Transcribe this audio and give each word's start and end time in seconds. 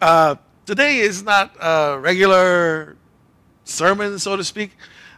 Uh, 0.00 0.34
today 0.64 1.00
is 1.00 1.22
not 1.22 1.54
a 1.60 1.98
regular 2.00 2.96
sermon, 3.64 4.18
so 4.18 4.34
to 4.34 4.42
speak. 4.42 4.70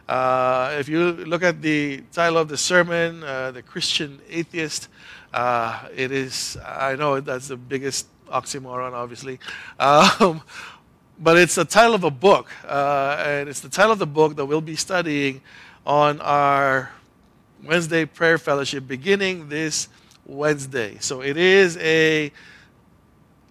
Uh, 0.09 0.75
if 0.77 0.89
you 0.89 1.11
look 1.13 1.41
at 1.41 1.61
the 1.61 2.03
title 2.11 2.37
of 2.37 2.49
the 2.49 2.57
sermon, 2.57 3.23
uh, 3.23 3.51
The 3.51 3.61
Christian 3.61 4.19
Atheist, 4.29 4.89
uh, 5.33 5.87
it 5.95 6.11
is, 6.11 6.57
I 6.65 6.97
know 6.97 7.21
that's 7.21 7.47
the 7.47 7.55
biggest 7.55 8.07
oxymoron, 8.27 8.91
obviously. 8.91 9.39
Um, 9.79 10.41
but 11.19 11.37
it's 11.37 11.55
the 11.55 11.63
title 11.63 11.95
of 11.95 12.03
a 12.03 12.11
book, 12.11 12.51
uh, 12.67 13.23
and 13.25 13.47
it's 13.47 13.61
the 13.61 13.69
title 13.69 13.93
of 13.93 13.99
the 13.99 14.05
book 14.05 14.35
that 14.35 14.45
we'll 14.45 14.59
be 14.59 14.75
studying 14.75 15.39
on 15.85 16.19
our 16.19 16.91
Wednesday 17.63 18.03
prayer 18.03 18.37
fellowship 18.37 18.85
beginning 18.85 19.47
this 19.47 19.87
Wednesday. 20.25 20.97
So 20.99 21.21
it 21.21 21.37
is 21.37 21.77
a 21.77 22.33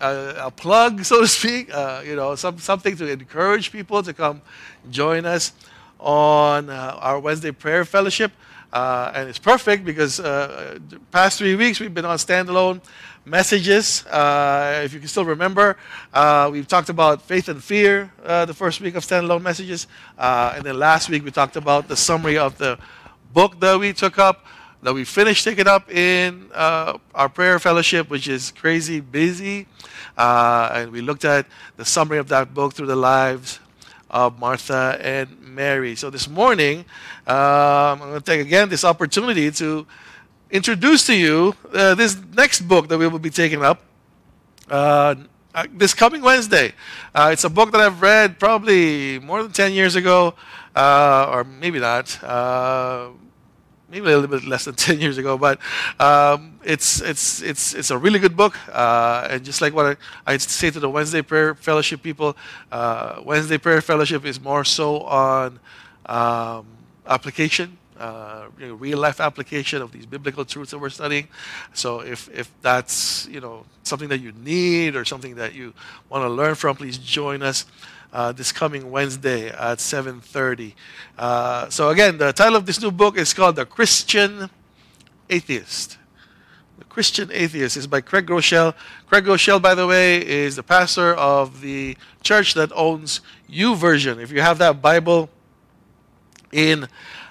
a, 0.02 0.46
a 0.46 0.50
plug, 0.50 1.04
so 1.04 1.20
to 1.20 1.28
speak, 1.28 1.72
uh, 1.72 2.02
you 2.04 2.16
know, 2.16 2.34
some, 2.34 2.58
something 2.58 2.96
to 2.96 3.10
encourage 3.10 3.70
people 3.72 4.02
to 4.02 4.12
come 4.12 4.42
join 4.90 5.24
us 5.24 5.52
on 5.98 6.68
uh, 6.68 6.98
our 7.00 7.18
Wednesday 7.20 7.52
prayer 7.52 7.84
fellowship. 7.84 8.32
Uh, 8.72 9.12
and 9.14 9.28
it's 9.28 9.38
perfect 9.38 9.84
because 9.84 10.18
uh, 10.18 10.78
the 10.88 10.98
past 11.10 11.38
three 11.38 11.54
weeks 11.54 11.78
we've 11.78 11.94
been 11.94 12.06
on 12.06 12.16
standalone 12.16 12.80
messages. 13.24 14.04
Uh, 14.06 14.80
if 14.84 14.92
you 14.92 14.98
can 14.98 15.08
still 15.08 15.24
remember, 15.24 15.76
we've 16.50 16.66
talked 16.66 16.88
about 16.88 17.22
faith 17.22 17.48
and 17.48 17.62
fear 17.62 18.10
the 18.24 18.54
first 18.54 18.80
week 18.80 18.94
of 18.94 19.04
standalone 19.04 19.42
messages. 19.42 19.86
And 20.18 20.64
then 20.64 20.78
last 20.78 21.08
week 21.08 21.22
we 21.22 21.30
talked 21.30 21.56
about 21.56 21.86
the 21.86 21.96
summary 21.96 22.38
of 22.38 22.56
the 22.58 22.78
book 23.32 23.60
that 23.60 23.78
we 23.78 23.92
took 23.92 24.18
up, 24.18 24.44
that 24.82 24.92
we 24.92 25.04
finished 25.04 25.44
taking 25.44 25.68
up 25.68 25.90
in 25.92 26.50
uh, 26.52 26.98
our 27.14 27.28
prayer 27.28 27.58
fellowship, 27.58 28.10
which 28.10 28.26
is 28.26 28.50
Crazy 28.50 29.00
Busy. 29.00 29.66
Uh, 30.16 30.70
and 30.74 30.92
we 30.92 31.00
looked 31.00 31.24
at 31.24 31.46
the 31.76 31.84
summary 31.84 32.18
of 32.18 32.28
that 32.28 32.52
book 32.54 32.74
through 32.74 32.86
the 32.86 32.96
lives 32.96 33.60
of 34.10 34.38
Martha 34.38 34.98
and 35.00 35.40
Mary. 35.40 35.96
So 35.96 36.10
this 36.10 36.28
morning, 36.28 36.80
um, 37.26 37.34
I'm 37.34 37.98
going 37.98 38.14
to 38.14 38.20
take 38.20 38.40
again 38.40 38.68
this 38.68 38.84
opportunity 38.84 39.50
to 39.52 39.86
introduce 40.50 41.06
to 41.06 41.16
you 41.16 41.54
uh, 41.72 41.94
this 41.94 42.16
next 42.34 42.62
book 42.62 42.88
that 42.88 42.98
we 42.98 43.08
will 43.08 43.18
be 43.18 43.30
taking 43.30 43.64
up 43.64 43.82
uh, 44.70 45.14
uh, 45.54 45.66
this 45.72 45.94
coming 45.94 46.22
Wednesday. 46.22 46.72
Uh, 47.14 47.30
it's 47.32 47.44
a 47.44 47.50
book 47.50 47.72
that 47.72 47.80
I've 47.80 48.00
read 48.00 48.38
probably 48.38 49.18
more 49.18 49.42
than 49.42 49.52
10 49.52 49.72
years 49.72 49.96
ago, 49.96 50.34
uh, 50.74 51.28
or 51.30 51.44
maybe 51.44 51.78
not. 51.78 52.08
Uh, 53.92 53.94
maybe 53.94 54.06
a 54.06 54.18
little 54.18 54.38
bit 54.38 54.48
less 54.48 54.64
than 54.64 54.74
10 54.76 55.00
years 55.00 55.18
ago, 55.18 55.36
but 55.36 55.58
um, 56.00 56.58
it's, 56.64 57.00
it's, 57.00 57.42
it's, 57.42 57.74
it's 57.74 57.90
a 57.90 57.98
really 57.98 58.18
good 58.18 58.36
book. 58.36 58.56
and 58.72 59.44
just 59.44 59.60
like 59.60 59.74
what 59.74 59.98
I, 60.26 60.32
I, 60.34 60.36
say 60.38 60.70
to 60.70 60.80
the 60.80 60.88
Wednesday 60.88 61.22
Prayer 61.22 61.54
Fellowship 61.54 62.02
people, 62.02 62.36
Wednesday 63.24 63.58
Prayer 63.58 63.80
Fellowship 63.80 64.24
is 64.24 64.40
more 64.40 64.64
so 64.64 65.00
on 65.00 65.60
um, 66.06 66.66
application 67.06 67.78
uh, 67.98 68.46
you 68.58 68.66
know, 68.66 68.74
real 68.74 68.98
life 68.98 69.20
application 69.20 69.80
of 69.80 69.92
these 69.92 70.06
biblical 70.06 70.44
truths 70.44 70.72
that 70.72 70.78
we're 70.78 70.90
studying. 70.90 71.28
So 71.72 72.00
if, 72.00 72.28
if 72.30 72.50
that's 72.60 73.28
you 73.28 73.40
know 73.40 73.64
something 73.84 74.08
that 74.08 74.18
you 74.18 74.32
need 74.32 74.96
or 74.96 75.04
something 75.04 75.36
that 75.36 75.54
you 75.54 75.72
want 76.08 76.24
to 76.24 76.28
learn 76.28 76.56
from, 76.56 76.74
please 76.76 76.98
join 76.98 77.42
us 77.42 77.64
uh, 78.12 78.32
this 78.32 78.52
coming 78.52 78.90
Wednesday 78.90 79.48
at 79.48 79.78
7:30. 79.78 80.74
Uh, 81.18 81.68
so 81.70 81.90
again, 81.90 82.18
the 82.18 82.32
title 82.32 82.56
of 82.56 82.66
this 82.66 82.80
new 82.80 82.90
book 82.90 83.16
is 83.16 83.32
called 83.32 83.56
The 83.56 83.66
Christian 83.66 84.50
Atheist. 85.30 85.98
The 86.78 86.84
Christian 86.84 87.30
Atheist 87.32 87.76
is 87.76 87.86
by 87.86 88.00
Craig 88.00 88.26
Groeschel. 88.26 88.74
Craig 89.06 89.24
Groeschel, 89.24 89.60
by 89.62 89.74
the 89.74 89.86
way, 89.86 90.26
is 90.26 90.56
the 90.56 90.62
pastor 90.62 91.14
of 91.14 91.60
the 91.60 91.96
church 92.22 92.54
that 92.54 92.70
owns 92.74 93.20
YouVersion. 93.50 94.22
If 94.22 94.32
you 94.32 94.40
have 94.40 94.58
that 94.58 94.82
Bible 94.82 95.30
in 96.52 96.88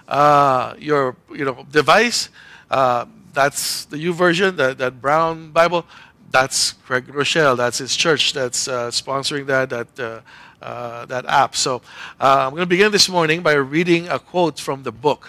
uh, 0.08 0.76
your 0.78 1.16
you 1.34 1.46
know 1.46 1.66
device. 1.72 2.30
Uh, 2.70 3.06
that's 3.34 3.86
the 3.86 3.98
YouVersion, 3.98 4.58
that, 4.58 4.78
that 4.78 5.02
brown 5.02 5.52
Bible. 5.52 5.86
That's 6.32 6.74
Craig 6.74 7.08
Groeschel. 7.08 7.56
That's 7.58 7.78
his 7.78 7.96
church 7.96 8.34
that's 8.34 8.68
uh, 8.68 8.90
sponsoring 8.90 9.46
that 9.48 9.70
that 9.70 10.00
uh, 10.00 10.22
uh, 10.62 11.06
that 11.06 11.26
app. 11.26 11.56
So 11.56 11.82
uh, 12.20 12.46
I'm 12.46 12.52
going 12.52 12.62
to 12.62 12.66
begin 12.68 12.92
this 12.92 13.10
morning 13.10 13.42
by 13.42 13.54
reading 13.54 14.08
a 14.10 14.20
quote 14.20 14.60
from 14.60 14.84
the 14.84 14.92
book. 14.92 15.28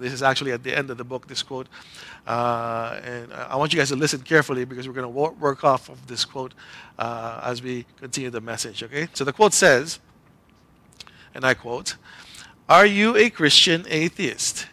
this 0.00 0.12
is 0.12 0.22
actually 0.22 0.52
at 0.52 0.62
the 0.62 0.76
end 0.76 0.90
of 0.90 0.98
the 0.98 1.04
book. 1.04 1.26
This 1.26 1.42
quote. 1.42 1.68
and 2.26 3.32
I 3.32 3.56
want 3.56 3.72
you 3.72 3.78
guys 3.78 3.88
to 3.88 3.96
listen 3.96 4.20
carefully 4.20 4.64
because 4.64 4.86
we're 4.86 4.94
going 4.94 5.12
to 5.12 5.30
work 5.40 5.64
off 5.64 5.88
of 5.88 6.06
this 6.06 6.24
quote 6.24 6.54
as 6.98 7.62
we 7.62 7.86
continue 7.98 8.30
the 8.30 8.40
message. 8.40 8.82
Okay? 8.82 9.08
So 9.14 9.24
the 9.24 9.32
quote 9.32 9.54
says, 9.54 9.98
and 11.34 11.44
I 11.44 11.54
quote, 11.54 11.96
are 12.68 12.86
you 12.86 13.16
a 13.16 13.30
Christian 13.30 13.84
atheist? 13.88 14.66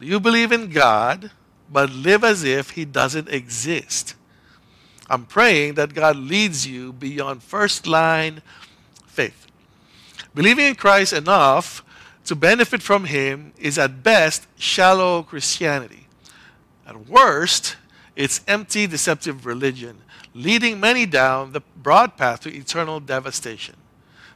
Do 0.00 0.06
you 0.06 0.18
believe 0.18 0.50
in 0.52 0.70
God 0.70 1.30
but 1.72 1.90
live 1.90 2.24
as 2.24 2.42
if 2.42 2.70
He 2.70 2.84
doesn't 2.84 3.28
exist? 3.28 4.14
I'm 5.08 5.26
praying 5.26 5.74
that 5.74 5.92
God 5.92 6.16
leads 6.16 6.66
you 6.66 6.92
beyond 6.92 7.42
first 7.42 7.86
line 7.86 8.42
faith. 9.10 9.46
Believing 10.34 10.66
in 10.66 10.74
Christ 10.74 11.12
enough 11.12 11.84
to 12.24 12.34
benefit 12.34 12.82
from 12.82 13.04
Him 13.04 13.52
is 13.58 13.78
at 13.78 14.02
best 14.02 14.46
shallow 14.56 15.22
Christianity. 15.22 16.06
At 16.86 17.08
worst, 17.08 17.76
it's 18.16 18.40
empty, 18.46 18.86
deceptive 18.86 19.46
religion, 19.46 19.98
leading 20.34 20.78
many 20.78 21.06
down 21.06 21.52
the 21.52 21.60
broad 21.60 22.16
path 22.16 22.40
to 22.40 22.54
eternal 22.54 23.00
devastation. 23.00 23.76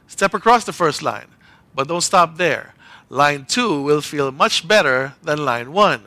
Step 0.07 0.33
across 0.33 0.65
the 0.65 0.73
first 0.73 1.01
line. 1.01 1.27
But 1.73 1.87
don't 1.87 2.01
stop 2.01 2.37
there. 2.37 2.73
Line 3.09 3.45
2 3.45 3.81
will 3.81 4.01
feel 4.01 4.31
much 4.31 4.67
better 4.67 5.13
than 5.21 5.45
line 5.45 5.71
1. 5.71 6.01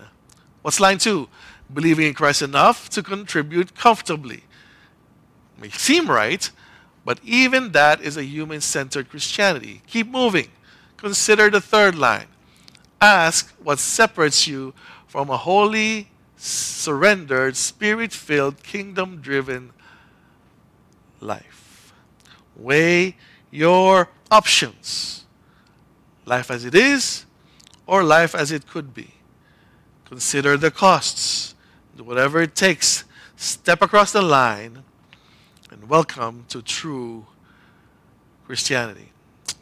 What's 0.62 0.81
line 0.81 0.99
2? 0.99 1.29
Believing 1.73 2.09
in 2.09 2.15
Christ 2.15 2.43
enough 2.43 2.89
to 2.91 3.03
contribute 3.03 3.75
comfortably. 3.75 4.45
May 5.61 5.71
seem 5.71 6.11
right, 6.11 6.50
but 7.09 7.21
even 7.25 7.73
that 7.73 8.03
is 8.03 8.19
a 8.19 8.23
human 8.23 8.61
centered 8.61 9.09
Christianity. 9.09 9.81
Keep 9.87 10.09
moving. 10.09 10.49
Consider 10.99 11.49
the 11.49 11.59
third 11.59 11.95
line. 11.95 12.27
Ask 13.01 13.51
what 13.63 13.79
separates 13.79 14.47
you 14.47 14.75
from 15.07 15.31
a 15.31 15.39
holy, 15.39 16.11
surrendered, 16.37 17.57
spirit 17.57 18.13
filled, 18.13 18.63
kingdom 18.63 19.23
driven 19.23 19.71
life. 21.19 21.95
Weigh 22.55 23.17
your 23.51 24.11
options 24.31 25.25
life 26.27 26.51
as 26.51 26.67
it 26.67 26.75
is 26.75 27.25
or 27.87 28.03
life 28.03 28.35
as 28.35 28.53
it 28.53 28.67
could 28.67 28.93
be. 28.93 29.15
Consider 30.05 30.59
the 30.59 30.71
costs. 30.71 31.55
Do 31.97 32.05
whatever 32.05 32.43
it 32.43 32.55
takes. 32.55 33.05
Step 33.35 33.81
across 33.81 34.13
the 34.13 34.21
line 34.21 34.85
welcome 35.88 36.44
to 36.50 36.60
true 36.60 37.25
Christianity. 38.47 39.10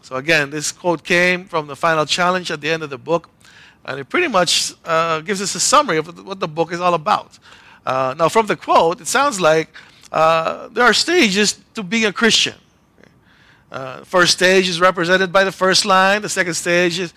So, 0.02 0.16
again, 0.16 0.50
this 0.50 0.72
quote 0.72 1.04
came 1.04 1.44
from 1.44 1.68
the 1.68 1.76
final 1.76 2.04
challenge 2.04 2.50
at 2.50 2.60
the 2.60 2.68
end 2.68 2.82
of 2.82 2.90
the 2.90 2.98
book, 2.98 3.30
and 3.84 4.00
it 4.00 4.08
pretty 4.08 4.26
much 4.26 4.74
uh, 4.84 5.20
gives 5.20 5.40
us 5.40 5.54
a 5.54 5.60
summary 5.60 5.98
of 5.98 6.26
what 6.26 6.40
the 6.40 6.48
book 6.48 6.72
is 6.72 6.80
all 6.80 6.94
about. 6.94 7.38
Uh, 7.84 8.14
now, 8.18 8.28
from 8.28 8.46
the 8.46 8.56
quote, 8.56 9.00
it 9.00 9.06
sounds 9.06 9.40
like 9.40 9.68
uh, 10.10 10.66
there 10.68 10.82
are 10.82 10.92
stages 10.92 11.60
to 11.74 11.84
being 11.84 12.06
a 12.06 12.12
Christian. 12.12 12.54
Uh, 13.70 14.02
first 14.02 14.32
stage 14.32 14.68
is 14.68 14.80
represented 14.80 15.32
by 15.32 15.44
the 15.44 15.52
first 15.52 15.84
line, 15.84 16.22
the 16.22 16.28
second 16.28 16.54
stage 16.54 16.98
is 16.98 17.14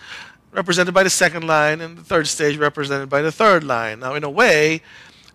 represented 0.51 0.93
by 0.93 1.03
the 1.03 1.09
second 1.09 1.47
line, 1.47 1.81
and 1.81 1.97
the 1.97 2.03
third 2.03 2.27
stage 2.27 2.57
represented 2.57 3.09
by 3.09 3.23
the 3.23 3.31
third 3.31 3.63
line. 3.63 4.01
Now, 4.01 4.13
in 4.13 4.23
a 4.23 4.29
way, 4.29 4.81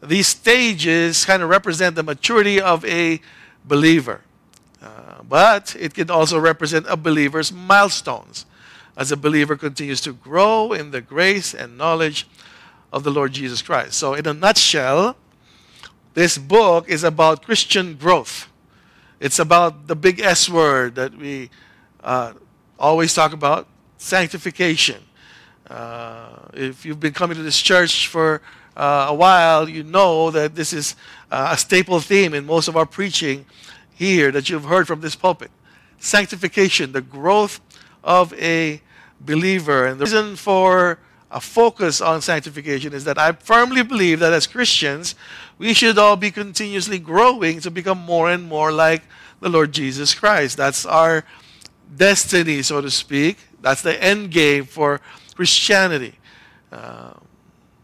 these 0.00 0.28
stages 0.28 1.24
kind 1.24 1.42
of 1.42 1.48
represent 1.48 1.96
the 1.96 2.02
maturity 2.04 2.60
of 2.60 2.84
a 2.84 3.20
believer. 3.64 4.20
Uh, 4.82 5.22
but 5.26 5.74
it 5.78 5.94
can 5.94 6.10
also 6.10 6.38
represent 6.38 6.86
a 6.88 6.96
believer's 6.96 7.52
milestones 7.52 8.44
as 8.96 9.10
a 9.10 9.16
believer 9.16 9.56
continues 9.56 10.00
to 10.02 10.12
grow 10.12 10.72
in 10.72 10.90
the 10.90 11.00
grace 11.00 11.54
and 11.54 11.76
knowledge 11.76 12.28
of 12.92 13.02
the 13.02 13.10
Lord 13.10 13.32
Jesus 13.32 13.60
Christ. 13.60 13.94
So, 13.94 14.14
in 14.14 14.26
a 14.26 14.32
nutshell, 14.32 15.16
this 16.14 16.38
book 16.38 16.88
is 16.88 17.02
about 17.02 17.42
Christian 17.42 17.94
growth. 17.94 18.48
It's 19.18 19.38
about 19.38 19.88
the 19.88 19.96
big 19.96 20.20
S 20.20 20.48
word 20.48 20.94
that 20.94 21.16
we 21.16 21.50
uh, 22.04 22.34
always 22.78 23.14
talk 23.14 23.32
about 23.32 23.66
sanctification. 23.98 25.02
Uh, 25.68 26.28
if 26.52 26.84
you've 26.84 27.00
been 27.00 27.14
coming 27.14 27.36
to 27.36 27.42
this 27.42 27.60
church 27.60 28.06
for 28.06 28.42
uh, 28.76 29.06
a 29.08 29.14
while, 29.14 29.68
you 29.68 29.82
know 29.82 30.30
that 30.30 30.54
this 30.54 30.72
is 30.72 30.96
uh, 31.30 31.50
a 31.52 31.56
staple 31.56 32.00
theme 32.00 32.34
in 32.34 32.44
most 32.44 32.68
of 32.68 32.76
our 32.76 32.86
preaching 32.86 33.46
here 33.94 34.30
that 34.32 34.48
you've 34.48 34.64
heard 34.64 34.86
from 34.86 35.00
this 35.00 35.14
pulpit. 35.14 35.50
Sanctification, 35.98 36.92
the 36.92 37.00
growth 37.00 37.60
of 38.02 38.32
a 38.34 38.80
believer. 39.20 39.86
And 39.86 39.98
the 39.98 40.04
reason 40.04 40.36
for 40.36 40.98
a 41.30 41.40
focus 41.40 42.00
on 42.00 42.20
sanctification 42.20 42.92
is 42.92 43.04
that 43.04 43.18
I 43.18 43.32
firmly 43.32 43.82
believe 43.82 44.20
that 44.20 44.32
as 44.32 44.46
Christians, 44.46 45.14
we 45.58 45.72
should 45.74 45.98
all 45.98 46.16
be 46.16 46.30
continuously 46.30 46.98
growing 46.98 47.60
to 47.60 47.70
become 47.70 47.98
more 47.98 48.30
and 48.30 48.44
more 48.44 48.70
like 48.70 49.02
the 49.40 49.48
Lord 49.48 49.72
Jesus 49.72 50.14
Christ. 50.14 50.56
That's 50.56 50.84
our 50.86 51.24
destiny, 51.96 52.62
so 52.62 52.80
to 52.80 52.90
speak. 52.90 53.38
That's 53.60 53.82
the 53.82 54.02
end 54.02 54.30
game 54.30 54.64
for 54.64 55.00
Christianity. 55.34 56.14
Uh, 56.70 57.14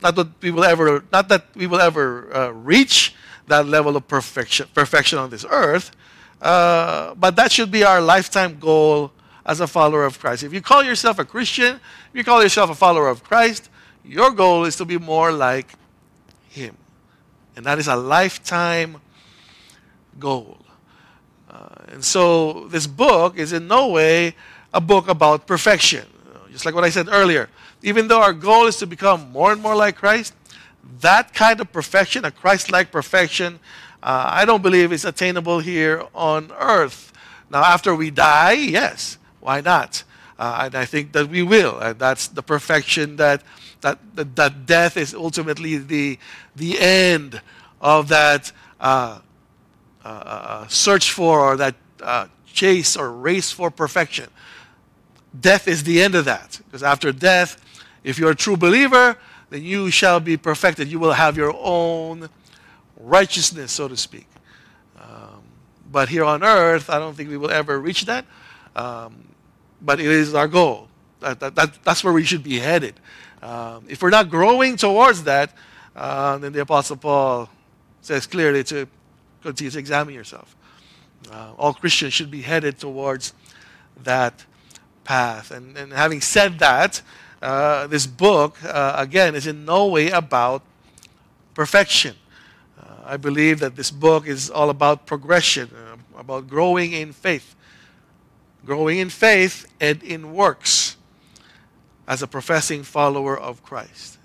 not 0.03 0.17
that 0.17 0.29
we 0.41 0.51
will 0.51 0.65
ever, 0.65 1.05
not 1.13 1.29
that 1.29 1.45
we 1.55 1.67
will 1.67 1.81
ever 1.81 2.35
uh, 2.35 2.51
reach 2.51 3.15
that 3.47 3.67
level 3.67 3.97
of 3.97 4.07
perfection, 4.09 4.67
perfection 4.75 5.19
on 5.19 5.31
this 5.31 5.45
earth, 5.49 5.91
uh, 6.41 7.15
but 7.15 7.37
that 7.37 7.53
should 7.53 7.71
be 7.71 7.85
our 7.85 8.01
lifetime 8.01 8.59
goal 8.59 9.13
as 9.45 9.61
a 9.61 9.67
follower 9.67 10.05
of 10.05 10.19
Christ. 10.19 10.43
If 10.43 10.53
you 10.53 10.61
call 10.61 10.83
yourself 10.83 11.19
a 11.19 11.25
Christian, 11.25 11.77
if 11.77 12.15
you 12.15 12.25
call 12.25 12.43
yourself 12.43 12.71
a 12.71 12.75
follower 12.75 13.09
of 13.09 13.25
Christ, 13.25 13.69
your 14.05 14.31
goal 14.31 14.65
is 14.65 14.77
to 14.77 14.85
be 14.85 14.99
more 14.99 15.33
like 15.33 15.73
Him. 16.49 16.77
And 17.57 17.67
that 17.67 17.79
is 17.79 17.89
a 17.89 17.97
lifetime 17.97 19.01
goal. 20.19 20.59
Uh, 21.51 21.67
and 21.89 22.05
so 22.05 22.69
this 22.69 22.87
book 22.87 23.37
is 23.37 23.53
in 23.53 23.67
no 23.67 23.89
way 23.89 24.35
a 24.73 24.81
book 24.81 25.09
about 25.09 25.47
perfection. 25.47 26.07
Just 26.51 26.65
like 26.65 26.75
what 26.75 26.85
I 26.85 26.91
said 26.91 27.09
earlier, 27.11 27.49
even 27.83 28.09
though 28.09 28.23
our 28.23 28.33
goal 28.33 28.67
is 28.67 28.77
to 28.77 28.87
become 28.87 29.31
more 29.33 29.53
and 29.53 29.63
more 29.63 29.75
like 29.75 29.97
Christ, 29.97 30.35
that 31.01 31.33
kind 31.35 31.61
of 31.61 31.73
perfection, 31.73 32.25
a 32.25 32.31
Christ 32.31 32.71
like 32.71 32.91
perfection, 32.91 33.59
uh, 34.03 34.25
I 34.29 34.45
don't 34.45 34.63
believe 34.63 34.93
is 34.93 35.05
attainable 35.05 35.61
here 35.61 36.05
on 36.15 36.53
earth. 36.59 37.13
Now, 37.51 37.63
after 37.63 37.95
we 37.95 38.11
die, 38.11 38.53
yes, 38.53 39.19
why 39.41 39.61
not? 39.61 40.05
Uh, 40.39 40.63
and 40.65 40.75
I 40.75 40.85
think 40.85 41.13
that 41.13 41.29
we 41.29 41.43
will. 41.43 41.79
And 41.79 41.99
that's 41.99 42.29
the 42.29 42.43
perfection 42.43 43.17
that, 43.17 43.43
that, 43.83 43.99
that, 44.15 44.37
that 44.37 44.67
death 44.67 44.97
is 44.97 45.15
ultimately 45.15 45.77
the, 45.77 46.19
the 46.57 46.79
end 46.79 47.41
of 47.81 48.09
that 48.09 48.53
uh, 48.79 49.21
uh, 50.03 50.09
uh 50.09 50.67
search 50.69 51.13
for 51.13 51.41
or 51.41 51.57
that 51.59 51.75
uh, 52.03 52.27
chase 52.47 52.97
or 52.97 53.13
race 53.13 53.51
for 53.51 53.71
perfection. 53.71 54.29
Death 55.39 55.69
is 55.69 55.85
the 55.85 56.03
end 56.03 56.15
of 56.15 56.25
that. 56.25 56.61
Because 56.65 56.83
after 56.83 57.13
death, 57.13 57.63
if 58.05 58.19
you're 58.19 58.31
a 58.31 58.37
true 58.37 58.57
believer, 58.57 59.17
then 59.51 59.63
you 59.63 59.91
shall 59.91 60.21
be 60.21 60.37
perfected. 60.37 60.89
You 60.89 60.99
will 60.99 61.13
have 61.13 61.37
your 61.37 61.55
own 61.59 62.29
righteousness, 62.99 63.73
so 63.73 63.89
to 63.89 63.97
speak. 63.97 64.27
Um, 65.01 65.43
but 65.91 66.09
here 66.09 66.25
on 66.25 66.43
earth, 66.43 66.89
I 66.89 66.99
don't 66.99 67.15
think 67.15 67.29
we 67.29 67.37
will 67.37 67.51
ever 67.51 67.79
reach 67.79 68.05
that. 68.07 68.25
Um, 68.77 69.29
but 69.83 69.99
it 70.01 70.07
is 70.07 70.35
our 70.35 70.49
goal. 70.49 70.89
That, 71.21 71.41
that, 71.41 71.55
that, 71.55 71.83
that's 71.85 72.05
where 72.05 72.13
we 72.13 72.25
should 72.25 72.43
be 72.43 72.59
headed. 72.59 72.95
Um, 73.43 73.85
if 73.89 74.03
we're 74.03 74.11
not 74.11 74.31
growing 74.31 74.77
towards 74.77 75.25
that, 75.25 75.55
uh, 75.97 76.39
then 76.39 76.53
the 76.53 76.61
Apostle 76.61 76.97
Paul 76.97 77.51
says 78.01 78.27
clearly 78.27 78.65
to 78.65 78.87
continue 79.43 79.71
to 79.71 79.79
examine 79.79 80.15
yourself. 80.15 80.55
Uh, 81.31 81.53
all 81.59 81.75
Christians 81.75 82.13
should 82.13 82.31
be 82.31 82.43
headed 82.43 82.79
towards 82.79 83.35
that 84.05 84.45
path. 85.05 85.51
And, 85.51 85.77
and 85.77 85.93
having 85.93 86.21
said 86.21 86.59
that, 86.61 87.03
uh, 87.43 87.87
this 87.87 88.07
book, 88.07 88.63
uh, 88.65 88.95
again, 88.97 89.35
is 89.35 89.47
in 89.47 89.65
no 89.65 89.87
way 89.87 90.11
about 90.11 90.63
perfection. 91.55 92.17
Uh, 92.79 92.95
I 93.05 93.17
believe 93.17 93.61
that 93.61 93.77
this 93.77 93.91
book 93.91 94.27
is 94.27 94.51
all 94.51 94.71
about 94.71 95.07
progression, 95.07 95.71
uh, 95.75 95.97
about 96.19 96.49
growing 96.49 96.93
in 96.93 97.13
faith 97.13 97.55
growing 98.65 98.99
in 98.99 99.09
faith 99.11 99.67
and 99.81 100.03
in 100.03 100.33
works 100.33 100.97
as 102.07 102.23
a 102.23 102.27
professing 102.27 102.83
follower 102.83 103.39
of 103.39 103.63
Christ. 103.63 104.19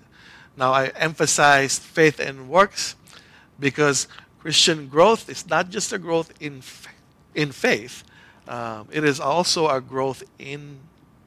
Now, 0.56 0.72
I 0.72 0.88
emphasize 0.88 1.78
faith 1.78 2.18
and 2.18 2.48
works 2.48 2.96
because 3.58 4.08
Christian 4.40 4.88
growth 4.88 5.28
is 5.28 5.48
not 5.48 5.70
just 5.70 5.92
a 5.92 5.98
growth 5.98 6.32
in, 6.40 6.62
in 7.34 7.52
faith, 7.52 8.04
um, 8.48 8.88
it 8.90 9.04
is 9.04 9.20
also 9.20 9.68
a 9.68 9.80
growth 9.80 10.22
in 10.38 10.78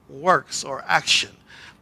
works 0.07 0.63
or 0.63 0.83
action. 0.87 1.31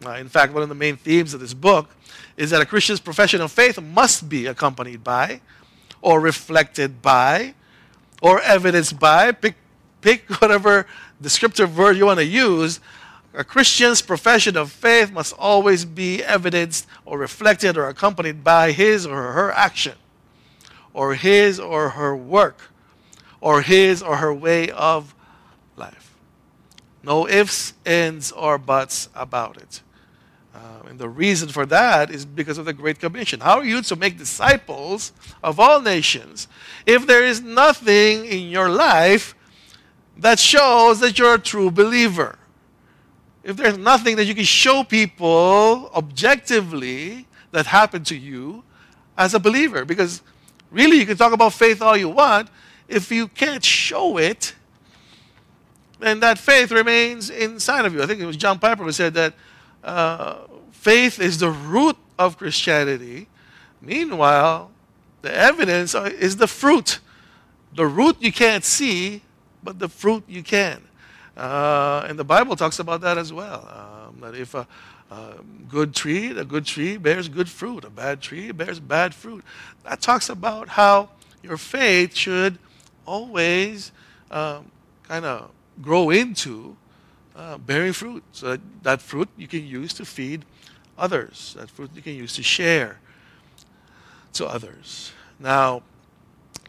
Uh, 0.05 0.11
in 0.11 0.29
fact, 0.29 0.53
one 0.53 0.63
of 0.63 0.69
the 0.69 0.75
main 0.75 0.95
themes 0.95 1.33
of 1.33 1.39
this 1.39 1.53
book 1.53 1.89
is 2.35 2.51
that 2.51 2.61
a 2.61 2.65
Christian's 2.65 2.99
profession 2.99 3.41
of 3.41 3.51
faith 3.51 3.81
must 3.81 4.29
be 4.29 4.45
accompanied 4.45 5.03
by, 5.03 5.41
or 6.01 6.19
reflected 6.19 7.01
by, 7.01 7.55
or 8.21 8.41
evidenced 8.41 8.99
by, 8.99 9.31
pick, 9.31 9.55
pick 10.01 10.29
whatever 10.41 10.85
descriptive 11.21 11.77
word 11.77 11.97
you 11.97 12.05
want 12.05 12.19
to 12.19 12.25
use, 12.25 12.79
a 13.33 13.43
Christian's 13.43 14.01
profession 14.01 14.57
of 14.57 14.71
faith 14.71 15.11
must 15.11 15.33
always 15.37 15.85
be 15.85 16.23
evidenced 16.23 16.87
or 17.05 17.17
reflected 17.17 17.77
or 17.77 17.87
accompanied 17.87 18.43
by 18.43 18.71
his 18.71 19.05
or 19.05 19.31
her 19.33 19.51
action, 19.51 19.95
or 20.93 21.15
his 21.15 21.59
or 21.59 21.89
her 21.89 22.15
work, 22.15 22.71
or 23.41 23.61
his 23.61 24.01
or 24.01 24.17
her 24.17 24.33
way 24.33 24.71
of 24.71 25.13
life. 25.75 26.15
No 27.03 27.27
ifs, 27.27 27.73
ands, 27.85 28.31
or 28.31 28.57
buts 28.57 29.09
about 29.13 29.57
it. 29.57 29.81
Uh, 30.57 30.89
and 30.89 30.97
the 30.97 31.07
reason 31.07 31.49
for 31.49 31.67
that 31.67 32.09
is 32.09 32.25
because 32.25 32.57
of 32.57 32.65
the 32.65 32.73
Great 32.73 32.99
Commission. 32.99 33.39
How 33.39 33.59
are 33.59 33.65
you 33.65 33.83
to 33.83 33.95
make 33.95 34.17
disciples 34.17 35.11
of 35.43 35.59
all 35.59 35.81
nations 35.81 36.47
if 36.87 37.05
there 37.05 37.23
is 37.23 37.41
nothing 37.41 38.25
in 38.25 38.49
your 38.49 38.67
life 38.67 39.35
that 40.17 40.39
shows 40.39 40.99
that 40.99 41.19
you're 41.19 41.35
a 41.35 41.39
true 41.39 41.69
believer. 41.69 42.37
If 43.43 43.55
there's 43.55 43.77
nothing 43.77 44.15
that 44.17 44.25
you 44.25 44.35
can 44.35 44.43
show 44.43 44.83
people 44.83 45.91
objectively 45.95 47.27
that 47.51 47.67
happened 47.67 48.05
to 48.07 48.17
you 48.17 48.63
as 49.17 49.33
a 49.33 49.39
believer, 49.39 49.85
because 49.85 50.21
really 50.71 50.97
you 50.97 51.05
can 51.05 51.17
talk 51.17 51.33
about 51.33 51.53
faith 51.53 51.81
all 51.81 51.95
you 51.95 52.09
want, 52.09 52.49
if 52.87 53.11
you 53.11 53.27
can't 53.27 53.63
show 53.63 54.17
it, 54.17 54.55
then 55.99 56.19
that 56.19 56.37
faith 56.37 56.71
remains 56.71 57.29
inside 57.29 57.85
of 57.85 57.93
you. 57.93 58.01
I 58.01 58.05
think 58.05 58.19
it 58.19 58.25
was 58.25 58.37
John 58.37 58.59
Piper 58.59 58.83
who 58.83 58.91
said 58.91 59.13
that 59.13 59.33
uh, 59.83 60.46
faith 60.87 61.19
is 61.19 61.37
the 61.39 61.49
root 61.49 61.97
of 62.17 62.37
Christianity. 62.37 63.27
Meanwhile, 63.81 64.71
the 65.21 65.33
evidence 65.35 65.93
is 65.93 66.37
the 66.37 66.47
fruit. 66.47 66.99
The 67.75 67.85
root 67.85 68.15
you 68.21 68.31
can't 68.31 68.63
see, 68.63 69.21
but 69.61 69.79
the 69.79 69.89
fruit 69.89 70.23
you 70.29 70.43
can. 70.43 70.81
Uh, 71.35 72.05
and 72.07 72.17
the 72.17 72.23
Bible 72.23 72.55
talks 72.55 72.79
about 72.79 73.01
that 73.01 73.17
as 73.17 73.33
well. 73.33 73.67
Um, 73.67 74.21
that 74.21 74.33
if 74.33 74.53
a, 74.55 74.65
a, 75.11 75.33
good 75.67 75.93
tree, 75.93 76.29
a 76.29 76.45
good 76.45 76.63
tree 76.63 76.95
bears 76.95 77.27
good 77.27 77.49
fruit, 77.49 77.83
a 77.83 77.89
bad 77.89 78.21
tree 78.21 78.53
bears 78.53 78.79
bad 78.79 79.13
fruit. 79.13 79.43
That 79.83 79.99
talks 79.99 80.29
about 80.29 80.69
how 80.69 81.09
your 81.43 81.57
faith 81.57 82.15
should 82.15 82.59
always 83.05 83.91
um, 84.31 84.71
kind 85.03 85.25
of 85.25 85.51
grow 85.81 86.11
into 86.11 86.77
uh, 87.35 87.57
bearing 87.57 87.91
fruit. 87.91 88.23
So 88.31 88.51
that, 88.51 88.61
that 88.83 89.01
fruit 89.01 89.27
you 89.35 89.49
can 89.49 89.67
use 89.67 89.91
to 89.95 90.05
feed 90.05 90.45
others. 90.97 91.55
That 91.57 91.69
fruit 91.69 91.91
you 91.95 92.01
can 92.01 92.15
use 92.15 92.35
to 92.35 92.43
share 92.43 92.99
to 94.33 94.47
others. 94.47 95.11
Now, 95.39 95.83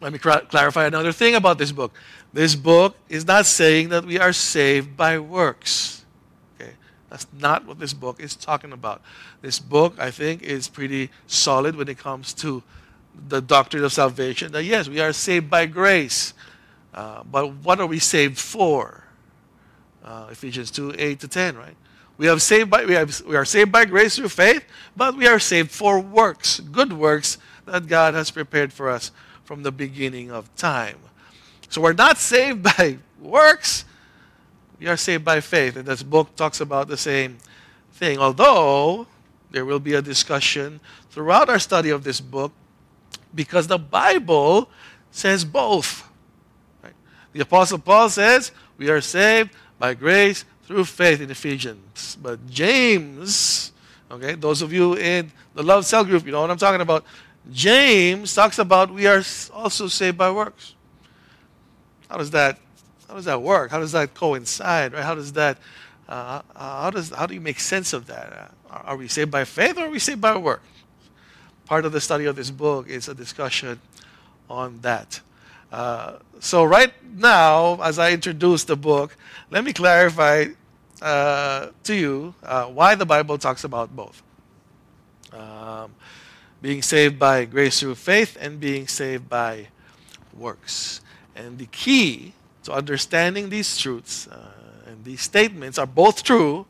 let 0.01 0.13
me 0.13 0.19
clarify 0.19 0.85
another 0.85 1.11
thing 1.11 1.35
about 1.35 1.57
this 1.57 1.71
book. 1.71 1.93
This 2.31 2.55
book 2.55 2.95
is 3.09 3.25
not 3.25 3.45
saying 3.45 3.89
that 3.89 4.05
we 4.05 4.19
are 4.19 4.33
saved 4.33 4.95
by 4.95 5.19
works. 5.19 6.05
Okay? 6.55 6.71
That's 7.09 7.27
not 7.37 7.65
what 7.65 7.79
this 7.79 7.93
book 7.93 8.19
is 8.19 8.35
talking 8.35 8.71
about. 8.71 9.01
This 9.41 9.59
book, 9.59 9.95
I 9.99 10.11
think, 10.11 10.43
is 10.43 10.67
pretty 10.67 11.09
solid 11.27 11.75
when 11.75 11.87
it 11.87 11.97
comes 11.97 12.33
to 12.35 12.63
the 13.27 13.41
doctrine 13.41 13.83
of 13.83 13.91
salvation. 13.91 14.51
That 14.51 14.63
yes, 14.63 14.87
we 14.87 14.99
are 14.99 15.11
saved 15.11 15.49
by 15.49 15.65
grace. 15.65 16.33
Uh, 16.93 17.23
but 17.23 17.53
what 17.55 17.79
are 17.79 17.87
we 17.87 17.99
saved 17.99 18.37
for? 18.37 19.03
Uh, 20.03 20.27
Ephesians 20.31 20.71
2 20.71 20.95
8 20.97 21.19
to 21.19 21.27
10, 21.27 21.57
right? 21.57 21.75
We, 22.19 22.25
have 22.25 22.41
saved 22.41 22.69
by, 22.69 22.83
we, 22.83 22.95
have, 22.95 23.21
we 23.25 23.37
are 23.37 23.45
saved 23.45 23.71
by 23.71 23.85
grace 23.85 24.17
through 24.17 24.27
faith, 24.27 24.65
but 24.93 25.15
we 25.15 25.25
are 25.25 25.39
saved 25.39 25.71
for 25.71 26.01
works, 26.01 26.59
good 26.59 26.91
works 26.91 27.37
that 27.65 27.87
God 27.87 28.13
has 28.13 28.29
prepared 28.29 28.73
for 28.73 28.89
us 28.89 29.11
from 29.45 29.63
the 29.63 29.71
beginning 29.71 30.29
of 30.29 30.53
time. 30.57 30.97
So 31.69 31.79
we're 31.79 31.93
not 31.93 32.17
saved 32.17 32.61
by 32.77 32.97
works, 33.21 33.85
we 34.81 34.87
are 34.87 34.97
saved 34.97 35.23
by 35.23 35.39
faith. 35.39 35.77
And 35.77 35.85
this 35.85 36.03
book 36.03 36.35
talks 36.35 36.59
about 36.59 36.89
the 36.89 36.97
same 36.97 37.37
thing. 37.93 38.17
Although 38.17 39.07
there 39.49 39.63
will 39.63 39.79
be 39.79 39.93
a 39.93 40.01
discussion 40.01 40.81
throughout 41.11 41.49
our 41.49 41.57
study 41.57 41.89
of 41.89 42.03
this 42.03 42.19
book 42.19 42.51
because 43.33 43.67
the 43.67 43.79
Bible 43.79 44.69
says 45.11 45.45
both. 45.45 46.05
Right? 46.83 46.93
The 47.31 47.39
Apostle 47.39 47.79
Paul 47.79 48.09
says 48.09 48.51
we 48.77 48.89
are 48.89 48.99
saved 48.99 49.51
by 49.79 49.93
grace 49.93 50.43
through 50.69 50.85
faith 50.85 51.19
in 51.19 51.31
Ephesians. 51.31 52.15
But 52.21 52.47
James, 52.47 53.71
okay, 54.11 54.35
those 54.35 54.61
of 54.61 54.71
you 54.71 54.95
in 54.95 55.31
the 55.55 55.63
Love 55.63 55.83
Cell 55.83 56.05
group, 56.05 56.27
you 56.27 56.31
know 56.31 56.41
what 56.41 56.51
I'm 56.51 56.59
talking 56.59 56.81
about. 56.81 57.03
James 57.51 58.35
talks 58.35 58.59
about 58.59 58.93
we 58.93 59.07
are 59.07 59.23
also 59.51 59.87
saved 59.87 60.15
by 60.15 60.29
works. 60.29 60.75
How 62.07 62.17
does 62.17 62.29
that, 62.29 62.59
how 63.07 63.15
does 63.15 63.25
that 63.25 63.41
work? 63.41 63.71
How 63.71 63.79
does 63.79 63.93
that 63.93 64.13
coincide? 64.13 64.93
Right? 64.93 65.03
How 65.03 65.15
does 65.15 65.33
that, 65.33 65.57
uh, 66.07 66.43
uh 66.55 66.83
how 66.83 66.91
does, 66.91 67.09
how 67.09 67.25
do 67.25 67.33
you 67.33 67.41
make 67.41 67.59
sense 67.59 67.91
of 67.91 68.05
that? 68.05 68.53
Uh, 68.69 68.81
are 68.85 68.95
we 68.95 69.07
saved 69.07 69.31
by 69.31 69.45
faith 69.45 69.75
or 69.75 69.85
are 69.85 69.89
we 69.89 69.97
saved 69.97 70.21
by 70.21 70.37
work? 70.37 70.61
Part 71.65 71.83
of 71.83 71.93
the 71.93 72.01
study 72.01 72.25
of 72.25 72.35
this 72.35 72.51
book 72.51 72.87
is 72.87 73.07
a 73.07 73.15
discussion 73.15 73.81
on 74.47 74.81
that. 74.81 75.19
Uh, 75.71 76.17
so, 76.39 76.63
right 76.63 76.93
now, 77.15 77.81
as 77.81 77.99
I 77.99 78.11
introduce 78.11 78.63
the 78.63 78.75
book, 78.75 79.15
let 79.51 79.63
me 79.63 79.73
clarify 79.73 80.45
uh, 81.01 81.67
to 81.83 81.93
you 81.93 82.33
uh, 82.43 82.65
why 82.65 82.95
the 82.95 83.05
Bible 83.05 83.37
talks 83.37 83.63
about 83.63 83.95
both 83.95 84.21
um, 85.33 85.91
being 86.61 86.81
saved 86.81 87.17
by 87.17 87.45
grace 87.45 87.79
through 87.79 87.95
faith 87.95 88.37
and 88.39 88.59
being 88.59 88.87
saved 88.87 89.29
by 89.29 89.67
works. 90.33 91.01
And 91.35 91.57
the 91.57 91.67
key 91.67 92.33
to 92.63 92.73
understanding 92.73 93.49
these 93.49 93.77
truths 93.77 94.27
uh, 94.27 94.51
and 94.87 95.03
these 95.05 95.21
statements 95.21 95.77
are 95.77 95.87
both 95.87 96.23
true. 96.23 96.65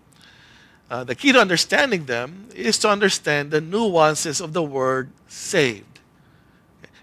Uh, 0.89 1.03
the 1.03 1.15
key 1.15 1.31
to 1.31 1.39
understanding 1.39 2.05
them 2.05 2.49
is 2.55 2.77
to 2.79 2.89
understand 2.89 3.51
the 3.51 3.61
nuances 3.61 4.41
of 4.41 4.53
the 4.53 4.63
word 4.63 5.09
saved. 5.27 5.99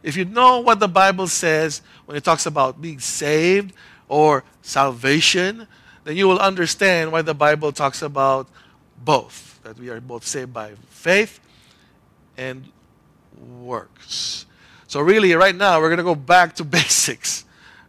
If 0.03 0.17
you 0.17 0.25
know 0.25 0.61
what 0.61 0.79
the 0.79 0.89
Bible 0.89 1.27
says 1.27 1.83
when 2.05 2.17
it 2.17 2.25
talks 2.25 2.47
about 2.47 2.81
being 2.81 3.01
saved 3.01 3.73
or 4.09 4.45
salvation, 4.63 5.67
then 6.07 6.17
you 6.17 6.29
will 6.29 6.39
understand 6.39 7.11
why 7.11 7.21
the 7.21 7.35
Bible 7.35 7.73
talks 7.73 8.01
about 8.01 8.47
both. 9.05 9.59
That 9.65 9.77
we 9.77 9.91
are 9.91 10.01
both 10.01 10.25
saved 10.25 10.53
by 10.53 10.75
faith 10.89 11.41
and 12.37 12.65
works. 13.61 14.47
So, 14.87 15.01
really, 15.01 15.35
right 15.35 15.55
now, 15.55 15.81
we're 15.81 15.89
going 15.89 15.99
to 15.99 16.05
go 16.05 16.15
back 16.15 16.55
to 16.57 16.65
basics. 16.79 17.45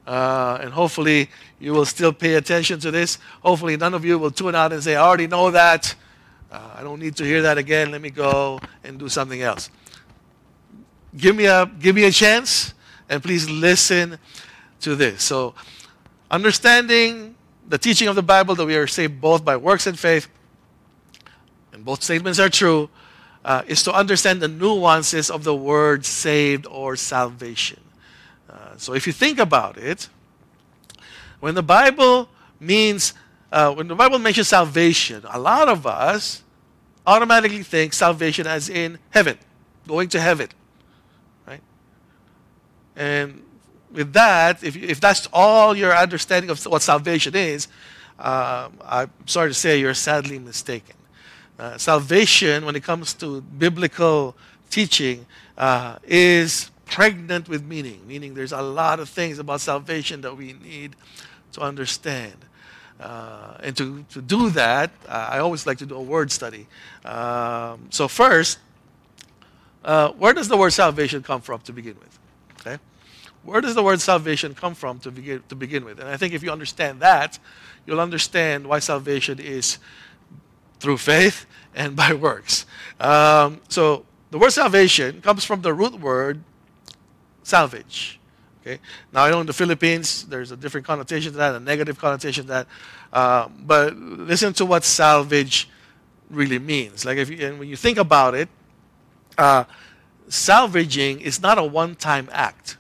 Uh, 0.08 0.58
and 0.62 0.72
hopefully, 0.74 1.30
you 1.60 1.74
will 1.74 1.86
still 1.86 2.12
pay 2.12 2.34
attention 2.34 2.80
to 2.80 2.90
this. 2.90 3.20
Hopefully, 3.44 3.78
none 3.78 3.94
of 3.94 4.04
you 4.04 4.18
will 4.18 4.32
tune 4.32 4.56
out 4.56 4.74
and 4.74 4.84
say, 4.84 4.96
I 4.96 5.02
already 5.06 5.28
know 5.28 5.52
that. 5.52 5.94
Uh, 6.52 6.72
I 6.78 6.82
don't 6.82 7.00
need 7.00 7.16
to 7.18 7.24
hear 7.24 7.44
that 7.44 7.60
again. 7.60 7.92
Let 7.92 8.02
me 8.02 8.10
go 8.10 8.60
and 8.84 8.98
do 8.98 9.10
something 9.10 9.44
else. 9.44 9.70
Give 11.16 11.36
me 11.36 11.46
a, 11.46 11.68
give 11.68 11.96
me 11.96 12.06
a 12.06 12.12
chance, 12.12 12.74
and 13.10 13.22
please 13.22 13.48
listen 13.48 14.18
to 14.82 14.96
this. 14.96 15.22
So, 15.22 15.54
understanding 16.32 17.36
the 17.68 17.78
teaching 17.78 18.08
of 18.08 18.16
the 18.16 18.24
Bible 18.24 18.56
that 18.56 18.66
we 18.66 18.76
are 18.76 18.88
saved 18.88 19.20
both 19.20 19.44
by 19.44 19.58
works 19.58 19.88
and 19.88 20.00
faith, 20.00 20.28
and 21.74 21.84
both 21.84 22.02
statements 22.02 22.40
are 22.40 22.50
true, 22.50 22.90
uh, 23.44 23.64
is 23.68 23.84
to 23.84 23.94
understand 23.94 24.42
the 24.42 24.48
nuances 24.48 25.30
of 25.30 25.44
the 25.44 25.56
word 25.56 26.06
saved 26.06 26.66
or 26.68 26.96
salvation. 26.96 27.80
Uh, 28.50 28.78
so 28.78 28.94
if 28.94 29.06
you 29.06 29.14
think 29.14 29.40
about 29.40 29.78
it, 29.78 30.10
when 31.40 31.56
the 31.56 31.64
Bible 31.64 32.30
means, 32.60 33.14
uh, 33.52 33.74
when 33.74 33.88
the 33.88 33.96
Bible 33.96 34.20
mentions 34.20 34.48
salvation, 34.48 35.24
a 35.30 35.40
lot 35.40 35.68
of 35.68 35.86
us 35.86 36.44
automatically 37.06 37.64
think 37.64 37.94
salvation 37.94 38.48
as 38.48 38.70
in 38.70 39.00
heaven, 39.12 39.38
going 39.88 40.10
to 40.10 40.20
heaven, 40.20 40.50
right? 41.46 41.62
And 42.96 43.44
with 43.91 44.13
that, 44.13 44.63
if, 44.63 44.75
if 44.75 45.00
that's 45.00 45.27
all 45.32 45.75
your 45.75 45.96
understanding 45.96 46.50
of 46.50 46.63
what 46.65 46.82
salvation 46.82 47.36
is, 47.36 47.67
uh, 48.20 48.70
I'm 48.84 49.12
sorry 49.25 49.50
to 49.50 49.53
say 49.53 49.79
you're 49.79 49.94
sadly 49.94 50.39
mistaken. 50.39 50.96
Uh, 51.60 51.77
salvation, 51.77 52.65
when 52.65 52.75
it 52.75 52.84
comes 52.84 53.13
to 53.15 53.41
biblical 53.41 54.36
teaching, 54.70 55.25
uh, 55.58 55.98
is 56.06 56.70
pregnant 56.86 57.50
with 57.50 57.63
meaning, 57.65 58.06
meaning 58.08 58.34
there's 58.34 58.51
a 58.51 58.62
lot 58.62 59.00
of 59.00 59.10
things 59.10 59.39
about 59.39 59.62
salvation 59.62 60.22
that 60.22 60.36
we 60.36 60.53
need 60.53 60.96
to 61.53 61.62
understand. 61.62 62.36
Uh, 63.00 63.58
and 63.62 63.77
to, 63.77 64.03
to 64.10 64.22
do 64.22 64.50
that, 64.51 64.91
uh, 65.08 65.29
I 65.32 65.39
always 65.39 65.67
like 65.67 65.77
to 65.79 65.86
do 65.86 65.96
a 65.96 66.01
word 66.01 66.32
study. 66.32 66.65
Um, 67.06 67.88
so, 67.91 68.08
first, 68.08 68.60
uh, 69.84 70.10
where 70.13 70.34
does 70.34 70.48
the 70.48 70.58
word 70.58 70.72
salvation 70.72 71.22
come 71.22 71.41
from 71.41 71.60
to 71.62 71.74
begin 71.74 71.96
with? 72.00 72.17
Where 73.44 73.62
does 73.62 73.75
the 73.75 73.84
word 73.84 74.01
salvation 74.01 74.53
come 74.53 74.75
from 74.75 75.00
to 75.00 75.12
begin, 75.12 75.44
to 75.50 75.56
begin 75.56 75.86
with? 75.86 76.00
And 76.00 76.10
I 76.10 76.17
think 76.17 76.34
if 76.34 76.44
you 76.44 76.51
understand 76.51 77.00
that, 77.00 77.39
you'll 77.86 78.01
understand 78.01 78.67
why 78.67 78.79
salvation 78.79 79.39
is 79.39 79.77
through 80.79 80.98
faith 80.98 81.46
and 81.74 81.96
by 81.96 82.13
works. 82.13 82.65
Um, 83.00 83.62
so 83.70 84.06
the 84.32 84.38
word 84.38 84.51
salvation 84.51 85.22
comes 85.22 85.44
from 85.44 85.62
the 85.62 85.74
root 85.74 86.00
word 86.00 86.44
salvage. 87.44 88.20
Okay. 88.62 88.79
Now 89.13 89.24
I 89.24 89.32
know 89.32 89.39
in 89.39 89.48
the 89.48 89.53
Philippines 89.53 90.25
there's 90.25 90.51
a 90.51 90.58
different 90.58 90.86
connotation 90.86 91.32
to 91.32 91.38
that, 91.38 91.56
a 91.56 91.60
negative 91.60 91.98
connotation 91.98 92.44
to 92.44 92.50
that. 92.50 92.67
Uh, 93.13 93.48
but 93.65 93.96
listen 93.96 94.51
to 94.53 94.65
what 94.65 94.84
salvage 94.84 95.70
really 96.29 96.60
means. 96.60 97.06
Like 97.06 97.17
if 97.17 97.29
you, 97.29 97.48
and 97.48 97.60
when 97.60 97.70
you 97.70 97.77
think 97.77 97.98
about 97.98 98.36
it, 98.36 98.50
uh, 99.38 99.63
salvaging 100.27 101.22
is 101.22 101.41
not 101.41 101.58
a 101.58 101.63
one-time 101.63 102.27
act. 102.32 102.77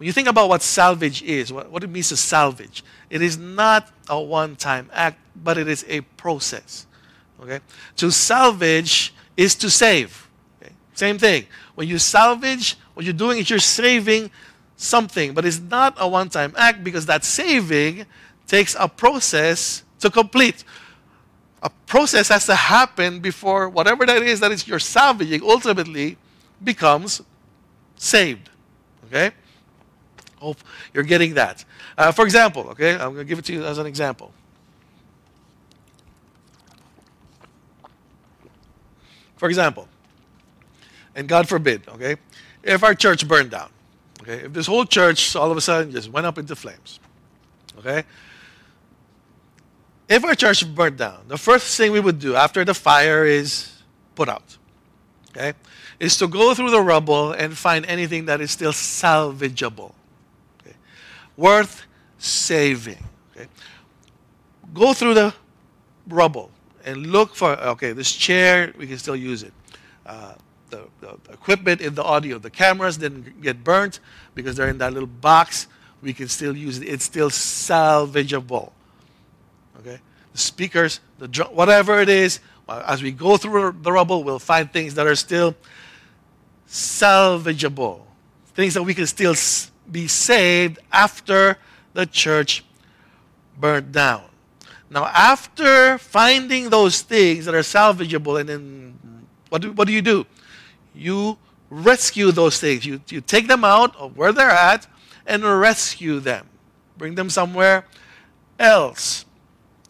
When 0.00 0.06
you 0.06 0.14
think 0.14 0.28
about 0.28 0.48
what 0.48 0.62
salvage 0.62 1.22
is, 1.22 1.52
what, 1.52 1.70
what 1.70 1.84
it 1.84 1.90
means 1.90 2.08
to 2.08 2.16
salvage, 2.16 2.82
it 3.10 3.20
is 3.20 3.36
not 3.36 3.92
a 4.08 4.18
one-time 4.18 4.88
act, 4.94 5.18
but 5.36 5.58
it 5.58 5.68
is 5.68 5.84
a 5.88 6.00
process. 6.16 6.86
Okay? 7.42 7.60
To 7.96 8.10
salvage 8.10 9.12
is 9.36 9.54
to 9.56 9.68
save. 9.68 10.26
Okay? 10.62 10.72
Same 10.94 11.18
thing. 11.18 11.44
When 11.74 11.86
you 11.86 11.98
salvage, 11.98 12.78
what 12.94 13.04
you're 13.04 13.12
doing 13.12 13.40
is 13.40 13.50
you're 13.50 13.58
saving 13.58 14.30
something, 14.74 15.34
but 15.34 15.44
it's 15.44 15.60
not 15.60 15.96
a 15.98 16.08
one 16.08 16.30
time 16.30 16.54
act 16.56 16.82
because 16.82 17.04
that 17.04 17.22
saving 17.22 18.06
takes 18.46 18.74
a 18.80 18.88
process 18.88 19.84
to 19.98 20.08
complete. 20.08 20.64
A 21.62 21.68
process 21.86 22.30
has 22.30 22.46
to 22.46 22.54
happen 22.54 23.20
before 23.20 23.68
whatever 23.68 24.06
that 24.06 24.22
is 24.22 24.40
that 24.40 24.50
is 24.50 24.66
you're 24.66 24.78
salvaging 24.78 25.42
ultimately 25.42 26.16
becomes 26.64 27.20
saved. 27.96 28.48
Okay? 29.04 29.32
Hope 30.40 30.58
you're 30.94 31.04
getting 31.04 31.34
that. 31.34 31.64
Uh, 31.96 32.12
for 32.12 32.24
example, 32.24 32.68
okay, 32.70 32.94
I'm 32.94 33.14
going 33.14 33.16
to 33.18 33.24
give 33.24 33.38
it 33.38 33.44
to 33.46 33.52
you 33.52 33.64
as 33.64 33.78
an 33.78 33.86
example. 33.86 34.32
For 39.36 39.48
example, 39.48 39.88
and 41.14 41.28
God 41.28 41.48
forbid, 41.48 41.88
okay, 41.88 42.16
if 42.62 42.82
our 42.84 42.94
church 42.94 43.26
burned 43.26 43.50
down, 43.50 43.70
okay, 44.22 44.44
if 44.44 44.52
this 44.52 44.66
whole 44.66 44.84
church 44.84 45.34
all 45.34 45.50
of 45.50 45.56
a 45.56 45.60
sudden 45.60 45.92
just 45.92 46.10
went 46.10 46.26
up 46.26 46.38
into 46.38 46.54
flames, 46.54 47.00
okay, 47.78 48.04
if 50.08 50.24
our 50.24 50.34
church 50.34 50.66
burned 50.74 50.98
down, 50.98 51.20
the 51.28 51.38
first 51.38 51.76
thing 51.76 51.92
we 51.92 52.00
would 52.00 52.18
do 52.18 52.34
after 52.34 52.64
the 52.64 52.74
fire 52.74 53.24
is 53.24 53.72
put 54.14 54.28
out, 54.28 54.58
okay, 55.30 55.54
is 55.98 56.16
to 56.18 56.26
go 56.26 56.52
through 56.54 56.70
the 56.70 56.80
rubble 56.82 57.32
and 57.32 57.56
find 57.56 57.86
anything 57.86 58.26
that 58.26 58.40
is 58.40 58.50
still 58.50 58.72
salvageable, 58.72 59.92
worth 61.40 61.86
saving. 62.18 63.02
Okay, 63.34 63.48
go 64.74 64.92
through 64.92 65.14
the 65.14 65.34
rubble 66.06 66.50
and 66.84 67.06
look 67.06 67.34
for, 67.34 67.58
okay, 67.58 67.92
this 67.92 68.12
chair, 68.12 68.72
we 68.78 68.86
can 68.86 68.98
still 68.98 69.16
use 69.16 69.42
it. 69.42 69.52
Uh, 70.04 70.34
the, 70.68 70.86
the, 71.00 71.16
equipment 71.32 71.80
in 71.80 71.94
the 71.94 72.02
audio, 72.02 72.38
the 72.38 72.50
cameras 72.50 72.96
didn't 72.96 73.40
get 73.40 73.64
burnt 73.64 74.00
because 74.34 74.56
they're 74.56 74.68
in 74.68 74.78
that 74.78 74.92
little 74.92 75.08
box. 75.08 75.66
We 76.02 76.12
can 76.12 76.28
still 76.28 76.56
use 76.56 76.78
it. 76.78 76.86
It's 76.86 77.04
still 77.04 77.30
salvageable. 77.30 78.70
Okay? 79.80 79.98
The 80.32 80.38
speakers, 80.38 81.00
the 81.18 81.48
whatever 81.52 82.00
it 82.00 82.08
is, 82.08 82.40
uh, 82.68 82.84
as 82.86 83.02
we 83.02 83.10
go 83.10 83.36
through 83.36 83.76
the 83.82 83.92
rubble, 83.92 84.22
we'll 84.22 84.38
find 84.38 84.72
things 84.72 84.94
that 84.94 85.06
are 85.06 85.16
still 85.16 85.56
salvageable. 86.68 88.02
Things 88.54 88.74
that 88.74 88.82
we 88.82 88.94
can 88.94 89.06
still 89.06 89.34
be 89.90 90.08
saved 90.08 90.78
after 90.92 91.58
the 91.92 92.06
church 92.06 92.64
burned 93.58 93.92
down. 93.92 94.24
Now, 94.88 95.06
after 95.06 95.98
finding 95.98 96.70
those 96.70 97.02
things 97.02 97.44
that 97.44 97.54
are 97.54 97.60
salvageable, 97.60 98.40
and 98.40 98.48
then 98.48 98.98
what 99.48 99.62
do, 99.62 99.72
what 99.72 99.86
do 99.86 99.92
you 99.92 100.02
do? 100.02 100.26
You 100.94 101.38
rescue 101.70 102.32
those 102.32 102.58
things. 102.58 102.84
You, 102.84 103.00
you 103.08 103.20
take 103.20 103.46
them 103.46 103.64
out 103.64 103.94
of 103.96 104.16
where 104.16 104.32
they're 104.32 104.50
at 104.50 104.86
and 105.26 105.44
rescue 105.44 106.18
them. 106.18 106.48
Bring 106.96 107.14
them 107.14 107.30
somewhere 107.30 107.86
else. 108.58 109.24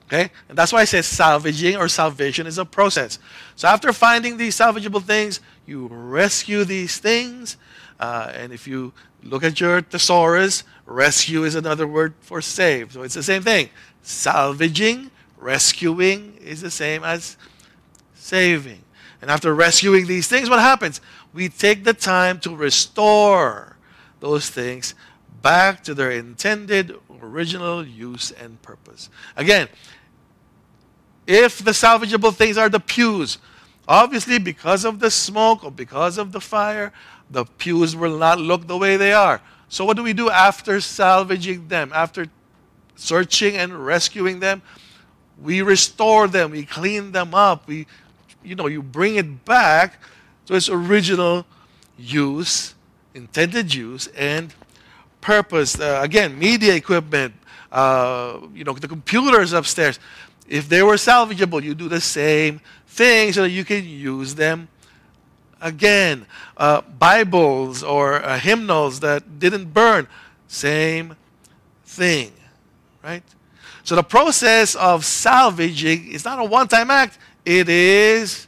Okay? 0.05 0.31
And 0.49 0.59
that's 0.59 0.73
why 0.73 0.81
I 0.81 0.85
say 0.85 1.03
salvaging 1.03 1.77
or 1.77 1.89
salvation 1.89 2.47
is 2.47 2.59
a 2.59 2.65
process. 2.65 3.19
So 3.57 3.69
after 3.69 3.93
finding 3.93 4.37
these 4.37 4.57
salvageable 4.57 5.03
things, 5.03 5.41
you 5.67 5.87
rescue 5.91 6.65
these 6.65 6.99
things. 6.99 7.57
Uh, 7.99 8.33
and 8.35 8.53
if 8.53 8.67
you 8.67 8.93
look 9.23 9.45
at 9.45 9.61
your 9.61 9.81
thesaurus, 9.83 10.65
rescue 10.87 11.45
is 11.45 11.55
another 11.55 11.87
word 11.87 12.15
for 12.21 12.41
save. 12.41 12.93
So 12.93 13.03
it's 13.03 13.15
the 13.15 13.23
same 13.23 13.43
thing 13.43 13.71
salvaging, 14.03 15.11
rescuing 15.39 16.37
is 16.43 16.61
the 16.61 16.71
same 16.71 17.05
as 17.05 17.37
saving. 18.15 18.83
And 19.21 19.31
after 19.31 19.55
rescuing 19.55 20.07
these 20.07 20.29
things, 20.29 20.49
what 20.49 20.61
happens? 20.61 21.01
We 21.33 21.49
take 21.49 21.85
the 21.85 21.93
time 21.93 22.41
to 22.41 22.57
restore 22.57 23.77
those 24.21 24.49
things 24.49 24.95
back 25.43 25.83
to 25.85 25.95
their 25.95 26.11
intended 26.11 26.95
original 27.23 27.87
use 27.87 28.31
and 28.31 28.61
purpose. 28.63 29.11
Again, 29.37 29.69
if 31.27 31.63
the 31.63 31.71
salvageable 31.73 32.35
things 32.35 32.59
are 32.59 32.69
the 32.69 32.81
pews, 32.81 33.39
obviously 33.87 34.39
because 34.39 34.85
of 34.85 35.01
the 35.01 35.11
smoke 35.11 35.65
or 35.65 35.71
because 35.71 36.19
of 36.19 36.33
the 36.33 36.41
fire, 36.41 36.93
the 37.31 37.45
pews 37.45 37.95
will 37.95 38.19
not 38.19 38.39
look 38.39 38.67
the 38.67 38.77
way 38.77 38.97
they 38.97 39.13
are. 39.13 39.41
So, 39.69 39.85
what 39.85 39.97
do 39.97 40.03
we 40.03 40.13
do 40.13 40.29
after 40.29 40.81
salvaging 40.81 41.69
them? 41.69 41.93
After 41.95 42.27
searching 42.97 43.57
and 43.57 43.85
rescuing 43.87 44.41
them? 44.41 44.63
We 45.41 45.63
restore 45.63 46.29
them, 46.29 46.51
we 46.51 46.65
clean 46.65 47.13
them 47.13 47.35
up, 47.35 47.67
we, 47.67 47.87
you 48.43 48.55
know, 48.55 48.67
you 48.67 48.83
bring 48.83 49.17
it 49.17 49.45
back 49.47 50.03
to 50.47 50.55
its 50.55 50.69
original 50.69 51.47
use, 51.97 52.75
intended 53.15 53.73
use, 53.73 54.09
and 54.09 54.53
purpose. 55.23 55.81
Uh, 55.81 56.01
again, 56.03 56.39
media 56.39 56.75
equipment, 56.75 57.33
uh, 57.73 58.39
you 58.55 58.65
know, 58.65 58.75
the 58.75 58.89
computers 58.89 59.55
upstairs. 59.55 59.99
If 60.47 60.69
they 60.69 60.83
were 60.83 60.97
salvageable, 60.97 61.63
you 61.63 61.75
do 61.75 61.89
the 61.89 62.01
same 62.01 62.61
thing 62.87 63.33
so 63.33 63.43
that 63.43 63.51
you 63.51 63.65
can 63.65 63.87
use 63.87 64.35
them 64.35 64.69
again. 65.61 66.27
Uh, 66.57 66.81
Bibles 66.81 67.83
or 67.83 68.23
uh, 68.25 68.39
hymnals 68.39 69.01
that 69.01 69.39
didn't 69.39 69.73
burn, 69.73 70.09
same 70.49 71.17
thing, 71.85 72.33
right? 73.03 73.23
So 73.83 73.97
the 73.97 74.03
process 74.03 74.75
of 74.75 75.05
salvaging 75.05 76.13
is 76.13 76.25
not 76.25 76.39
a 76.39 76.45
one 76.45 76.69
time 76.69 76.91
act, 76.91 77.19
it 77.45 77.69
is 77.69 78.47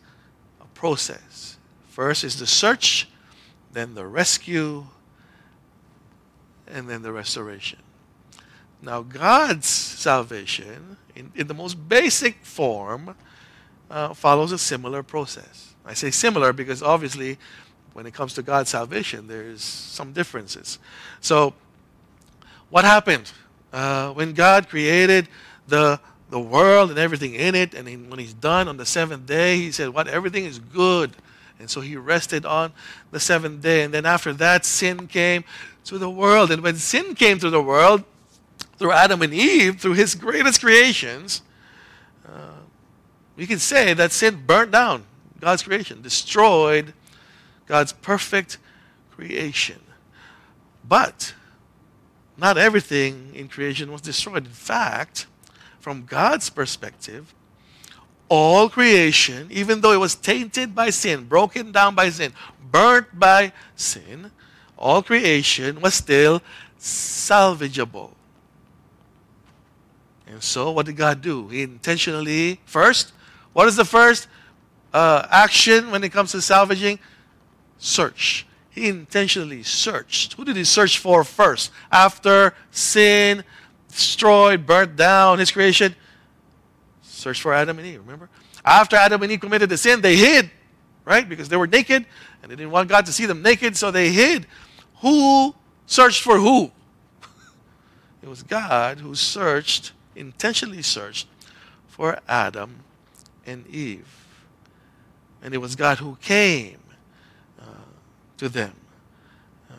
a 0.60 0.66
process. 0.66 1.56
First 1.88 2.24
is 2.24 2.38
the 2.38 2.46
search, 2.46 3.08
then 3.72 3.94
the 3.94 4.06
rescue, 4.06 4.86
and 6.66 6.88
then 6.88 7.02
the 7.02 7.12
restoration. 7.12 7.78
Now, 8.80 9.02
God's 9.02 9.66
salvation, 9.66 10.96
in, 11.14 11.30
in 11.36 11.46
the 11.46 11.54
most 11.54 11.74
basic 11.88 12.44
form, 12.44 13.14
uh, 13.90 14.14
follows 14.14 14.50
a 14.52 14.58
similar 14.58 15.02
process. 15.02 15.71
I 15.84 15.94
say 15.94 16.10
similar 16.10 16.52
because 16.52 16.82
obviously, 16.82 17.38
when 17.92 18.06
it 18.06 18.14
comes 18.14 18.34
to 18.34 18.42
God's 18.42 18.70
salvation, 18.70 19.26
there's 19.26 19.62
some 19.62 20.12
differences. 20.12 20.78
So, 21.20 21.54
what 22.70 22.84
happened? 22.84 23.30
Uh, 23.72 24.12
when 24.12 24.32
God 24.32 24.68
created 24.68 25.28
the 25.66 26.00
the 26.30 26.40
world 26.40 26.88
and 26.88 26.98
everything 26.98 27.34
in 27.34 27.54
it, 27.54 27.74
and 27.74 27.86
he, 27.86 27.94
when 27.94 28.18
He's 28.18 28.32
done 28.32 28.66
on 28.66 28.78
the 28.78 28.86
seventh 28.86 29.26
day, 29.26 29.56
He 29.56 29.70
said, 29.70 29.90
"What? 29.90 30.08
Everything 30.08 30.46
is 30.46 30.58
good," 30.58 31.12
and 31.58 31.68
so 31.68 31.80
He 31.80 31.96
rested 31.96 32.46
on 32.46 32.72
the 33.10 33.20
seventh 33.20 33.60
day. 33.60 33.82
And 33.82 33.92
then 33.92 34.06
after 34.06 34.32
that, 34.34 34.64
sin 34.64 35.08
came 35.08 35.44
to 35.84 35.98
the 35.98 36.08
world, 36.08 36.50
and 36.50 36.62
when 36.62 36.76
sin 36.76 37.14
came 37.14 37.38
to 37.40 37.50
the 37.50 37.60
world 37.60 38.04
through 38.78 38.92
Adam 38.92 39.20
and 39.20 39.34
Eve, 39.34 39.80
through 39.80 39.92
His 39.92 40.14
greatest 40.14 40.60
creations, 40.60 41.42
uh, 42.26 42.60
we 43.36 43.46
can 43.46 43.58
say 43.58 43.92
that 43.92 44.12
sin 44.12 44.42
burnt 44.46 44.70
down 44.70 45.04
God's 45.42 45.64
creation, 45.64 46.00
destroyed 46.02 46.94
God's 47.66 47.92
perfect 47.92 48.58
creation. 49.10 49.80
But 50.88 51.34
not 52.38 52.56
everything 52.56 53.32
in 53.34 53.48
creation 53.48 53.90
was 53.90 54.00
destroyed. 54.00 54.46
In 54.46 54.52
fact, 54.52 55.26
from 55.80 56.04
God's 56.04 56.48
perspective, 56.48 57.34
all 58.28 58.68
creation, 58.68 59.48
even 59.50 59.80
though 59.80 59.90
it 59.90 59.98
was 59.98 60.14
tainted 60.14 60.76
by 60.76 60.90
sin, 60.90 61.24
broken 61.24 61.72
down 61.72 61.96
by 61.96 62.08
sin, 62.10 62.32
burnt 62.70 63.18
by 63.18 63.52
sin, 63.74 64.30
all 64.78 65.02
creation 65.02 65.80
was 65.80 65.94
still 65.94 66.40
salvageable. 66.78 68.12
And 70.28 70.40
so, 70.40 70.70
what 70.70 70.86
did 70.86 70.96
God 70.96 71.20
do? 71.20 71.48
He 71.48 71.62
intentionally, 71.62 72.60
first, 72.64 73.12
what 73.52 73.66
is 73.66 73.74
the 73.74 73.84
first? 73.84 74.28
Uh, 74.92 75.26
action 75.30 75.90
when 75.90 76.04
it 76.04 76.12
comes 76.12 76.32
to 76.32 76.42
salvaging? 76.42 76.98
Search. 77.78 78.46
He 78.70 78.88
intentionally 78.88 79.62
searched. 79.62 80.34
Who 80.34 80.44
did 80.44 80.56
he 80.56 80.64
search 80.64 80.98
for 80.98 81.24
first? 81.24 81.70
After 81.90 82.54
sin 82.70 83.44
destroyed, 83.88 84.66
burnt 84.66 84.96
down 84.96 85.38
his 85.38 85.50
creation? 85.50 85.94
Search 87.02 87.42
for 87.42 87.52
Adam 87.52 87.78
and 87.78 87.86
Eve, 87.86 88.00
remember? 88.00 88.30
After 88.64 88.96
Adam 88.96 89.22
and 89.22 89.30
Eve 89.30 89.40
committed 89.40 89.68
the 89.68 89.76
sin, 89.76 90.00
they 90.00 90.16
hid, 90.16 90.50
right? 91.04 91.28
Because 91.28 91.48
they 91.48 91.56
were 91.56 91.66
naked 91.66 92.06
and 92.42 92.50
they 92.50 92.56
didn't 92.56 92.70
want 92.70 92.88
God 92.88 93.06
to 93.06 93.12
see 93.12 93.26
them 93.26 93.42
naked, 93.42 93.76
so 93.76 93.90
they 93.90 94.10
hid. 94.10 94.46
Who 95.00 95.54
searched 95.86 96.22
for 96.22 96.38
who? 96.38 96.70
it 98.22 98.28
was 98.28 98.42
God 98.42 99.00
who 99.00 99.14
searched, 99.14 99.92
intentionally 100.16 100.82
searched 100.82 101.28
for 101.88 102.18
Adam 102.26 102.80
and 103.44 103.66
Eve. 103.66 104.21
And 105.42 105.54
it 105.54 105.58
was 105.58 105.74
God 105.74 105.98
who 105.98 106.16
came 106.20 106.78
uh, 107.60 107.64
to 108.38 108.48
them. 108.48 108.74
Um, 109.70 109.76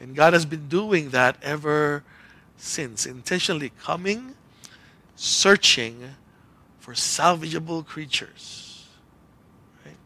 and 0.00 0.16
God 0.16 0.32
has 0.32 0.44
been 0.44 0.68
doing 0.68 1.10
that 1.10 1.36
ever 1.42 2.02
since, 2.56 3.06
intentionally 3.06 3.70
coming, 3.80 4.34
searching 5.14 6.02
for 6.80 6.94
salvageable 6.94 7.86
creatures. 7.86 8.88
Right? 9.84 9.96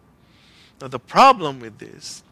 Now, 0.80 0.88
the 0.88 0.98
problem 0.98 1.60
with 1.60 1.78
this 1.78 2.22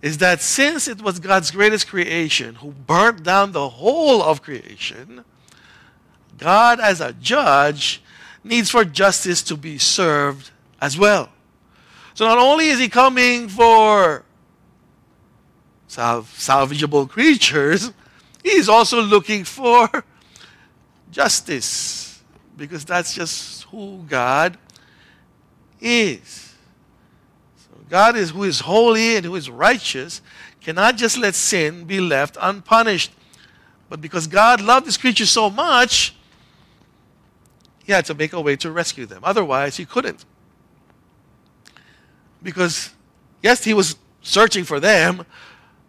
is 0.00 0.18
that 0.18 0.42
since 0.42 0.86
it 0.86 1.00
was 1.00 1.18
God's 1.18 1.50
greatest 1.50 1.88
creation 1.88 2.56
who 2.56 2.72
burnt 2.72 3.22
down 3.22 3.52
the 3.52 3.70
whole 3.70 4.22
of 4.22 4.42
creation, 4.42 5.24
God, 6.36 6.78
as 6.78 7.00
a 7.00 7.14
judge, 7.14 8.02
needs 8.44 8.70
for 8.70 8.84
justice 8.84 9.42
to 9.44 9.56
be 9.56 9.78
served 9.78 10.50
as 10.80 10.98
well. 10.98 11.30
So 12.14 12.26
not 12.26 12.38
only 12.38 12.68
is 12.68 12.78
he 12.78 12.88
coming 12.88 13.48
for 13.48 14.24
salvageable 15.88 17.08
creatures, 17.08 17.92
he's 18.42 18.68
also 18.68 19.02
looking 19.02 19.44
for 19.44 20.04
justice 21.10 22.22
because 22.56 22.84
that's 22.84 23.14
just 23.14 23.64
who 23.64 24.04
God 24.08 24.56
is. 25.80 26.54
So 27.56 27.76
God 27.88 28.16
is 28.16 28.30
who 28.30 28.44
is 28.44 28.60
holy 28.60 29.16
and 29.16 29.26
who 29.26 29.34
is 29.34 29.50
righteous 29.50 30.22
cannot 30.60 30.96
just 30.96 31.18
let 31.18 31.34
sin 31.34 31.84
be 31.84 32.00
left 32.00 32.36
unpunished. 32.40 33.12
But 33.88 34.00
because 34.00 34.26
God 34.26 34.60
loved 34.60 34.86
his 34.86 34.96
creatures 34.96 35.30
so 35.30 35.50
much, 35.50 36.14
he 37.84 37.92
had 37.92 38.04
to 38.06 38.14
make 38.14 38.32
a 38.32 38.40
way 38.40 38.56
to 38.56 38.70
rescue 38.70 39.04
them. 39.04 39.20
Otherwise, 39.24 39.76
he 39.76 39.84
couldn't. 39.84 40.24
Because, 42.44 42.90
yes, 43.42 43.64
he 43.64 43.74
was 43.74 43.96
searching 44.22 44.62
for 44.62 44.78
them, 44.78 45.26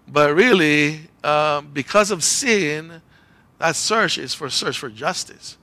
but 0.08 0.34
really, 0.34 1.02
um, 1.24 1.70
because 1.74 2.10
of 2.10 2.24
sin, 2.24 3.02
that 3.60 3.76
search 3.76 4.18
is 4.18 4.34
for 4.34 4.50
search 4.50 4.78
for 4.78 4.90
justice. 4.90 5.58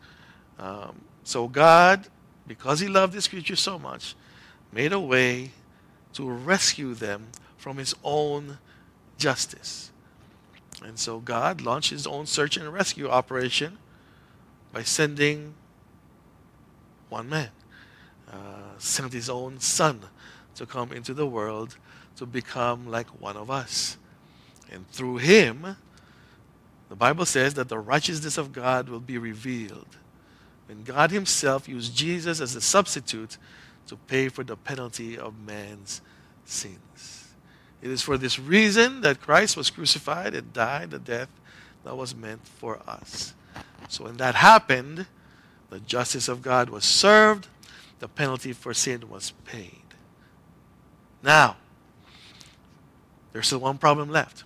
Um, 0.58 1.00
so 1.24 1.48
God, 1.48 2.06
because 2.46 2.80
He 2.80 2.88
loved 2.88 3.14
His 3.14 3.26
creatures 3.26 3.60
so 3.60 3.78
much, 3.78 4.14
made 4.72 4.92
a 4.92 5.00
way 5.00 5.50
to 6.14 6.28
rescue 6.28 6.94
them 6.94 7.28
from 7.56 7.78
His 7.78 7.94
own 8.04 8.58
justice. 9.18 9.90
And 10.84 10.98
so 10.98 11.20
God 11.20 11.60
launched 11.60 11.90
His 11.90 12.06
own 12.06 12.26
search 12.26 12.56
and 12.56 12.72
rescue 12.72 13.08
operation 13.08 13.78
by 14.72 14.82
sending 14.82 15.54
one 17.08 17.28
man, 17.28 17.50
uh, 18.30 18.76
sent 18.78 19.12
His 19.12 19.30
own 19.30 19.60
Son 19.60 20.00
to 20.56 20.66
come 20.66 20.92
into 20.92 21.14
the 21.14 21.26
world 21.26 21.76
to 22.16 22.26
become 22.26 22.88
like 22.88 23.08
one 23.20 23.36
of 23.36 23.50
us. 23.50 23.96
And 24.70 24.88
through 24.90 25.18
him, 25.18 25.76
the 26.88 26.96
Bible 26.96 27.24
says 27.24 27.54
that 27.54 27.68
the 27.68 27.78
righteousness 27.78 28.36
of 28.36 28.52
God 28.52 28.88
will 28.88 29.00
be 29.00 29.16
revealed. 29.16 29.96
When 30.66 30.82
God 30.84 31.10
Himself 31.10 31.68
used 31.68 31.96
Jesus 31.96 32.40
as 32.40 32.54
a 32.54 32.60
substitute 32.60 33.38
to 33.86 33.96
pay 33.96 34.28
for 34.28 34.44
the 34.44 34.56
penalty 34.56 35.18
of 35.18 35.38
man's 35.46 36.00
sins. 36.44 37.28
It 37.80 37.90
is 37.90 38.02
for 38.02 38.16
this 38.16 38.38
reason 38.38 39.00
that 39.00 39.20
Christ 39.20 39.56
was 39.56 39.70
crucified 39.70 40.34
and 40.34 40.52
died 40.52 40.90
the 40.90 40.98
death 40.98 41.28
that 41.84 41.96
was 41.96 42.14
meant 42.14 42.46
for 42.46 42.78
us. 42.86 43.34
So 43.88 44.04
when 44.04 44.18
that 44.18 44.34
happened, 44.36 45.06
the 45.70 45.80
justice 45.80 46.28
of 46.28 46.42
God 46.42 46.70
was 46.70 46.84
served, 46.84 47.48
the 47.98 48.08
penalty 48.08 48.52
for 48.52 48.72
sin 48.72 49.08
was 49.08 49.32
paid. 49.44 49.81
Now, 51.22 51.56
there's 53.32 53.46
still 53.46 53.60
one 53.60 53.78
problem 53.78 54.10
left. 54.10 54.44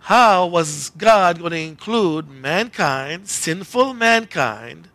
How 0.00 0.46
was 0.46 0.90
God 0.90 1.38
going 1.38 1.52
to 1.52 1.58
include 1.58 2.28
mankind, 2.28 3.28
sinful 3.28 3.94
mankind, 3.94 4.88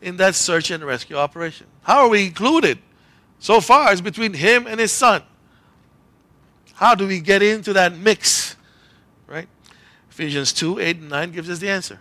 in 0.00 0.16
that 0.16 0.34
search 0.34 0.70
and 0.70 0.84
rescue 0.84 1.16
operation? 1.16 1.66
How 1.82 2.00
are 2.00 2.08
we 2.08 2.26
included? 2.26 2.78
So 3.38 3.60
far, 3.60 3.92
it's 3.92 4.00
between 4.00 4.34
him 4.34 4.66
and 4.66 4.80
his 4.80 4.90
son. 4.90 5.22
How 6.74 6.94
do 6.94 7.06
we 7.06 7.20
get 7.20 7.42
into 7.42 7.72
that 7.74 7.96
mix? 7.96 8.56
Right? 9.28 9.48
Ephesians 10.10 10.52
2 10.52 10.80
8 10.80 10.96
and 10.98 11.08
9 11.08 11.32
gives 11.32 11.48
us 11.48 11.60
the 11.60 11.68
answer. 11.68 12.00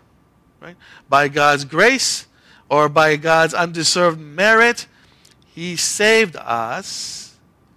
Right? 0.59 0.75
By 1.07 1.27
God's 1.27 1.63
grace 1.63 2.25
or 2.69 2.89
by 2.89 3.15
God's 3.17 3.53
undeserved 3.53 4.19
merit, 4.19 4.87
he 5.53 5.75
saved 5.75 6.35
us 6.35 7.26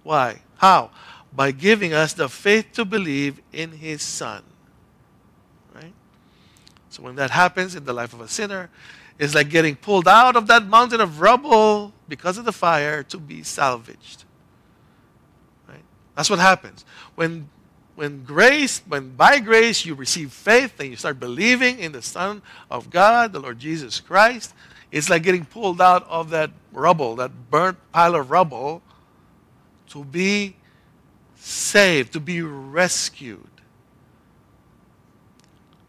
why? 0.03 0.41
How? 0.57 0.91
By 1.33 1.51
giving 1.51 1.93
us 1.93 2.13
the 2.13 2.29
faith 2.29 2.73
to 2.73 2.85
believe 2.85 3.41
in 3.53 3.71
His 3.71 4.01
Son. 4.01 4.43
Right? 5.73 5.93
So 6.89 7.03
when 7.03 7.15
that 7.15 7.31
happens 7.31 7.75
in 7.75 7.85
the 7.85 7.93
life 7.93 8.13
of 8.13 8.21
a 8.21 8.27
sinner, 8.27 8.69
it's 9.19 9.35
like 9.35 9.49
getting 9.49 9.75
pulled 9.75 10.07
out 10.07 10.35
of 10.35 10.47
that 10.47 10.65
mountain 10.65 10.99
of 10.99 11.21
rubble 11.21 11.93
because 12.09 12.37
of 12.37 12.45
the 12.45 12.51
fire 12.51 13.03
to 13.03 13.17
be 13.17 13.43
salvaged. 13.43 14.23
Right? 15.67 15.83
That's 16.15 16.29
what 16.29 16.39
happens. 16.39 16.85
When 17.15 17.49
when 17.95 18.23
grace, 18.23 18.81
when 18.87 19.15
by 19.15 19.39
grace 19.39 19.85
you 19.85 19.93
receive 19.93 20.31
faith 20.31 20.79
and 20.79 20.89
you 20.89 20.95
start 20.95 21.19
believing 21.19 21.77
in 21.77 21.91
the 21.91 22.01
Son 22.01 22.41
of 22.69 22.89
God, 22.89 23.31
the 23.31 23.39
Lord 23.39 23.59
Jesus 23.59 23.99
Christ, 23.99 24.53
it's 24.91 25.09
like 25.09 25.23
getting 25.23 25.45
pulled 25.45 25.79
out 25.79 26.07
of 26.09 26.31
that 26.31 26.49
rubble, 26.71 27.15
that 27.17 27.51
burnt 27.51 27.77
pile 27.91 28.15
of 28.15 28.31
rubble, 28.31 28.81
to 29.91 30.03
be 30.05 30.55
saved, 31.35 32.13
to 32.13 32.19
be 32.19 32.41
rescued. 32.41 33.47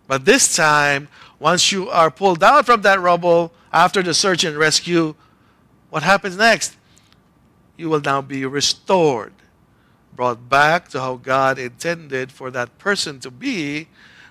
But 0.09 0.25
this 0.25 0.57
time, 0.57 1.09
once 1.39 1.73
you 1.73 1.89
are 1.89 2.11
pulled 2.11 2.43
out 2.43 2.67
from 2.67 2.83
that 2.83 3.01
rubble 3.01 3.53
after 3.73 4.03
the 4.03 4.13
search 4.13 4.45
and 4.45 4.57
rescue, 4.57 5.15
what 5.91 6.03
happens 6.03 6.37
next? 6.37 6.77
You 7.77 7.89
will 7.89 8.01
now 8.01 8.21
be 8.21 8.45
restored, 8.45 9.33
brought 10.15 10.49
back 10.49 10.89
to 10.89 11.01
how 11.01 11.17
God 11.17 11.59
intended 11.59 12.33
for 12.33 12.51
that 12.51 12.79
person 12.79 13.21
to 13.21 13.31
be 13.31 13.89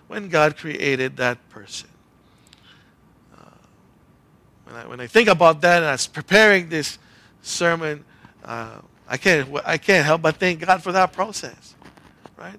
when 0.07 0.27
God 0.27 0.57
created 0.57 1.17
that 1.17 1.37
person. 1.49 1.89
Uh, 3.37 3.45
when, 4.65 4.75
I, 4.75 4.87
when 4.87 4.99
I 4.99 5.07
think 5.07 5.29
about 5.29 5.61
that, 5.61 5.81
was 5.81 6.07
preparing 6.07 6.69
this 6.69 6.99
sermon, 7.41 8.03
uh, 8.43 8.79
I 9.11 9.17
can't, 9.17 9.49
I 9.65 9.77
can't 9.77 10.05
help 10.05 10.21
but 10.21 10.37
thank 10.37 10.65
God 10.65 10.81
for 10.81 10.93
that 10.93 11.11
process, 11.11 11.75
right? 12.37 12.57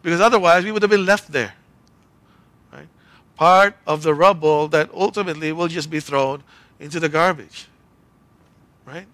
Because 0.00 0.20
otherwise, 0.20 0.64
we 0.64 0.70
would 0.70 0.82
have 0.82 0.92
been 0.92 1.04
left 1.04 1.32
there 1.32 1.54
right? 2.72 2.86
part 3.34 3.76
of 3.84 4.04
the 4.04 4.14
rubble 4.14 4.68
that 4.68 4.88
ultimately 4.94 5.50
will 5.50 5.66
just 5.66 5.90
be 5.90 5.98
thrown 5.98 6.44
into 6.78 7.00
the 7.00 7.08
garbage. 7.08 7.66
Right? 8.86 9.08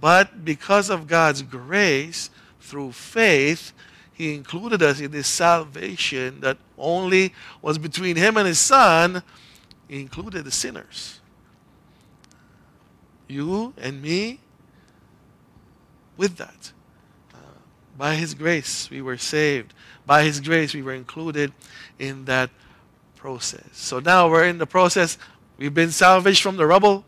But 0.00 0.42
because 0.42 0.88
of 0.88 1.06
God's 1.06 1.42
grace, 1.42 2.30
through 2.62 2.92
faith, 2.92 3.74
He 4.14 4.34
included 4.34 4.82
us 4.82 5.00
in 5.00 5.10
this 5.10 5.26
salvation 5.26 6.40
that 6.40 6.56
only 6.78 7.34
was 7.60 7.76
between 7.76 8.16
Him 8.16 8.38
and 8.38 8.46
His 8.46 8.58
Son. 8.58 9.22
He 9.86 10.00
included 10.00 10.46
the 10.46 10.50
sinners. 10.50 11.20
You 13.28 13.74
and 13.76 14.00
me, 14.00 14.40
with 16.16 16.36
that. 16.36 16.72
Uh, 17.32 17.38
by 17.96 18.14
His 18.14 18.34
grace, 18.34 18.90
we 18.90 19.02
were 19.02 19.16
saved. 19.16 19.74
By 20.06 20.24
His 20.24 20.40
grace, 20.40 20.74
we 20.74 20.82
were 20.82 20.94
included 20.94 21.52
in 21.98 22.24
that 22.26 22.50
process. 23.16 23.68
So 23.72 24.00
now 24.00 24.28
we're 24.28 24.46
in 24.46 24.58
the 24.58 24.66
process. 24.66 25.18
We've 25.58 25.74
been 25.74 25.92
salvaged 25.92 26.42
from 26.42 26.56
the 26.56 26.66
rubble. 26.66 27.04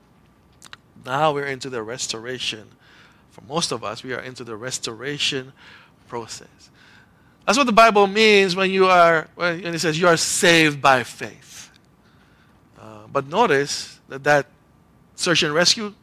Now 1.04 1.32
we're 1.32 1.46
into 1.46 1.68
the 1.68 1.82
restoration. 1.82 2.68
For 3.30 3.42
most 3.42 3.72
of 3.72 3.82
us, 3.82 4.04
we 4.04 4.12
are 4.12 4.20
into 4.20 4.44
the 4.44 4.56
restoration 4.56 5.52
process. 6.06 6.70
That's 7.44 7.58
what 7.58 7.66
the 7.66 7.72
Bible 7.72 8.06
means 8.06 8.56
when 8.56 8.70
you 8.70 8.86
are 8.86 9.28
when 9.34 9.74
it 9.74 9.78
says 9.80 9.98
you 9.98 10.06
are 10.06 10.16
saved 10.16 10.80
by 10.80 11.02
faith. 11.02 11.70
Uh, 12.80 13.06
but 13.12 13.26
notice 13.26 14.00
that 14.08 14.24
that 14.24 14.46
search 15.14 15.42
and 15.42 15.52
rescue, 15.52 15.94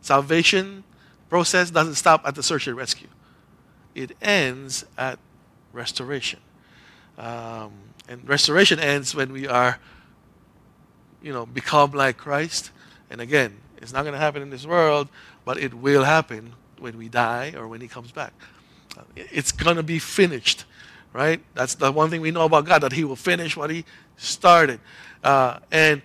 salvation 0.00 0.82
process 1.28 1.70
doesn't 1.70 1.94
stop 1.94 2.26
at 2.26 2.34
the 2.34 2.42
search 2.42 2.66
and 2.66 2.76
rescue. 2.76 3.08
It 3.94 4.16
ends 4.22 4.84
at 4.96 5.18
restoration. 5.72 6.40
Um, 7.16 7.72
and 8.08 8.26
restoration 8.28 8.78
ends 8.78 9.14
when 9.14 9.32
we 9.32 9.46
are, 9.46 9.78
you 11.22 11.32
know, 11.32 11.46
become 11.46 11.92
like 11.92 12.16
Christ. 12.16 12.70
And 13.10 13.20
again, 13.20 13.58
it's 13.78 13.92
not 13.92 14.02
going 14.02 14.14
to 14.14 14.18
happen 14.18 14.42
in 14.42 14.50
this 14.50 14.66
world, 14.66 15.08
but 15.44 15.58
it 15.58 15.74
will 15.74 16.04
happen 16.04 16.54
when 16.78 16.96
we 16.96 17.08
die 17.08 17.54
or 17.56 17.68
when 17.68 17.80
He 17.80 17.88
comes 17.88 18.12
back. 18.12 18.32
It's 19.16 19.52
going 19.52 19.76
to 19.76 19.82
be 19.82 19.98
finished, 19.98 20.64
right? 21.12 21.40
That's 21.54 21.74
the 21.74 21.92
one 21.92 22.10
thing 22.10 22.20
we 22.20 22.30
know 22.30 22.44
about 22.44 22.64
God, 22.66 22.82
that 22.82 22.92
He 22.92 23.04
will 23.04 23.16
finish 23.16 23.56
what 23.56 23.70
He 23.70 23.84
started. 24.16 24.80
Uh, 25.22 25.58
and 25.70 26.02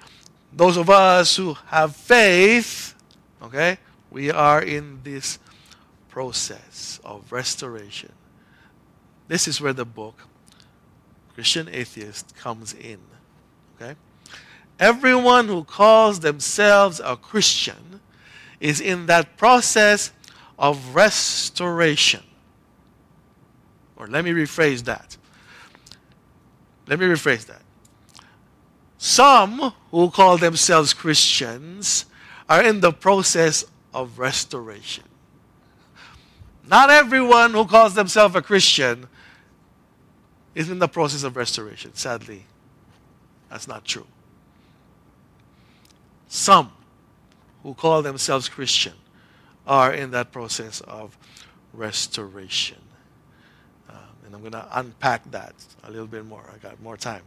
those 0.51 0.77
of 0.77 0.89
us 0.89 1.36
who 1.36 1.55
have 1.67 1.95
faith, 1.95 2.95
okay, 3.41 3.77
we 4.13 4.30
are 4.30 4.62
in 4.62 4.99
this 5.04 5.39
process 6.08 6.99
of 7.04 7.32
restoration. 7.32 8.12
This 9.28 9.47
is 9.47 9.60
where 9.60 9.73
the 9.73 9.86
book 9.86 10.28
Christian 11.34 11.67
atheist 11.67 12.36
comes 12.36 12.73
in. 12.73 12.99
Okay? 13.76 13.95
Everyone 14.80 15.47
who 15.47 15.63
calls 15.63 16.19
themselves 16.19 17.02
a 17.04 17.17
Christian 17.17 18.02
is 18.60 18.80
in 18.80 19.08
that 19.08 19.36
process 19.36 20.12
of 20.60 20.95
restoration. 20.95 22.23
Or 23.95 24.06
let 24.06 24.23
me 24.23 24.32
rephrase 24.32 24.84
that. 24.84 25.17
Let 26.88 26.99
me 26.99 27.08
rephrase 27.08 27.47
that. 27.47 27.62
Some 28.99 29.73
who 29.89 30.12
call 30.12 30.38
themselves 30.38 30.93
Christians 30.93 32.06
are 32.47 32.62
in 32.62 32.82
the 32.82 32.91
process 32.91 33.65
of 33.93 34.19
restoration. 34.19 35.03
Not 36.67 36.89
everyone 36.89 37.51
who 37.51 37.65
calls 37.65 37.93
themselves 37.93 38.36
a 38.36 38.41
Christian 38.41 39.08
is 40.56 40.69
in 40.69 40.79
the 40.79 40.88
process 40.88 41.23
of 41.23 41.36
restoration. 41.36 41.93
Sadly, 41.93 42.45
that's 43.49 43.67
not 43.67 43.84
true. 43.86 44.08
Some 46.27 46.71
who 47.63 47.73
call 47.73 48.01
themselves 48.01 48.49
Christian 48.49 48.93
are 49.67 49.93
in 49.93 50.12
that 50.12 50.32
process 50.32 50.82
of 50.82 51.17
restoration. 51.73 52.77
Um, 53.89 53.97
and 54.25 54.36
I'm 54.36 54.41
going 54.41 54.53
to 54.53 54.67
unpack 54.71 55.29
that 55.32 55.53
a 55.84 55.91
little 55.91 56.08
bit 56.08 56.25
more. 56.25 56.43
I 56.53 56.58
got 56.58 56.82
more 56.82 56.97
time. 56.97 57.23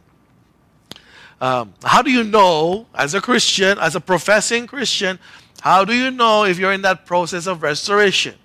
Um, 1.39 1.73
how 1.83 2.01
do 2.01 2.11
you 2.11 2.23
know, 2.23 2.87
as 2.95 3.13
a 3.13 3.21
Christian, 3.21 3.77
as 3.77 3.95
a 3.95 4.01
professing 4.01 4.65
Christian, 4.65 5.19
how 5.61 5.85
do 5.85 5.93
you 5.93 6.11
know 6.11 6.45
if 6.45 6.59
you're 6.59 6.71
in 6.71 6.83
that 6.83 7.05
process 7.05 7.47
of 7.47 7.63
restoration? 7.63 8.35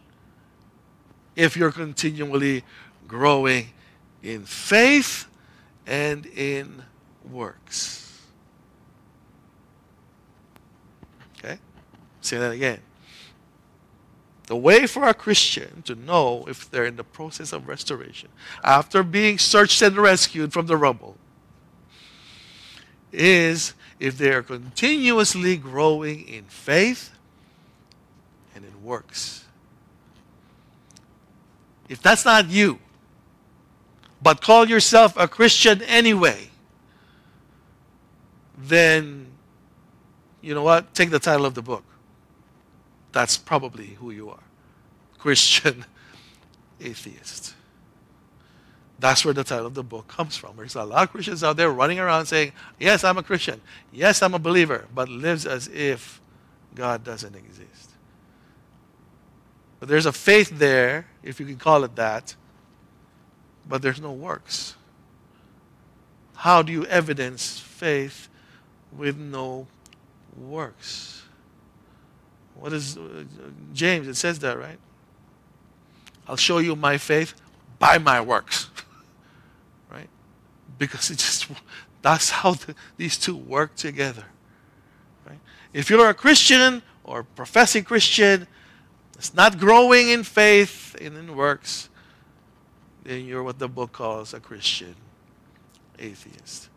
If 1.37 1.57
you're 1.57 1.73
continually 1.73 2.65
growing 3.07 3.69
in 4.23 4.45
faith 4.45 5.27
and 5.87 6.27
in 6.27 6.83
works. 7.31 8.21
Okay? 11.39 11.59
Say 12.21 12.39
that 12.39 12.53
again. 12.53 12.81
The 14.47 14.57
way 14.57 14.87
for 14.87 15.05
a 15.05 15.15
Christian 15.15 15.83
to 15.83 15.95
know 15.95 16.45
if 16.49 16.71
they're 16.71 16.85
in 16.85 16.97
the 16.97 17.05
process 17.05 17.53
of 17.53 17.69
restoration, 17.69 18.29
after 18.63 19.03
being 19.03 19.39
searched 19.39 19.81
and 19.83 19.97
rescued 19.97 20.53
from 20.53 20.67
the 20.67 20.77
rubble, 20.77 21.17
is 23.13 23.75
if 24.01 24.19
they 24.19 24.33
are 24.33 24.43
continuously 24.43 25.57
growing 25.57 26.27
in 26.27 26.45
faith 26.45 27.11
and 28.55 28.65
in 28.65 28.83
works. 28.83 29.45
If 31.89 32.01
that's 32.03 32.25
not 32.25 32.49
you, 32.49 32.79
but 34.23 34.41
call 34.41 34.69
yourself 34.69 35.15
a 35.17 35.29
Christian 35.29 35.83
anyway, 35.83 36.51
then 38.57 39.27
you 40.41 40.55
know 40.55 40.63
what? 40.63 40.95
Take 40.95 41.11
the 41.11 41.19
title 41.19 41.47
of 41.47 41.55
the 41.55 41.63
book. 41.63 41.85
That's 43.13 43.37
probably 43.37 43.87
who 44.01 44.11
you 44.11 44.31
are 44.31 44.43
Christian 45.19 45.85
atheist. 46.81 47.55
That's 49.03 49.25
where 49.25 49.35
the 49.35 49.43
title 49.43 49.67
of 49.67 49.75
the 49.75 49.83
book 49.83 50.07
comes 50.07 50.37
from. 50.37 50.57
There's 50.57 50.77
a 50.77 50.85
lot 50.85 51.03
of 51.03 51.11
Christians 51.11 51.43
out 51.43 51.57
there 51.57 51.73
running 51.73 51.99
around 51.99 52.27
saying, 52.27 52.53
Yes, 52.79 53.03
I'm 53.03 53.19
a 53.19 53.23
Christian. 53.25 53.61
Yes, 53.91 54.23
I'm 54.23 54.33
a 54.33 54.39
believer, 54.39 54.87
but 54.95 55.09
lives 55.09 55.45
as 55.45 55.67
if 55.67 56.21
God 56.77 57.03
doesn't 57.03 57.35
exist. 57.35 57.91
But 59.81 59.89
there's 59.89 60.07
a 60.07 60.13
faith 60.13 60.57
there, 60.57 61.09
if 61.25 61.41
you 61.41 61.47
can 61.47 61.57
call 61.57 61.83
it 61.83 61.97
that, 61.97 62.37
but 63.69 63.83
there's 63.83 64.01
no 64.01 64.13
works. 64.13 64.77
How 66.37 66.63
do 66.63 66.71
you 66.71 66.87
evidence 66.87 67.59
faith 67.59 68.29
with 68.97 69.17
no 69.17 69.67
works? 70.37 71.25
What 72.55 72.73
is 72.73 72.97
uh, 72.97 73.25
James? 73.73 74.07
It 74.07 74.15
says 74.15 74.39
that, 74.39 74.57
right? 74.61 74.79
I'll 76.29 76.37
show 76.37 76.59
you 76.59 76.77
my 76.77 76.99
faith 76.99 77.35
by 77.81 77.99
my 77.99 78.21
works. 78.21 78.69
Because 80.79 81.11
it 81.11 81.19
just 81.19 81.49
that's 82.03 82.31
how 82.31 82.55
the, 82.55 82.75
these 82.97 83.17
two 83.17 83.37
work 83.37 83.77
together. 83.77 84.25
Right? 85.27 85.39
If 85.73 85.89
you're 85.89 86.09
a 86.09 86.15
Christian 86.15 86.83
or 87.05 87.23
professing 87.23 87.85
Christian, 87.85 88.47
it's 89.15 89.35
not 89.35 89.59
growing 89.59 90.09
in 90.09 90.25
faith 90.25 90.97
and 91.01 91.17
in 91.17 91.37
works, 91.37 91.89
then 93.05 93.25
you're 93.25 93.43
what 93.43 93.59
the 93.59 93.69
book 93.69 93.93
calls 93.93 94.35
a 94.35 94.41
Christian 94.41 94.97
atheist. 95.99 96.69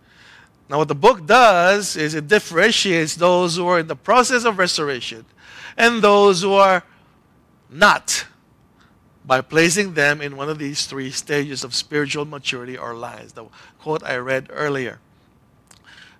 Now, 0.69 0.79
what 0.79 0.87
the 0.87 0.95
book 0.95 1.25
does 1.25 1.95
is 1.95 2.15
it 2.15 2.27
differentiates 2.27 3.15
those 3.15 3.55
who 3.55 3.67
are 3.67 3.79
in 3.79 3.87
the 3.87 3.95
process 3.95 4.45
of 4.45 4.57
restoration 4.57 5.25
and 5.77 6.01
those 6.01 6.41
who 6.41 6.53
are 6.53 6.83
not 7.69 8.25
by 9.25 9.41
placing 9.41 9.93
them 9.93 10.21
in 10.21 10.37
one 10.37 10.49
of 10.49 10.59
these 10.59 10.85
three 10.85 11.09
stages 11.11 11.63
of 11.63 11.73
spiritual 11.73 12.25
maturity 12.25 12.77
or 12.77 12.93
lines. 12.93 13.33
The 13.33 13.45
quote 13.79 14.03
I 14.03 14.17
read 14.17 14.49
earlier. 14.51 14.99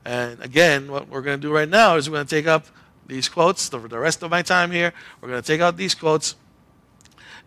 And 0.03 0.39
again, 0.41 0.91
what 0.91 1.07
we're 1.07 1.21
going 1.21 1.39
to 1.39 1.47
do 1.47 1.53
right 1.53 1.69
now 1.69 1.95
is 1.95 2.09
we're 2.09 2.17
going 2.17 2.27
to 2.27 2.35
take 2.35 2.47
up 2.47 2.65
these 3.07 3.29
quotes 3.29 3.69
for 3.69 3.87
the 3.87 3.99
rest 3.99 4.23
of 4.23 4.31
my 4.31 4.41
time 4.41 4.71
here. 4.71 4.93
We're 5.21 5.29
going 5.29 5.41
to 5.41 5.47
take 5.47 5.61
out 5.61 5.77
these 5.77 5.93
quotes. 5.93 6.35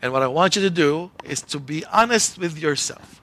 And 0.00 0.12
what 0.12 0.22
I 0.22 0.28
want 0.28 0.54
you 0.54 0.62
to 0.62 0.70
do 0.70 1.10
is 1.24 1.40
to 1.42 1.58
be 1.58 1.84
honest 1.86 2.38
with 2.38 2.58
yourself. 2.58 3.20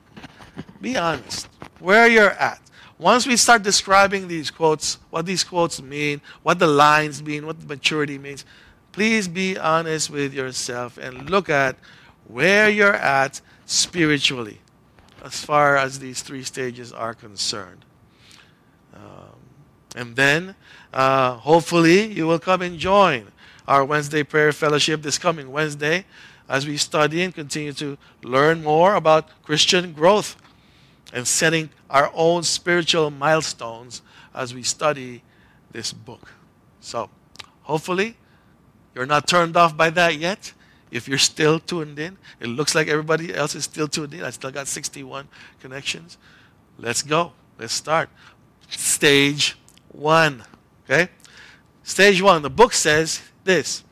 Be 0.82 0.98
honest. 0.98 1.48
Where 1.80 2.08
you're 2.08 2.32
at. 2.32 2.62
Once 2.98 3.28
we 3.28 3.36
start 3.36 3.62
describing 3.62 4.28
these 4.28 4.50
quotes, 4.50 5.00
what 5.10 5.26
these 5.26 5.43
quotes 5.43 5.82
mean, 5.82 6.21
what 6.43 6.60
the 6.60 6.67
lines 6.67 7.21
mean, 7.21 7.45
what 7.45 7.60
the 7.60 7.67
maturity 7.67 8.17
means, 8.17 8.45
please 8.93 9.28
be 9.28 9.58
honest 9.58 10.10
with 10.10 10.34
yourself 10.34 10.98
and 10.98 11.30
look 11.30 11.50
at 11.50 11.76
where 12.28 12.70
you're 12.70 12.94
at 12.94 13.42
spiritually 13.66 14.60
as 15.24 15.44
far 15.44 15.76
as 15.76 16.00
these 16.00 16.22
three 16.22 16.44
stages 16.44 16.94
are 16.94 17.14
concerned. 17.14 17.84
Um, 18.94 19.36
and 19.96 20.16
then, 20.16 20.56
uh, 20.94 21.34
hopefully, 21.34 22.06
you 22.06 22.28
will 22.28 22.40
come 22.40 22.62
and 22.62 22.78
join 22.78 23.32
our 23.68 23.84
Wednesday 23.84 24.24
prayer 24.24 24.52
fellowship 24.52 25.02
this 25.02 25.18
coming 25.18 25.52
Wednesday 25.52 26.06
as 26.48 26.68
we 26.68 26.78
study 26.78 27.24
and 27.24 27.34
continue 27.34 27.74
to 27.74 27.98
learn 28.24 28.64
more 28.64 28.96
about 28.96 29.44
Christian 29.44 29.94
growth 29.94 30.36
and 31.12 31.28
setting 31.28 31.70
our 31.90 32.12
own 32.14 32.44
spiritual 32.44 33.10
milestones 33.10 34.02
as 34.34 34.54
we 34.54 34.62
study 34.62 35.24
this 35.72 35.92
book. 35.92 36.32
So, 36.82 37.10
hopefully, 37.64 38.18
you're 38.94 39.06
not 39.06 39.28
turned 39.28 39.58
off 39.58 39.76
by 39.76 39.90
that 39.92 40.18
yet. 40.18 40.54
If 40.95 41.10
you're 41.10 41.17
still 41.17 41.60
tuned 41.60 41.99
in, 41.99 42.17
it 42.39 42.47
looks 42.47 42.73
like 42.73 42.88
everybody 42.88 43.36
else 43.36 43.53
is 43.53 43.65
still 43.65 43.89
tuned 43.89 44.13
in. 44.13 44.23
I 44.23 44.29
still 44.29 44.49
got 44.49 44.67
61 44.67 45.27
connections. 45.60 46.17
Let's 46.79 47.01
go. 47.01 47.34
Let's 47.60 47.73
start. 47.73 48.10
Stage 48.69 49.58
one. 49.89 50.45
Okay? 50.86 51.10
Stage 51.84 52.21
one. 52.21 52.43
The 52.43 52.49
book 52.49 52.71
says 52.71 53.21
this 53.43 53.84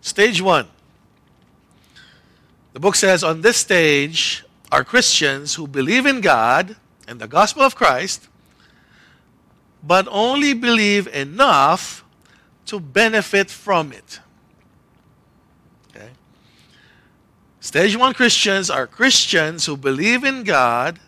Stage 0.00 0.40
one. 0.40 0.68
The 2.72 2.80
book 2.80 2.94
says 2.94 3.22
on 3.22 3.42
this 3.42 3.58
stage 3.58 4.42
are 4.72 4.82
Christians 4.82 5.56
who 5.56 5.68
believe 5.68 6.06
in 6.06 6.22
God 6.22 6.76
and 7.06 7.20
the 7.20 7.28
gospel 7.28 7.62
of 7.62 7.74
Christ, 7.74 8.27
but 9.82 10.06
only 10.10 10.54
believe 10.54 11.06
enough 11.08 12.04
to 12.66 12.80
benefit 12.80 13.50
from 13.50 13.92
it. 13.92 14.20
Okay? 15.90 16.10
Stage 17.60 17.96
one 17.96 18.14
Christians 18.14 18.70
are 18.70 18.86
Christians 18.86 19.66
who 19.66 19.76
believe 19.76 20.24
in 20.24 20.44
God 20.44 20.98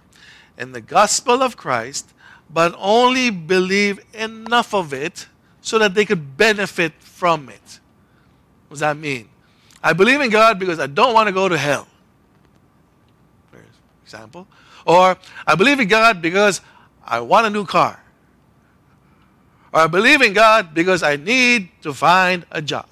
and 0.57 0.75
the 0.75 0.81
gospel 0.81 1.43
of 1.43 1.57
Christ, 1.57 2.13
but 2.49 2.75
only 2.79 3.31
believe 3.31 4.01
enough 4.15 4.75
of 4.75 4.93
it 4.93 5.27
so 5.61 5.79
that 5.79 5.95
they 5.95 6.05
could 6.05 6.37
benefit 6.37 6.93
from 7.01 7.49
it. 7.49 7.81
What 8.69 8.75
does 8.75 8.81
that 8.81 8.97
mean? 8.97 9.29
I 9.83 9.93
believe 9.93 10.21
in 10.21 10.31
God 10.31 10.59
because 10.59 10.79
I 10.79 10.87
don't 10.87 11.15
want 11.15 11.27
to 11.27 11.33
go 11.33 11.49
to 11.49 11.57
hell. 11.57 11.87
For 13.51 13.63
example. 14.05 14.47
Or 14.87 15.17
I 15.47 15.55
believe 15.55 15.81
in 15.81 15.89
God 15.89 16.23
because 16.23 16.61
I 17.05 17.21
want 17.21 17.47
a 17.47 17.51
new 17.51 17.65
car. 17.65 18.03
Or 19.73 19.81
I 19.81 19.87
believe 19.87 20.21
in 20.21 20.33
God 20.33 20.75
because 20.75 21.03
I 21.03 21.17
need 21.17 21.71
to 21.83 21.93
find 21.93 22.45
a 22.51 22.61
job. 22.61 22.89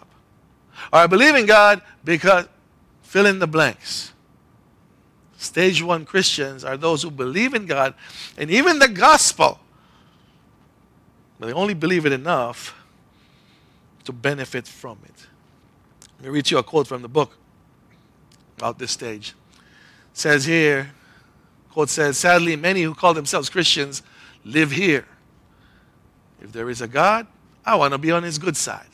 Or 0.92 1.00
I 1.00 1.06
believe 1.06 1.34
in 1.34 1.46
God 1.46 1.82
because 2.04 2.46
fill 3.02 3.26
in 3.26 3.38
the 3.38 3.46
blanks. 3.46 4.12
Stage 5.38 5.82
one 5.82 6.04
Christians 6.04 6.64
are 6.64 6.76
those 6.76 7.02
who 7.02 7.10
believe 7.10 7.54
in 7.54 7.66
God 7.66 7.94
and 8.36 8.50
even 8.50 8.78
the 8.78 8.88
gospel, 8.88 9.60
but 11.38 11.46
they 11.46 11.52
only 11.52 11.74
believe 11.74 12.06
it 12.06 12.12
enough 12.12 12.74
to 14.04 14.12
benefit 14.12 14.66
from 14.66 14.98
it. 15.04 15.26
Let 16.18 16.24
me 16.24 16.30
read 16.30 16.50
you 16.50 16.58
a 16.58 16.62
quote 16.62 16.88
from 16.88 17.02
the 17.02 17.08
book 17.08 17.36
about 18.56 18.78
this 18.78 18.90
stage. 18.90 19.34
It 20.12 20.18
says 20.18 20.44
here, 20.44 20.90
quote 21.70 21.90
says, 21.90 22.18
sadly, 22.18 22.56
many 22.56 22.82
who 22.82 22.94
call 22.94 23.14
themselves 23.14 23.48
Christians 23.48 24.02
live 24.44 24.72
here. 24.72 25.06
If 26.40 26.53
there 26.53 26.70
is 26.70 26.81
a 26.81 26.88
God, 26.88 27.27
I 27.64 27.74
want 27.77 27.92
to 27.92 27.98
be 27.98 28.11
on 28.11 28.22
his 28.22 28.38
good 28.38 28.57
side. 28.57 28.87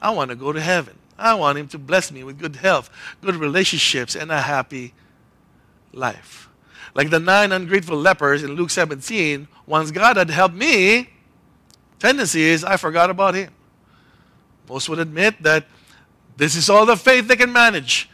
I 0.00 0.10
want 0.10 0.30
to 0.30 0.36
go 0.36 0.52
to 0.52 0.60
heaven. 0.60 0.96
I 1.18 1.34
want 1.34 1.58
him 1.58 1.68
to 1.68 1.78
bless 1.78 2.12
me 2.12 2.22
with 2.22 2.38
good 2.38 2.56
health, 2.56 2.90
good 3.20 3.34
relationships, 3.34 4.14
and 4.14 4.30
a 4.30 4.40
happy 4.40 4.94
life. 5.92 6.48
Like 6.94 7.10
the 7.10 7.18
nine 7.18 7.52
ungrateful 7.52 7.96
lepers 7.96 8.42
in 8.42 8.52
Luke 8.52 8.70
17, 8.70 9.48
once 9.66 9.90
God 9.90 10.16
had 10.16 10.30
helped 10.30 10.54
me, 10.54 11.10
tendency 11.98 12.42
is 12.42 12.64
I 12.64 12.76
forgot 12.76 13.10
about 13.10 13.34
him. 13.34 13.52
Most 14.68 14.88
would 14.88 14.98
admit 14.98 15.42
that 15.42 15.66
this 16.36 16.54
is 16.54 16.70
all 16.70 16.86
the 16.86 16.96
faith 16.96 17.26
they 17.26 17.36
can 17.36 17.52
manage. 17.52 18.08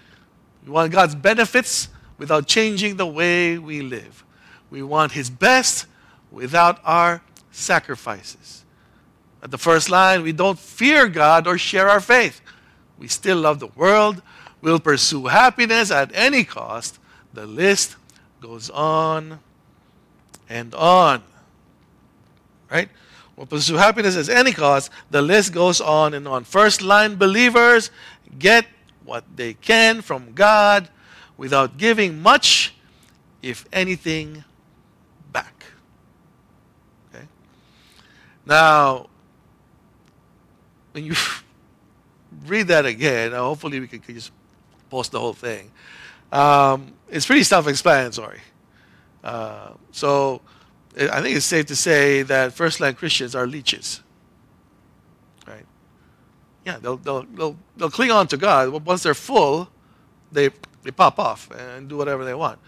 We 0.65 0.73
want 0.73 0.93
God's 0.93 1.15
benefits 1.15 1.89
without 2.17 2.47
changing 2.47 2.97
the 2.97 3.07
way 3.07 3.59
we 3.59 3.83
live. 3.83 4.25
We 4.71 4.83
want 4.83 5.13
His 5.13 5.29
best 5.29 5.87
without 6.31 6.81
our 6.85 7.23
sacrifices. 7.51 8.63
At 9.45 9.51
the 9.51 9.59
first 9.59 9.91
line, 9.91 10.23
we 10.23 10.33
don't 10.33 10.59
fear 10.59 11.07
God 11.07 11.47
or 11.47 11.59
share 11.59 11.91
our 11.91 12.01
faith. 12.01 12.41
We 12.99 13.09
still 13.09 13.37
love 13.37 13.61
the 13.61 13.67
world. 13.67 14.23
We'll 14.63 14.81
pursue 14.81 15.27
happiness 15.27 15.91
at 15.91 16.11
any 16.15 16.45
cost. 16.45 16.99
The 17.35 17.47
list 17.47 17.97
goes 18.41 18.71
on 18.71 19.41
and 20.49 20.75
on. 20.75 21.23
Right? 22.71 22.89
We'll 23.37 23.47
pursue 23.47 23.75
happiness 23.75 24.17
at 24.17 24.35
any 24.35 24.53
cost. 24.53 24.91
The 25.11 25.21
list 25.21 25.53
goes 25.53 25.79
on 25.79 26.15
and 26.15 26.27
on. 26.27 26.45
First 26.45 26.81
line 26.81 27.17
believers 27.17 27.91
get 28.39 28.65
what 29.05 29.25
they 29.37 29.53
can 29.53 30.01
from 30.01 30.33
God 30.33 30.89
without 31.37 31.77
giving 31.77 32.23
much, 32.23 32.75
if 33.43 33.67
anything, 33.75 34.43
back. 35.33 35.65
Okay? 37.13 37.27
Now, 38.47 39.09
when 40.95 41.05
you 41.05 41.15
read 42.47 42.69
that 42.69 42.87
again, 42.87 43.33
hopefully 43.33 43.81
we 43.81 43.89
can 43.89 44.01
just 44.03 44.31
post 44.89 45.13
the 45.13 45.21
whole 45.21 45.35
thing. 45.35 45.71
Um, 46.33 46.95
it's 47.09 47.27
pretty 47.27 47.43
self-explanatory. 47.43 48.41
Uh, 49.23 49.71
so 49.93 50.41
I 50.97 51.21
think 51.21 51.37
it's 51.37 51.47
safe 51.47 51.67
to 51.67 51.77
say 51.77 52.23
that 52.23 52.53
first-line 52.53 52.95
Christians 52.95 53.35
are 53.35 53.47
leeches 53.47 54.01
right? 55.47 55.67
yeah, 56.65 56.79
they'll, 56.79 56.97
they'll, 56.97 57.23
they'll, 57.23 57.57
they'll 57.77 57.91
cling 57.91 58.11
on 58.11 58.27
to 58.29 58.37
God. 58.37 58.71
Once 58.85 59.03
they're 59.03 59.15
full, 59.15 59.69
they, 60.33 60.51
they 60.83 60.91
pop 60.91 61.19
off 61.19 61.51
and 61.51 61.89
do 61.89 61.97
whatever 61.97 62.25
they 62.25 62.35
want. 62.35 62.59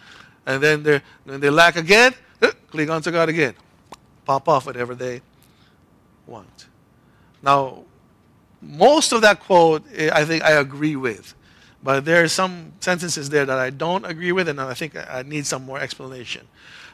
And 0.47 0.63
then 0.63 0.83
they 0.83 1.01
when 1.25 1.41
they 1.41 1.51
lack 1.51 1.77
again, 1.77 2.15
cling 2.71 2.91
on 2.91 3.03
to 3.03 3.11
God 3.11 3.29
again. 3.29 3.55
Pop 4.25 4.49
off 4.49 4.67
whatever 4.67 4.95
they 4.95 5.21
want. 6.27 6.67
Now, 7.43 7.85
most 8.61 9.13
of 9.13 9.23
that 9.23 9.41
quote, 9.41 9.85
eh, 9.95 10.11
I 10.13 10.25
think 10.25 10.43
I 10.45 10.53
agree 10.53 10.97
with. 10.97 11.35
But 11.83 12.05
there 12.05 12.25
are 12.25 12.29
some 12.29 12.73
sentences 12.81 13.31
there 13.31 13.45
that 13.45 13.59
I 13.59 13.71
don't 13.71 14.05
agree 14.05 14.33
with, 14.33 14.49
and 14.49 14.61
I 14.61 14.75
think 14.75 14.97
I 14.97 15.23
need 15.23 15.47
some 15.47 15.65
more 15.65 15.79
explanation. 15.79 16.47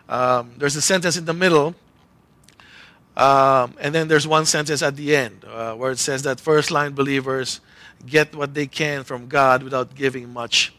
Um, 0.08 0.52
there's 0.58 0.76
a 0.76 0.82
sentence 0.82 1.16
in 1.16 1.24
the 1.24 1.32
middle 1.32 1.74
um, 3.16 3.74
and 3.78 3.94
then 3.94 4.08
there's 4.08 4.26
one 4.26 4.46
sentence 4.46 4.82
at 4.82 4.96
the 4.96 5.14
end 5.14 5.44
uh, 5.44 5.74
where 5.74 5.92
it 5.92 5.98
says 5.98 6.22
that 6.22 6.40
first 6.40 6.70
line 6.70 6.92
believers 6.92 7.60
get 8.06 8.34
what 8.34 8.54
they 8.54 8.66
can 8.66 9.04
from 9.04 9.28
God 9.28 9.62
without 9.62 9.94
giving 9.94 10.32
much, 10.32 10.72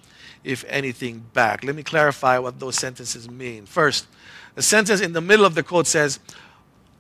if 0.44 0.66
anything, 0.68 1.24
back. 1.34 1.64
Let 1.64 1.76
me 1.76 1.84
clarify 1.84 2.40
what 2.40 2.60
those 2.60 2.76
sentences 2.76 3.30
mean. 3.30 3.66
First, 3.66 4.08
the 4.56 4.64
sentence 4.64 5.00
in 5.00 5.14
the 5.14 5.22
middle 5.22 5.46
of 5.46 5.54
the 5.54 5.64
quote 5.64 5.86
says, 5.86 6.20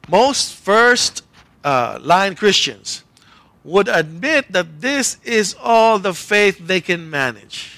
Most 0.08 0.54
first 0.54 1.24
uh, 1.64 1.98
line 2.02 2.36
Christians 2.36 3.03
would 3.64 3.88
admit 3.88 4.52
that 4.52 4.82
this 4.82 5.18
is 5.24 5.56
all 5.62 6.00
the 6.00 6.14
faith 6.14 6.60
they 6.60 6.82
can 6.82 7.10
manage. 7.10 7.78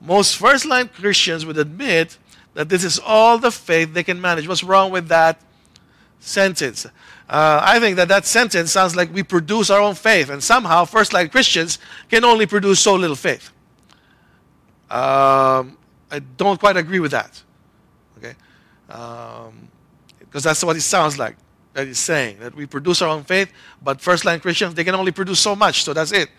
Most 0.00 0.36
first 0.36 0.66
line 0.66 0.88
Christians 0.88 1.46
would 1.46 1.58
admit 1.58 2.18
that 2.54 2.68
this 2.68 2.84
is 2.84 2.98
all 2.98 3.38
the 3.38 3.50
faith 3.50 3.94
they 3.94 4.04
can 4.04 4.20
manage. 4.20 4.46
What's 4.46 4.62
wrong 4.62 4.90
with 4.90 5.08
that? 5.08 5.40
sentence. 6.26 6.86
Uh, 7.28 7.60
I 7.62 7.80
think 7.80 7.96
that 7.96 8.08
that 8.08 8.26
sentence 8.26 8.72
sounds 8.72 8.94
like 8.94 9.12
we 9.12 9.22
produce 9.22 9.70
our 9.70 9.80
own 9.80 9.94
faith, 9.94 10.28
and 10.28 10.42
somehow, 10.42 10.84
first 10.84 11.12
line 11.12 11.28
Christians 11.28 11.78
can 12.10 12.24
only 12.24 12.46
produce 12.46 12.80
so 12.80 12.94
little 12.94 13.16
faith. 13.16 13.50
Um, 14.90 15.78
I 16.10 16.20
don't 16.36 16.60
quite 16.60 16.76
agree 16.76 17.00
with 17.00 17.10
that. 17.12 17.42
Okay? 18.18 18.34
Um, 18.88 19.68
because 20.20 20.44
that's 20.44 20.62
what 20.62 20.76
it 20.76 20.82
sounds 20.82 21.18
like 21.18 21.36
that 21.76 21.86
he's 21.86 21.98
saying 21.98 22.38
that 22.38 22.54
we 22.54 22.64
produce 22.64 23.02
our 23.02 23.08
own 23.10 23.22
faith, 23.22 23.52
but 23.82 24.00
first 24.00 24.24
line 24.24 24.40
Christians, 24.40 24.72
they 24.74 24.82
can 24.82 24.94
only 24.94 25.12
produce 25.12 25.40
so 25.40 25.54
much, 25.54 25.84
so 25.84 25.92
that's 25.92 26.10
it. 26.10 26.30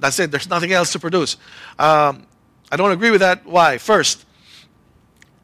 That's 0.00 0.18
it. 0.18 0.32
There's 0.32 0.50
nothing 0.50 0.72
else 0.72 0.90
to 0.92 0.98
produce. 0.98 1.36
Um, 1.78 2.26
I 2.72 2.76
don't 2.76 2.90
agree 2.90 3.12
with 3.12 3.20
that. 3.20 3.46
Why? 3.46 3.78
First, 3.78 4.26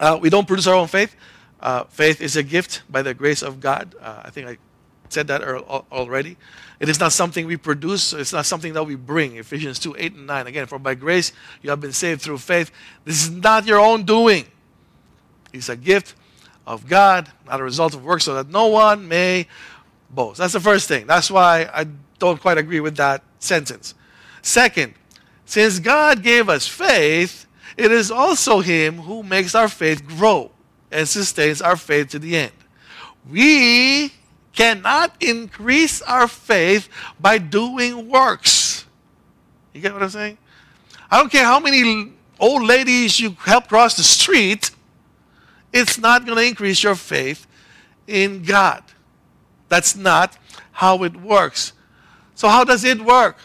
uh, 0.00 0.18
we 0.20 0.30
don't 0.30 0.48
produce 0.48 0.66
our 0.66 0.74
own 0.74 0.88
faith. 0.88 1.14
Uh, 1.60 1.84
faith 1.84 2.20
is 2.20 2.34
a 2.34 2.42
gift 2.42 2.82
by 2.90 3.02
the 3.02 3.14
grace 3.14 3.42
of 3.42 3.60
God. 3.60 3.94
Uh, 4.00 4.22
I 4.24 4.30
think 4.30 4.48
I 4.48 4.58
said 5.10 5.28
that 5.28 5.44
already. 5.44 6.36
It 6.80 6.88
is 6.88 6.98
not 6.98 7.12
something 7.12 7.46
we 7.46 7.56
produce, 7.56 8.12
it's 8.14 8.32
not 8.32 8.46
something 8.46 8.72
that 8.72 8.82
we 8.82 8.96
bring. 8.96 9.36
Ephesians 9.36 9.78
2 9.78 9.94
8 9.96 10.14
and 10.14 10.26
9. 10.26 10.46
Again, 10.48 10.66
for 10.66 10.80
by 10.80 10.96
grace 10.96 11.32
you 11.62 11.70
have 11.70 11.80
been 11.80 11.92
saved 11.92 12.20
through 12.20 12.38
faith. 12.38 12.72
This 13.04 13.22
is 13.22 13.30
not 13.30 13.64
your 13.64 13.78
own 13.78 14.02
doing, 14.02 14.46
it's 15.52 15.68
a 15.68 15.76
gift 15.76 16.16
of 16.66 16.88
God, 16.88 17.30
not 17.46 17.60
a 17.60 17.64
result 17.64 17.94
of 17.94 18.04
work, 18.04 18.20
so 18.20 18.34
that 18.34 18.48
no 18.48 18.66
one 18.66 19.06
may 19.08 19.46
boast. 20.10 20.38
That's 20.38 20.52
the 20.52 20.60
first 20.60 20.88
thing. 20.88 21.06
That's 21.06 21.30
why 21.30 21.70
I 21.72 21.86
don't 22.18 22.40
quite 22.40 22.58
agree 22.58 22.80
with 22.80 22.96
that 22.96 23.22
sentence. 23.38 23.94
Second, 24.42 24.94
since 25.44 25.78
God 25.78 26.22
gave 26.22 26.48
us 26.48 26.66
faith, 26.66 27.46
it 27.76 27.92
is 27.92 28.10
also 28.10 28.60
Him 28.60 28.98
who 28.98 29.22
makes 29.22 29.54
our 29.54 29.68
faith 29.68 30.06
grow 30.06 30.50
and 30.90 31.08
sustains 31.08 31.60
our 31.60 31.76
faith 31.76 32.08
to 32.10 32.18
the 32.18 32.36
end. 32.36 32.52
We 33.28 34.12
cannot 34.52 35.14
increase 35.20 36.00
our 36.02 36.26
faith 36.26 36.88
by 37.20 37.38
doing 37.38 38.08
works. 38.08 38.86
You 39.72 39.80
get 39.80 39.92
what 39.92 40.02
I'm 40.02 40.10
saying? 40.10 40.38
I 41.10 41.18
don't 41.18 41.30
care 41.30 41.44
how 41.44 41.60
many 41.60 42.12
old 42.40 42.62
ladies 42.62 43.20
you 43.20 43.36
help 43.40 43.68
cross 43.68 43.96
the 43.96 44.02
street, 44.02 44.70
it's 45.76 45.98
not 45.98 46.24
going 46.24 46.38
to 46.38 46.44
increase 46.44 46.82
your 46.82 46.94
faith 46.94 47.46
in 48.06 48.42
God. 48.42 48.82
That's 49.68 49.94
not 49.94 50.38
how 50.72 51.02
it 51.04 51.16
works. 51.16 51.72
So, 52.34 52.48
how 52.48 52.64
does 52.64 52.84
it 52.84 53.00
work? 53.00 53.36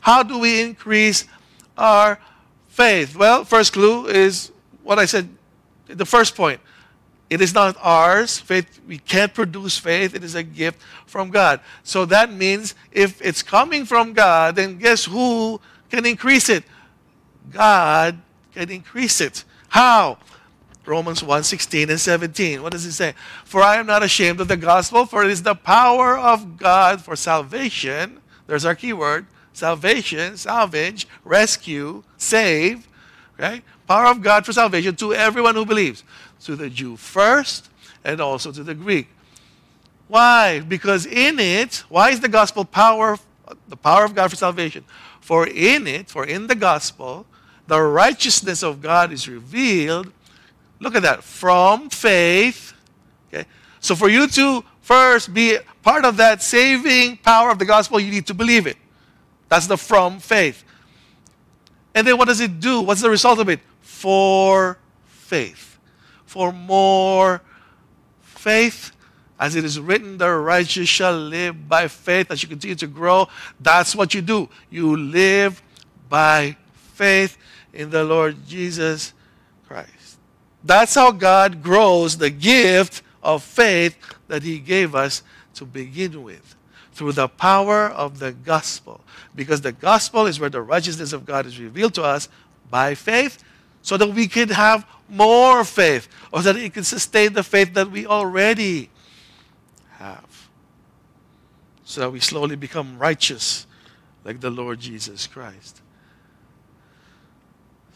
How 0.00 0.22
do 0.22 0.38
we 0.38 0.60
increase 0.60 1.24
our 1.76 2.18
faith? 2.68 3.16
Well, 3.16 3.44
first 3.44 3.72
clue 3.72 4.06
is 4.06 4.52
what 4.82 4.98
I 4.98 5.06
said, 5.06 5.28
the 5.86 6.06
first 6.06 6.34
point. 6.34 6.60
It 7.30 7.40
is 7.40 7.54
not 7.54 7.76
ours. 7.80 8.38
Faith, 8.38 8.80
we 8.86 8.98
can't 8.98 9.32
produce 9.32 9.78
faith. 9.78 10.14
It 10.14 10.22
is 10.22 10.34
a 10.34 10.42
gift 10.42 10.82
from 11.06 11.30
God. 11.30 11.60
So 11.82 12.04
that 12.06 12.30
means 12.30 12.74
if 12.90 13.22
it's 13.22 13.42
coming 13.42 13.86
from 13.86 14.12
God, 14.12 14.56
then 14.56 14.76
guess 14.76 15.06
who 15.06 15.58
can 15.90 16.04
increase 16.04 16.50
it? 16.50 16.64
God 17.50 18.20
can 18.52 18.70
increase 18.70 19.20
it. 19.22 19.44
How? 19.68 20.18
Romans 20.84 21.22
1 21.22 21.44
16 21.44 21.90
and 21.90 22.00
17. 22.00 22.62
What 22.62 22.72
does 22.72 22.84
it 22.84 22.92
say? 22.92 23.14
For 23.44 23.62
I 23.62 23.76
am 23.76 23.86
not 23.86 24.02
ashamed 24.02 24.40
of 24.40 24.48
the 24.48 24.56
gospel, 24.56 25.06
for 25.06 25.24
it 25.24 25.30
is 25.30 25.42
the 25.42 25.54
power 25.54 26.18
of 26.18 26.56
God 26.56 27.00
for 27.00 27.16
salvation. 27.16 28.20
There's 28.46 28.64
our 28.64 28.74
key 28.74 28.92
word 28.92 29.26
salvation, 29.52 30.36
salvage, 30.36 31.06
rescue, 31.24 32.02
save. 32.16 32.88
Okay? 33.34 33.62
Power 33.86 34.06
of 34.06 34.22
God 34.22 34.46
for 34.46 34.52
salvation 34.52 34.96
to 34.96 35.14
everyone 35.14 35.54
who 35.54 35.66
believes 35.66 36.04
to 36.44 36.56
the 36.56 36.70
Jew 36.70 36.96
first 36.96 37.68
and 38.04 38.20
also 38.20 38.52
to 38.52 38.62
the 38.62 38.74
Greek. 38.74 39.08
Why? 40.08 40.60
Because 40.60 41.06
in 41.06 41.38
it, 41.38 41.84
why 41.88 42.10
is 42.10 42.20
the 42.20 42.28
gospel 42.28 42.64
power, 42.64 43.18
the 43.68 43.76
power 43.76 44.04
of 44.04 44.14
God 44.14 44.30
for 44.30 44.36
salvation? 44.36 44.84
For 45.20 45.46
in 45.46 45.86
it, 45.86 46.10
for 46.10 46.26
in 46.26 46.48
the 46.48 46.54
gospel, 46.54 47.26
the 47.66 47.80
righteousness 47.80 48.62
of 48.62 48.82
God 48.82 49.12
is 49.12 49.28
revealed. 49.28 50.12
Look 50.82 50.94
at 50.94 51.02
that, 51.02 51.24
from 51.24 51.88
faith. 51.88 52.74
Okay? 53.28 53.46
So 53.80 53.94
for 53.94 54.08
you 54.08 54.26
to 54.28 54.64
first 54.80 55.32
be 55.32 55.58
part 55.82 56.04
of 56.04 56.16
that 56.18 56.42
saving 56.42 57.16
power 57.18 57.50
of 57.50 57.58
the 57.58 57.64
gospel, 57.64 57.98
you 58.00 58.10
need 58.10 58.26
to 58.26 58.34
believe 58.34 58.66
it. 58.66 58.76
That's 59.48 59.66
the 59.66 59.76
from 59.76 60.18
faith. 60.18 60.64
And 61.94 62.06
then 62.06 62.18
what 62.18 62.28
does 62.28 62.40
it 62.40 62.60
do? 62.60 62.80
What's 62.80 63.00
the 63.00 63.10
result 63.10 63.38
of 63.38 63.48
it? 63.48 63.60
For 63.80 64.78
faith 65.06 65.72
for 66.32 66.50
more 66.50 67.42
faith. 68.22 68.92
As 69.38 69.54
it 69.54 69.64
is 69.64 69.78
written, 69.78 70.16
the 70.16 70.30
righteous 70.30 70.88
shall 70.88 71.16
live 71.16 71.68
by 71.68 71.88
faith. 71.88 72.30
As 72.30 72.42
you 72.42 72.48
continue 72.48 72.76
to 72.76 72.86
grow, 72.86 73.28
that's 73.60 73.94
what 73.94 74.14
you 74.14 74.22
do. 74.22 74.48
You 74.70 74.96
live 74.96 75.60
by 76.08 76.56
faith 76.94 77.36
in 77.74 77.90
the 77.90 78.02
Lord 78.02 78.46
Jesus. 78.46 79.12
That's 80.64 80.94
how 80.94 81.10
God 81.10 81.62
grows 81.62 82.18
the 82.18 82.30
gift 82.30 83.02
of 83.22 83.42
faith 83.42 83.96
that 84.28 84.42
He 84.42 84.58
gave 84.58 84.94
us 84.94 85.22
to 85.54 85.64
begin 85.64 86.22
with 86.22 86.56
through 86.92 87.12
the 87.12 87.28
power 87.28 87.86
of 87.88 88.18
the 88.18 88.32
gospel. 88.32 89.00
Because 89.34 89.60
the 89.60 89.72
gospel 89.72 90.26
is 90.26 90.38
where 90.38 90.50
the 90.50 90.62
righteousness 90.62 91.12
of 91.12 91.24
God 91.24 91.46
is 91.46 91.58
revealed 91.58 91.94
to 91.94 92.02
us 92.02 92.28
by 92.70 92.94
faith 92.94 93.42
so 93.82 93.96
that 93.96 94.08
we 94.08 94.28
can 94.28 94.48
have 94.50 94.86
more 95.08 95.64
faith 95.64 96.08
or 96.32 96.42
that 96.42 96.56
it 96.56 96.72
can 96.74 96.84
sustain 96.84 97.32
the 97.32 97.42
faith 97.42 97.74
that 97.74 97.90
we 97.90 98.06
already 98.06 98.90
have. 99.92 100.48
So 101.84 102.02
that 102.02 102.10
we 102.10 102.20
slowly 102.20 102.56
become 102.56 102.98
righteous 102.98 103.66
like 104.24 104.40
the 104.40 104.50
Lord 104.50 104.80
Jesus 104.80 105.26
Christ. 105.26 105.82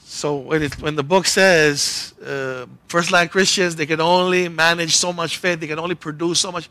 So 0.09 0.37
when, 0.37 0.63
it, 0.63 0.81
when 0.81 0.95
the 0.95 1.03
book 1.03 1.27
says 1.27 2.15
uh, 2.25 2.67
first 2.87 3.11
line 3.11 3.29
Christians, 3.29 3.75
they 3.75 3.87
can 3.87 4.01
only 4.01 4.49
manage 4.49 4.95
so 4.95 5.13
much 5.13 5.39
faith, 5.39 5.59
they 5.59 5.67
can 5.67 5.81
only 5.81 5.97
produce 5.97 6.39
so 6.39 6.53
much, 6.53 6.71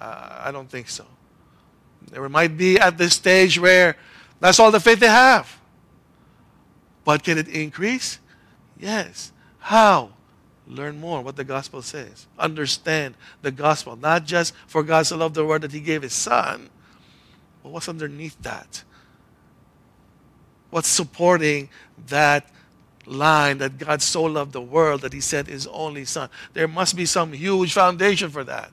uh, 0.00 0.44
I 0.44 0.50
don't 0.50 0.68
think 0.68 0.88
so. 0.88 1.04
There 2.10 2.26
might 2.30 2.56
be 2.56 2.80
at 2.80 2.96
this 2.96 3.12
stage 3.12 3.60
where 3.60 3.98
that's 4.40 4.58
all 4.58 4.70
the 4.70 4.80
faith 4.80 4.98
they 4.98 5.08
have. 5.08 5.60
But 7.04 7.22
can 7.22 7.36
it 7.36 7.48
increase? 7.48 8.18
Yes. 8.80 9.30
How? 9.58 10.12
Learn 10.66 10.98
more 10.98 11.20
what 11.20 11.36
the 11.36 11.44
gospel 11.44 11.82
says. 11.82 12.26
Understand 12.38 13.14
the 13.42 13.50
gospel. 13.50 13.94
Not 13.94 14.24
just 14.24 14.54
for 14.66 14.82
God 14.82 15.04
to 15.04 15.16
love 15.16 15.34
the 15.34 15.44
world 15.44 15.62
that 15.62 15.72
He 15.72 15.80
gave 15.80 16.00
His 16.00 16.14
Son, 16.14 16.70
but 17.62 17.72
what's 17.72 17.90
underneath 17.90 18.40
that? 18.40 18.84
What's 20.70 20.88
supporting 20.88 21.68
that 22.06 22.50
line 23.06 23.58
that 23.58 23.78
God 23.78 24.02
so 24.02 24.24
loved 24.24 24.52
the 24.52 24.60
world 24.60 25.00
that 25.02 25.12
He 25.12 25.20
sent 25.20 25.48
His 25.48 25.66
only 25.66 26.04
Son? 26.04 26.30
There 26.54 26.68
must 26.68 26.96
be 26.96 27.06
some 27.06 27.32
huge 27.32 27.72
foundation 27.72 28.30
for 28.30 28.44
that 28.44 28.70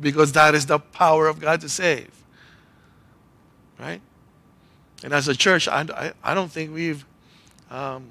because 0.00 0.32
that 0.32 0.54
is 0.54 0.66
the 0.66 0.78
power 0.78 1.28
of 1.28 1.40
God 1.40 1.60
to 1.60 1.68
save. 1.68 2.10
Right? 3.78 4.00
And 5.04 5.12
as 5.12 5.28
a 5.28 5.36
church, 5.36 5.68
I, 5.68 5.82
I, 5.94 6.12
I 6.22 6.34
don't 6.34 6.50
think 6.50 6.74
we've 6.74 7.04
um, 7.70 8.08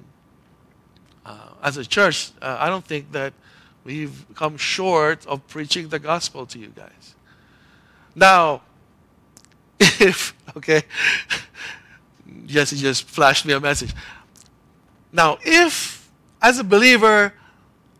uh, 1.28 1.36
as 1.62 1.78
a 1.78 1.86
church, 1.86 2.32
uh, 2.42 2.58
I 2.60 2.70
don't 2.70 2.86
think 2.86 3.12
that 3.12 3.34
we've 3.84 4.26
come 4.36 4.58
short 4.58 5.26
of 5.26 5.46
preaching 5.48 5.90
the 5.90 6.00
gospel 6.00 6.46
to 6.46 6.58
you 6.60 6.72
guys. 6.76 7.16
Now, 8.16 8.62
if, 9.80 10.34
okay, 10.56 10.84
Jesse 12.46 12.78
just 12.78 13.04
flashed 13.04 13.46
me 13.46 13.54
a 13.54 13.60
message. 13.60 13.94
Now, 15.18 15.40
if, 15.44 16.10
as 16.42 16.60
a 16.60 16.64
believer, 16.64 17.34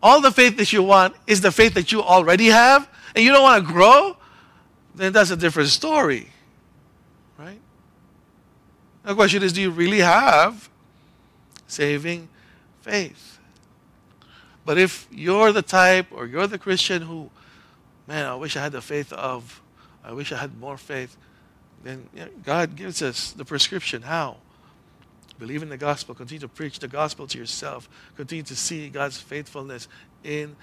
all 0.04 0.22
the 0.22 0.32
faith 0.32 0.56
that 0.58 0.72
you 0.72 0.84
want 0.84 1.16
is 1.26 1.42
the 1.42 1.52
faith 1.52 1.74
that 1.74 1.92
you 1.92 2.04
already 2.04 2.46
have, 2.46 2.88
and 3.16 3.26
you 3.26 3.32
don't 3.32 3.42
want 3.42 3.66
to 3.66 3.74
grow, 3.74 4.16
then 4.94 5.12
that's 5.14 5.32
a 5.32 5.36
different 5.36 5.70
story. 5.70 6.30
Right? 7.40 7.60
The 9.04 9.16
question 9.16 9.42
is 9.42 9.52
do 9.52 9.62
you 9.62 9.72
really 9.72 10.00
have 10.00 10.70
saving 11.66 12.30
faith. 12.82 13.40
But 14.64 14.78
if 14.78 15.08
you're 15.12 15.52
the 15.52 15.62
type 15.62 16.08
or 16.12 16.26
you're 16.26 16.48
the 16.48 16.60
Christian 16.60 17.02
who, 17.02 17.32
man, 18.06 18.26
I 18.26 18.36
wish 18.36 18.56
I 18.56 18.62
had 18.62 18.74
the 18.74 18.82
faith 18.82 19.12
of, 19.14 19.62
I 20.04 20.12
wish 20.12 20.32
I 20.32 20.38
had 20.38 20.60
more 20.60 20.78
faith, 20.78 21.18
then 21.84 22.10
God 22.44 22.76
gives 22.76 23.02
us 23.02 23.32
the 23.32 23.44
prescription. 23.44 24.04
How? 24.04 24.38
Believe 25.40 25.62
in 25.62 25.70
the 25.70 25.78
gospel. 25.78 26.16
Continue 26.16 26.42
to 26.42 26.48
preach 26.48 26.80
the 26.80 26.88
gospel 26.88 27.28
to 27.28 27.38
yourself. 27.38 27.90
Continue 28.16 28.44
to 28.44 28.56
see 28.56 28.90
God's 28.90 29.20
faithfulness 29.20 29.88
in 30.24 30.56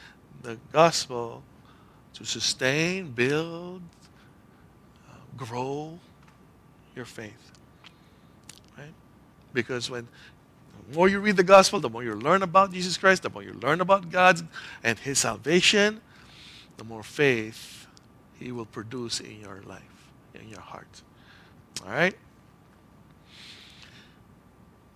the 0.42 0.58
gospel 0.72 1.42
to 2.14 2.24
sustain, 2.24 3.10
build, 3.10 3.82
uh, 5.08 5.14
grow 5.36 5.98
your 6.94 7.04
faith. 7.04 7.52
Right? 8.76 8.92
Because 9.52 9.90
when 9.90 10.08
the 10.88 10.96
more 10.96 11.08
you 11.08 11.20
read 11.20 11.36
the 11.36 11.44
gospel, 11.44 11.80
the 11.80 11.88
more 11.88 12.04
you 12.04 12.14
learn 12.14 12.42
about 12.42 12.72
Jesus 12.72 12.96
Christ, 12.96 13.22
the 13.22 13.30
more 13.30 13.42
you 13.42 13.52
learn 13.54 13.80
about 13.80 14.10
God 14.10 14.46
and 14.82 14.98
His 14.98 15.18
salvation, 15.18 16.00
the 16.76 16.84
more 16.84 17.02
faith 17.02 17.86
He 18.38 18.52
will 18.52 18.66
produce 18.66 19.20
in 19.20 19.40
your 19.40 19.62
life, 19.66 20.10
in 20.34 20.48
your 20.48 20.60
heart. 20.60 21.02
All 21.84 21.92
right? 21.92 22.14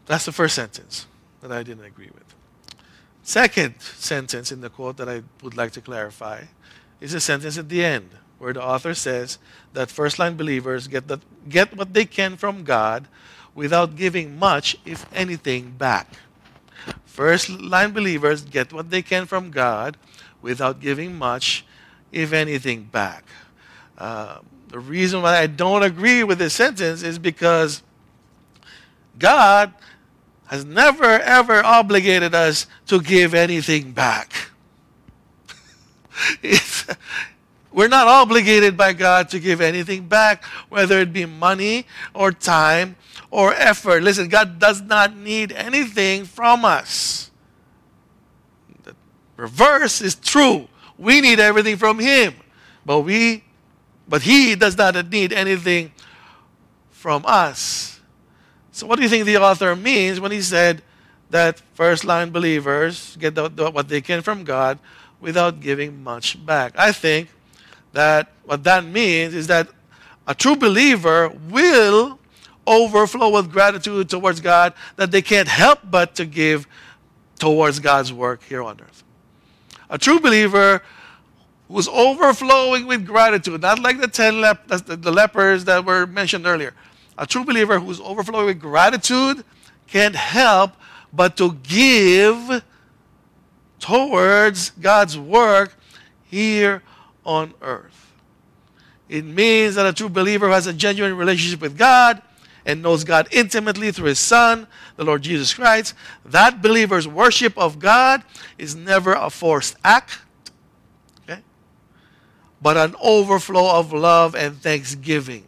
That's 0.08 0.24
the 0.24 0.32
first 0.32 0.54
sentence. 0.54 1.06
that 1.42 1.52
I 1.52 1.62
didn't 1.62 1.84
agree 1.84 2.10
with. 2.12 2.34
Second 3.22 3.74
sentence 3.80 4.50
in 4.50 4.62
the 4.62 4.70
quote 4.70 4.96
that 4.96 5.08
I 5.08 5.22
would 5.42 5.56
like 5.56 5.70
to 5.72 5.80
clarify 5.80 6.44
is 7.00 7.14
a 7.14 7.20
sentence 7.20 7.58
at 7.58 7.68
the 7.68 7.84
end 7.84 8.08
where 8.38 8.54
the 8.54 8.62
author 8.62 8.94
says 8.94 9.38
that 9.74 9.90
first 9.90 10.18
line 10.18 10.36
believers 10.36 10.88
get, 10.88 11.04
get 11.48 11.76
what 11.76 11.92
they 11.92 12.06
can 12.06 12.36
from 12.36 12.64
God 12.64 13.06
without 13.54 13.96
giving 13.96 14.38
much, 14.38 14.78
if 14.86 15.06
anything, 15.12 15.72
back. 15.72 16.08
First 17.04 17.50
line 17.50 17.92
believers 17.92 18.42
get 18.42 18.72
what 18.72 18.90
they 18.90 19.02
can 19.02 19.26
from 19.26 19.50
God 19.50 19.98
without 20.40 20.80
giving 20.80 21.16
much, 21.16 21.66
if 22.12 22.32
anything, 22.32 22.84
back. 22.84 23.24
Uh, 23.98 24.38
the 24.68 24.78
reason 24.78 25.20
why 25.20 25.36
I 25.38 25.46
don't 25.46 25.82
agree 25.82 26.24
with 26.24 26.38
this 26.38 26.54
sentence 26.54 27.02
is 27.02 27.18
because 27.18 27.82
God 29.18 29.74
has 30.48 30.64
never 30.64 31.04
ever 31.04 31.64
obligated 31.64 32.34
us 32.34 32.66
to 32.86 33.00
give 33.00 33.34
anything 33.34 33.92
back. 33.92 34.32
we're 37.72 37.88
not 37.88 38.08
obligated 38.08 38.76
by 38.76 38.92
God 38.92 39.28
to 39.30 39.38
give 39.38 39.60
anything 39.60 40.08
back, 40.08 40.44
whether 40.68 40.98
it 40.98 41.12
be 41.12 41.26
money 41.26 41.86
or 42.14 42.32
time 42.32 42.96
or 43.30 43.52
effort. 43.54 44.02
Listen, 44.02 44.28
God 44.28 44.58
does 44.58 44.80
not 44.80 45.16
need 45.16 45.52
anything 45.52 46.24
from 46.24 46.64
us. 46.64 47.30
The 48.84 48.94
reverse 49.36 50.00
is 50.00 50.14
true. 50.14 50.66
We 50.96 51.20
need 51.20 51.38
everything 51.38 51.76
from 51.76 51.98
Him, 51.98 52.34
but 52.84 53.00
we, 53.00 53.44
but 54.08 54.22
He 54.22 54.54
does 54.54 54.76
not 54.76 55.10
need 55.10 55.32
anything 55.32 55.92
from 56.90 57.24
us. 57.26 57.97
So, 58.78 58.86
what 58.86 58.94
do 58.94 59.02
you 59.02 59.08
think 59.08 59.26
the 59.26 59.38
author 59.38 59.74
means 59.74 60.20
when 60.20 60.30
he 60.30 60.40
said 60.40 60.82
that 61.30 61.58
first 61.74 62.04
line 62.04 62.30
believers 62.30 63.16
get 63.18 63.34
the, 63.34 63.48
the, 63.48 63.72
what 63.72 63.88
they 63.88 64.00
can 64.00 64.22
from 64.22 64.44
God 64.44 64.78
without 65.20 65.58
giving 65.58 66.04
much 66.04 66.46
back? 66.46 66.78
I 66.78 66.92
think 66.92 67.28
that 67.92 68.30
what 68.44 68.62
that 68.62 68.84
means 68.84 69.34
is 69.34 69.48
that 69.48 69.66
a 70.28 70.34
true 70.36 70.54
believer 70.54 71.28
will 71.50 72.20
overflow 72.68 73.30
with 73.30 73.50
gratitude 73.50 74.08
towards 74.08 74.40
God 74.40 74.74
that 74.94 75.10
they 75.10 75.22
can't 75.22 75.48
help 75.48 75.80
but 75.82 76.14
to 76.14 76.24
give 76.24 76.68
towards 77.40 77.80
God's 77.80 78.12
work 78.12 78.44
here 78.44 78.62
on 78.62 78.78
earth. 78.80 79.02
A 79.90 79.98
true 79.98 80.20
believer 80.20 80.82
who's 81.66 81.88
overflowing 81.88 82.86
with 82.86 83.04
gratitude, 83.04 83.60
not 83.60 83.80
like 83.80 84.00
the 84.00 84.06
ten 84.06 84.40
lep- 84.40 84.68
the 84.68 85.10
lepers 85.10 85.64
that 85.64 85.84
were 85.84 86.06
mentioned 86.06 86.46
earlier. 86.46 86.74
A 87.18 87.26
true 87.26 87.44
believer 87.44 87.80
who's 87.80 88.00
overflowing 88.00 88.46
with 88.46 88.60
gratitude 88.60 89.44
can't 89.88 90.14
help 90.14 90.72
but 91.12 91.36
to 91.38 91.54
give 91.64 92.62
towards 93.80 94.70
God's 94.70 95.18
work 95.18 95.76
here 96.24 96.82
on 97.26 97.54
earth. 97.60 98.14
It 99.08 99.24
means 99.24 99.74
that 99.74 99.84
a 99.84 99.92
true 99.92 100.08
believer 100.08 100.46
who 100.46 100.52
has 100.52 100.68
a 100.68 100.72
genuine 100.72 101.16
relationship 101.16 101.60
with 101.60 101.76
God 101.76 102.22
and 102.64 102.82
knows 102.82 103.02
God 103.02 103.26
intimately 103.32 103.90
through 103.90 104.08
his 104.08 104.20
Son, 104.20 104.68
the 104.96 105.04
Lord 105.04 105.22
Jesus 105.22 105.52
Christ, 105.52 105.94
that 106.24 106.62
believer's 106.62 107.08
worship 107.08 107.58
of 107.58 107.80
God 107.80 108.22
is 108.58 108.76
never 108.76 109.14
a 109.14 109.28
forced 109.28 109.74
act, 109.82 110.20
okay? 111.22 111.40
but 112.62 112.76
an 112.76 112.94
overflow 113.02 113.76
of 113.76 113.92
love 113.92 114.36
and 114.36 114.56
thanksgiving. 114.56 115.47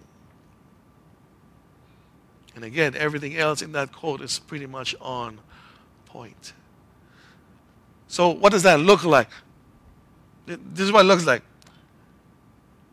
And 2.60 2.66
again, 2.66 2.94
everything 2.94 3.38
else 3.38 3.62
in 3.62 3.72
that 3.72 3.90
quote 3.90 4.20
is 4.20 4.38
pretty 4.38 4.66
much 4.66 4.94
on 5.00 5.40
point. 6.04 6.52
So, 8.06 8.28
what 8.28 8.52
does 8.52 8.64
that 8.64 8.78
look 8.80 9.02
like? 9.02 9.30
This 10.44 10.80
is 10.80 10.92
what 10.92 11.06
it 11.06 11.08
looks 11.08 11.24
like. 11.24 11.40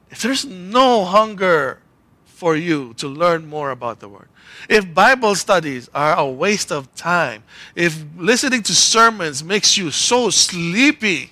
If 0.10 0.22
there's 0.22 0.46
no 0.46 1.04
hunger 1.04 1.82
for 2.24 2.56
you 2.56 2.94
to 2.94 3.10
learn 3.10 3.46
more 3.46 3.72
about 3.72 4.00
the 4.00 4.08
Word. 4.08 4.30
If 4.70 4.94
Bible 4.94 5.36
studies 5.36 5.90
are 5.94 6.18
a 6.18 6.26
waste 6.26 6.72
of 6.72 6.96
time, 6.96 7.44
if 7.76 8.06
listening 8.16 8.64
to 8.64 8.74
sermons 8.74 9.44
makes 9.44 9.76
you 9.76 9.92
so 9.92 10.30
sleepy 10.30 11.32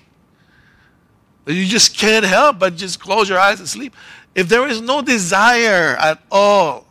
that 1.46 1.54
you 1.54 1.64
just 1.64 1.96
can't 1.96 2.26
help 2.26 2.58
but 2.58 2.76
just 2.76 3.00
close 3.00 3.30
your 3.30 3.38
eyes 3.38 3.60
and 3.60 3.68
sleep, 3.68 3.94
if 4.34 4.46
there 4.46 4.68
is 4.68 4.82
no 4.82 5.00
desire 5.00 5.96
at 5.96 6.20
all, 6.30 6.85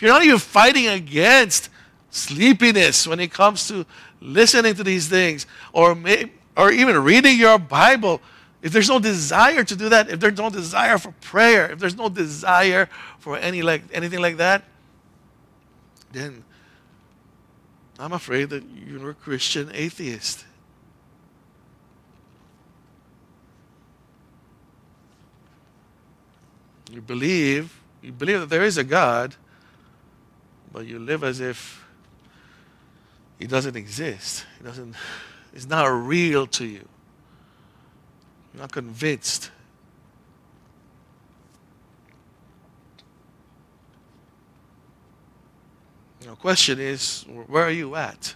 you're 0.00 0.10
not 0.10 0.24
even 0.24 0.38
fighting 0.38 0.86
against 0.88 1.68
sleepiness 2.10 3.06
when 3.06 3.20
it 3.20 3.32
comes 3.32 3.68
to 3.68 3.86
listening 4.20 4.74
to 4.74 4.84
these 4.84 5.08
things 5.08 5.46
or, 5.72 5.94
may, 5.94 6.30
or 6.56 6.70
even 6.70 7.02
reading 7.02 7.38
your 7.38 7.58
Bible, 7.58 8.20
if 8.62 8.72
there's 8.72 8.88
no 8.88 8.98
desire 8.98 9.64
to 9.64 9.76
do 9.76 9.88
that, 9.88 10.10
if 10.10 10.20
there's 10.20 10.36
no 10.36 10.50
desire 10.50 10.98
for 10.98 11.12
prayer, 11.20 11.70
if 11.72 11.78
there's 11.78 11.96
no 11.96 12.08
desire 12.08 12.88
for 13.18 13.38
any 13.38 13.62
like 13.62 13.82
anything 13.92 14.20
like 14.20 14.36
that, 14.36 14.64
then 16.12 16.44
I'm 17.98 18.12
afraid 18.12 18.50
that 18.50 18.64
you're 18.86 19.10
a 19.10 19.14
Christian 19.14 19.70
atheist. 19.72 20.44
You 26.90 27.00
believe, 27.00 27.80
you 28.02 28.12
believe 28.12 28.40
that 28.40 28.48
there 28.48 28.64
is 28.64 28.76
a 28.76 28.84
God, 28.84 29.36
but 30.72 30.86
you 30.86 30.98
live 30.98 31.24
as 31.24 31.40
if 31.40 31.84
he 33.38 33.46
doesn't 33.46 33.76
exist. 33.76 34.46
He 34.58 34.64
doesn't 34.64 34.94
it's 35.52 35.66
not 35.66 35.86
real 35.86 36.46
to 36.46 36.64
you. 36.64 36.86
I'm 38.54 38.60
not 38.60 38.72
convinced. 38.72 39.50
The 46.20 46.36
question 46.36 46.78
is, 46.78 47.24
where 47.46 47.64
are 47.64 47.70
you 47.70 47.96
at? 47.96 48.34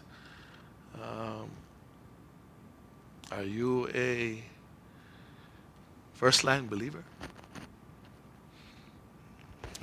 Um, 1.01 1.51
are 3.30 3.43
you 3.43 3.89
a 3.95 4.43
first 6.14 6.45
line 6.45 6.66
believer? 6.66 7.05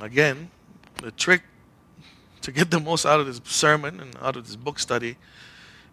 Again, 0.01 0.49
the 0.97 1.11
trick 1.11 1.43
to 2.41 2.51
get 2.51 2.71
the 2.71 2.79
most 2.79 3.05
out 3.05 3.19
of 3.19 3.25
this 3.25 3.41
sermon 3.45 3.99
and 3.99 4.15
out 4.21 4.35
of 4.35 4.47
this 4.47 4.55
book 4.55 4.79
study 4.79 5.17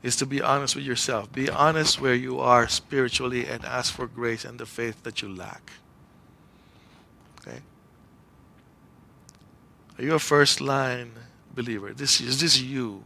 is 0.03 0.17
to 0.17 0.27
be 0.27 0.41
honest 0.41 0.77
with 0.77 0.85
yourself. 0.85 1.33
Be 1.33 1.51
honest 1.51 2.01
where 2.01 2.15
you 2.15 2.39
are 2.39 2.69
spiritually 2.69 3.47
and 3.47 3.65
ask 3.65 3.93
for 3.93 4.07
grace 4.07 4.45
and 4.45 4.59
the 4.59 4.67
faith 4.67 5.03
that 5.03 5.23
you 5.23 5.29
lack. 5.29 5.73
Okay? 7.41 7.59
Are 9.99 10.05
you 10.05 10.15
a 10.15 10.19
first 10.19 10.61
line 10.61 11.13
believer? 11.55 11.93
This 11.93 12.21
is 12.21 12.41
this 12.41 12.61
you. 12.61 13.05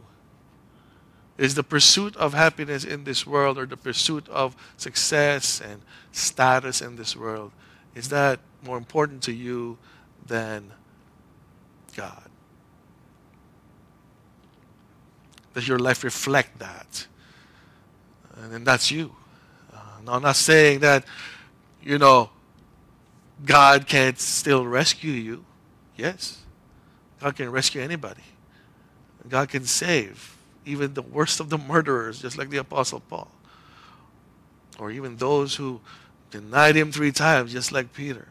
Is 1.35 1.55
the 1.55 1.63
pursuit 1.63 2.15
of 2.15 2.35
happiness 2.35 2.83
in 2.83 3.05
this 3.05 3.25
world 3.25 3.57
or 3.57 3.65
the 3.65 3.77
pursuit 3.77 4.29
of 4.29 4.55
success 4.77 5.59
and 5.59 5.81
status 6.11 6.79
in 6.79 6.95
this 6.95 7.15
world, 7.15 7.51
is 7.95 8.09
that 8.09 8.39
more 8.63 8.77
important 8.77 9.23
to 9.23 9.33
you 9.33 9.79
than 10.25 10.71
God? 11.95 12.22
Does 15.53 15.67
your 15.67 15.79
life 15.79 16.03
reflect 16.03 16.59
that? 16.59 17.07
And 18.37 18.51
then 18.51 18.63
that's 18.63 18.91
you. 18.91 19.15
Uh, 19.73 19.77
now, 20.05 20.13
I'm 20.13 20.21
not 20.21 20.35
saying 20.35 20.79
that, 20.79 21.05
you 21.81 21.97
know, 21.97 22.29
God 23.45 23.87
can't 23.87 24.19
still 24.19 24.65
rescue 24.65 25.11
you. 25.11 25.45
Yes, 25.95 26.41
God 27.19 27.35
can 27.35 27.51
rescue 27.51 27.81
anybody. 27.81 28.23
God 29.29 29.49
can 29.49 29.65
save 29.65 30.35
even 30.65 30.93
the 30.93 31.01
worst 31.01 31.39
of 31.39 31.49
the 31.49 31.57
murderers, 31.57 32.21
just 32.21 32.37
like 32.37 32.49
the 32.49 32.57
Apostle 32.57 33.01
Paul. 33.01 33.29
Or 34.79 34.91
even 34.91 35.17
those 35.17 35.55
who 35.55 35.81
denied 36.31 36.75
him 36.75 36.91
three 36.91 37.11
times, 37.11 37.51
just 37.51 37.71
like 37.71 37.93
Peter. 37.93 38.27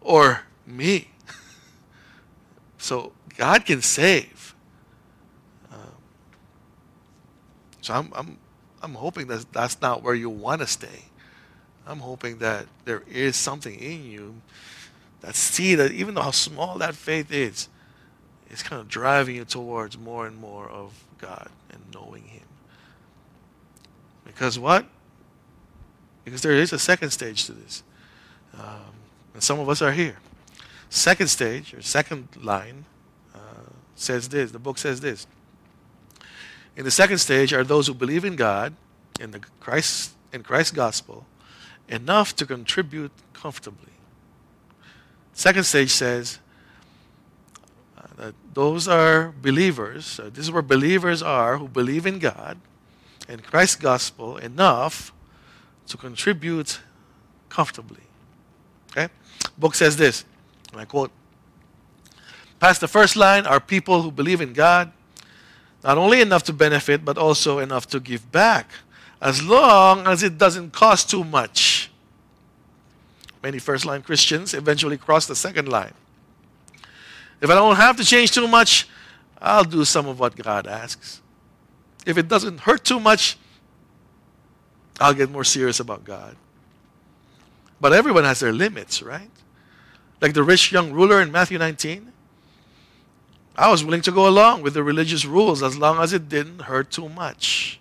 Or 0.00 0.42
me. 0.66 1.08
so 2.78 3.12
God 3.36 3.64
can 3.64 3.82
save. 3.82 4.54
So 7.80 7.94
I'm, 7.94 8.12
I'm, 8.14 8.38
I'm 8.82 8.94
hoping 8.94 9.26
that 9.28 9.52
that's 9.52 9.80
not 9.80 10.02
where 10.02 10.14
you 10.14 10.30
want 10.30 10.60
to 10.60 10.66
stay. 10.66 11.04
I'm 11.86 12.00
hoping 12.00 12.38
that 12.38 12.66
there 12.84 13.02
is 13.10 13.36
something 13.36 13.74
in 13.74 14.04
you 14.04 14.40
that 15.22 15.34
see 15.34 15.74
that 15.74 15.92
even 15.92 16.14
though 16.14 16.22
how 16.22 16.30
small 16.30 16.78
that 16.78 16.94
faith 16.94 17.32
is, 17.32 17.68
it's 18.48 18.62
kind 18.62 18.80
of 18.80 18.88
driving 18.88 19.36
you 19.36 19.44
towards 19.44 19.98
more 19.98 20.26
and 20.26 20.36
more 20.36 20.68
of 20.68 21.04
God 21.18 21.48
and 21.70 21.80
knowing 21.92 22.24
Him. 22.24 22.42
Because 24.24 24.58
what? 24.58 24.86
Because 26.24 26.42
there 26.42 26.52
is 26.52 26.72
a 26.72 26.78
second 26.78 27.10
stage 27.10 27.46
to 27.46 27.52
this. 27.52 27.82
Um, 28.58 28.94
and 29.34 29.42
some 29.42 29.60
of 29.60 29.68
us 29.68 29.82
are 29.82 29.92
here. 29.92 30.16
Second 30.88 31.28
stage, 31.28 31.72
or 31.72 31.82
second 31.82 32.28
line, 32.40 32.84
uh, 33.34 33.38
says 33.94 34.28
this 34.28 34.50
the 34.50 34.58
book 34.58 34.78
says 34.78 35.00
this 35.00 35.26
In 36.76 36.84
the 36.84 36.90
second 36.90 37.18
stage 37.18 37.52
are 37.52 37.64
those 37.64 37.86
who 37.86 37.94
believe 37.94 38.24
in 38.24 38.36
God, 38.36 38.74
in 39.18 39.32
the 39.32 39.40
Christ 39.60 40.12
in 40.32 40.42
Christ's 40.42 40.72
gospel, 40.72 41.26
enough 41.88 42.36
to 42.36 42.46
contribute 42.46 43.10
comfortably. 43.32 43.92
Second 45.32 45.64
stage 45.64 45.90
says 45.90 46.38
uh, 47.98 48.02
that 48.16 48.34
those 48.54 48.86
are 48.86 49.32
believers. 49.42 50.20
Uh, 50.20 50.30
this 50.32 50.44
is 50.44 50.50
where 50.50 50.62
believers 50.62 51.22
are 51.22 51.58
who 51.58 51.66
believe 51.66 52.06
in 52.06 52.18
God 52.18 52.58
and 53.28 53.42
Christ's 53.42 53.76
gospel 53.76 54.36
enough 54.36 55.12
to 55.86 55.96
contribute 55.96 56.80
comfortably. 57.48 58.02
Okay? 58.90 59.08
Book 59.56 59.74
says 59.74 59.96
this, 59.96 60.24
and 60.72 60.80
I 60.80 60.84
quote, 60.84 61.10
Past 62.58 62.80
the 62.80 62.88
first 62.88 63.16
line 63.16 63.46
are 63.46 63.58
people 63.58 64.02
who 64.02 64.10
believe 64.10 64.40
in 64.40 64.52
God, 64.52 64.92
not 65.82 65.98
only 65.98 66.20
enough 66.20 66.42
to 66.44 66.52
benefit, 66.52 67.04
but 67.04 67.16
also 67.16 67.58
enough 67.58 67.86
to 67.88 68.00
give 68.00 68.30
back, 68.30 68.70
as 69.20 69.42
long 69.42 70.06
as 70.06 70.22
it 70.22 70.38
doesn't 70.38 70.72
cost 70.72 71.10
too 71.10 71.24
much. 71.24 71.90
Many 73.42 73.58
first 73.58 73.86
line 73.86 74.02
Christians 74.02 74.52
eventually 74.52 74.98
cross 74.98 75.26
the 75.26 75.34
second 75.34 75.68
line. 75.68 75.94
If 77.40 77.48
I 77.48 77.54
don't 77.54 77.76
have 77.76 77.96
to 77.96 78.04
change 78.04 78.32
too 78.32 78.46
much, 78.46 78.86
I'll 79.40 79.64
do 79.64 79.84
some 79.84 80.06
of 80.06 80.20
what 80.20 80.36
God 80.36 80.66
asks. 80.66 81.22
If 82.04 82.18
it 82.18 82.28
doesn't 82.28 82.60
hurt 82.60 82.84
too 82.84 83.00
much, 83.00 83.38
I'll 85.00 85.14
get 85.14 85.30
more 85.30 85.44
serious 85.44 85.80
about 85.80 86.04
God. 86.04 86.36
But 87.80 87.94
everyone 87.94 88.24
has 88.24 88.40
their 88.40 88.52
limits, 88.52 89.02
right? 89.02 89.30
Like 90.20 90.34
the 90.34 90.42
rich 90.42 90.70
young 90.70 90.92
ruler 90.92 91.22
in 91.22 91.32
Matthew 91.32 91.56
19. 91.56 92.12
I 93.56 93.70
was 93.70 93.84
willing 93.84 94.02
to 94.02 94.12
go 94.12 94.28
along 94.28 94.62
with 94.62 94.74
the 94.74 94.82
religious 94.82 95.24
rules 95.24 95.62
as 95.62 95.76
long 95.76 95.98
as 95.98 96.12
it 96.12 96.28
didn't 96.28 96.62
hurt 96.62 96.90
too 96.90 97.08
much. 97.08 97.80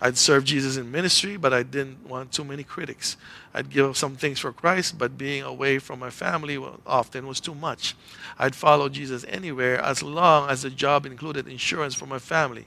I'd 0.00 0.18
serve 0.18 0.44
Jesus 0.44 0.76
in 0.76 0.90
ministry, 0.90 1.36
but 1.36 1.54
I 1.54 1.62
didn't 1.62 2.06
want 2.06 2.32
too 2.32 2.44
many 2.44 2.62
critics. 2.62 3.16
I'd 3.54 3.70
give 3.70 3.88
up 3.88 3.96
some 3.96 4.16
things 4.16 4.38
for 4.38 4.52
Christ, 4.52 4.98
but 4.98 5.16
being 5.16 5.42
away 5.42 5.78
from 5.78 5.98
my 5.98 6.10
family 6.10 6.62
often 6.86 7.26
was 7.26 7.40
too 7.40 7.54
much. 7.54 7.96
I'd 8.38 8.54
follow 8.54 8.88
Jesus 8.88 9.24
anywhere 9.28 9.80
as 9.80 10.02
long 10.02 10.50
as 10.50 10.62
the 10.62 10.70
job 10.70 11.06
included 11.06 11.48
insurance 11.48 11.94
for 11.94 12.06
my 12.06 12.18
family. 12.18 12.66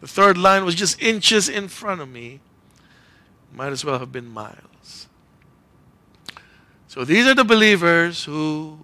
The 0.00 0.06
third 0.06 0.38
line 0.38 0.64
was 0.64 0.74
just 0.74 1.02
inches 1.02 1.48
in 1.48 1.68
front 1.68 2.00
of 2.00 2.08
me. 2.08 2.40
Might 3.52 3.72
as 3.72 3.84
well 3.84 3.98
have 3.98 4.12
been 4.12 4.28
miles. 4.28 5.08
So 6.86 7.04
these 7.04 7.26
are 7.26 7.34
the 7.34 7.44
believers 7.44 8.24
who 8.24 8.78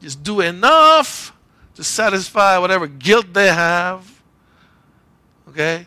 just 0.00 0.22
do 0.22 0.40
enough 0.40 1.32
to 1.74 1.84
satisfy 1.84 2.58
whatever 2.58 2.86
guilt 2.86 3.32
they 3.32 3.48
have, 3.48 4.22
okay? 5.48 5.86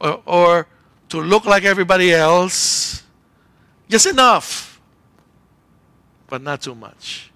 Or, 0.00 0.22
or 0.24 0.66
to 1.08 1.20
look 1.20 1.44
like 1.44 1.64
everybody 1.64 2.12
else. 2.12 3.02
Just 3.88 4.06
enough, 4.06 4.80
but 6.28 6.40
not 6.40 6.62
too 6.62 6.74
much. 6.74 7.30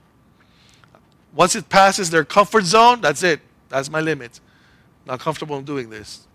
Once 1.34 1.54
it 1.54 1.68
passes 1.68 2.08
their 2.08 2.24
comfort 2.24 2.64
zone, 2.64 3.00
that's 3.02 3.22
it. 3.22 3.40
That's 3.68 3.90
my 3.90 4.00
limit. 4.00 4.40
Not 5.04 5.20
comfortable 5.20 5.58
in 5.58 5.64
doing 5.64 5.90
this. 5.90 6.26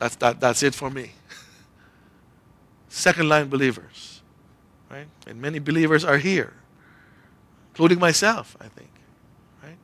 That's, 0.00 0.16
that, 0.16 0.40
that's 0.40 0.62
it 0.64 0.74
for 0.74 0.90
me. 0.90 1.12
Second 2.88 3.28
line 3.28 3.48
believers. 3.48 4.20
Right? 4.90 5.06
And 5.26 5.40
many 5.40 5.60
believers 5.60 6.04
are 6.04 6.18
here, 6.18 6.54
including 7.74 7.98
myself, 7.98 8.56
I 8.60 8.68
think. 8.68 8.90
Right? 9.60 9.76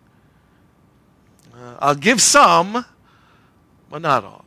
Uh, 1.52 1.76
I'll 1.80 1.96
give 1.96 2.20
some, 2.20 2.84
but 3.90 4.00
not 4.00 4.24
all. 4.24 4.44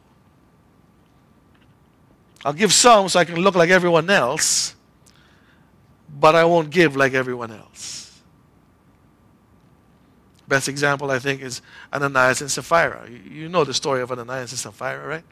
I'll 2.46 2.54
give 2.54 2.72
some 2.72 3.10
so 3.10 3.20
I 3.20 3.26
can 3.26 3.36
look 3.36 3.56
like 3.56 3.70
everyone 3.70 4.10
else, 4.10 4.76
but 6.18 6.36
I 6.36 6.46
won't 6.46 6.70
give 6.70 6.96
like 6.96 7.14
everyone 7.14 7.52
else. 7.52 8.22
Best 10.48 10.70
example, 10.70 11.12
I 11.12 11.20
think, 11.20 11.42
is 11.42 11.62
Ananias 11.92 12.40
and 12.40 12.50
Sapphira. 12.50 13.10
You 13.10 13.50
know 13.50 13.66
the 13.66 13.74
story 13.74 14.02
of 14.02 14.12
Ananias 14.12 14.52
and 14.52 14.60
Sapphira, 14.60 15.06
right? 15.06 15.24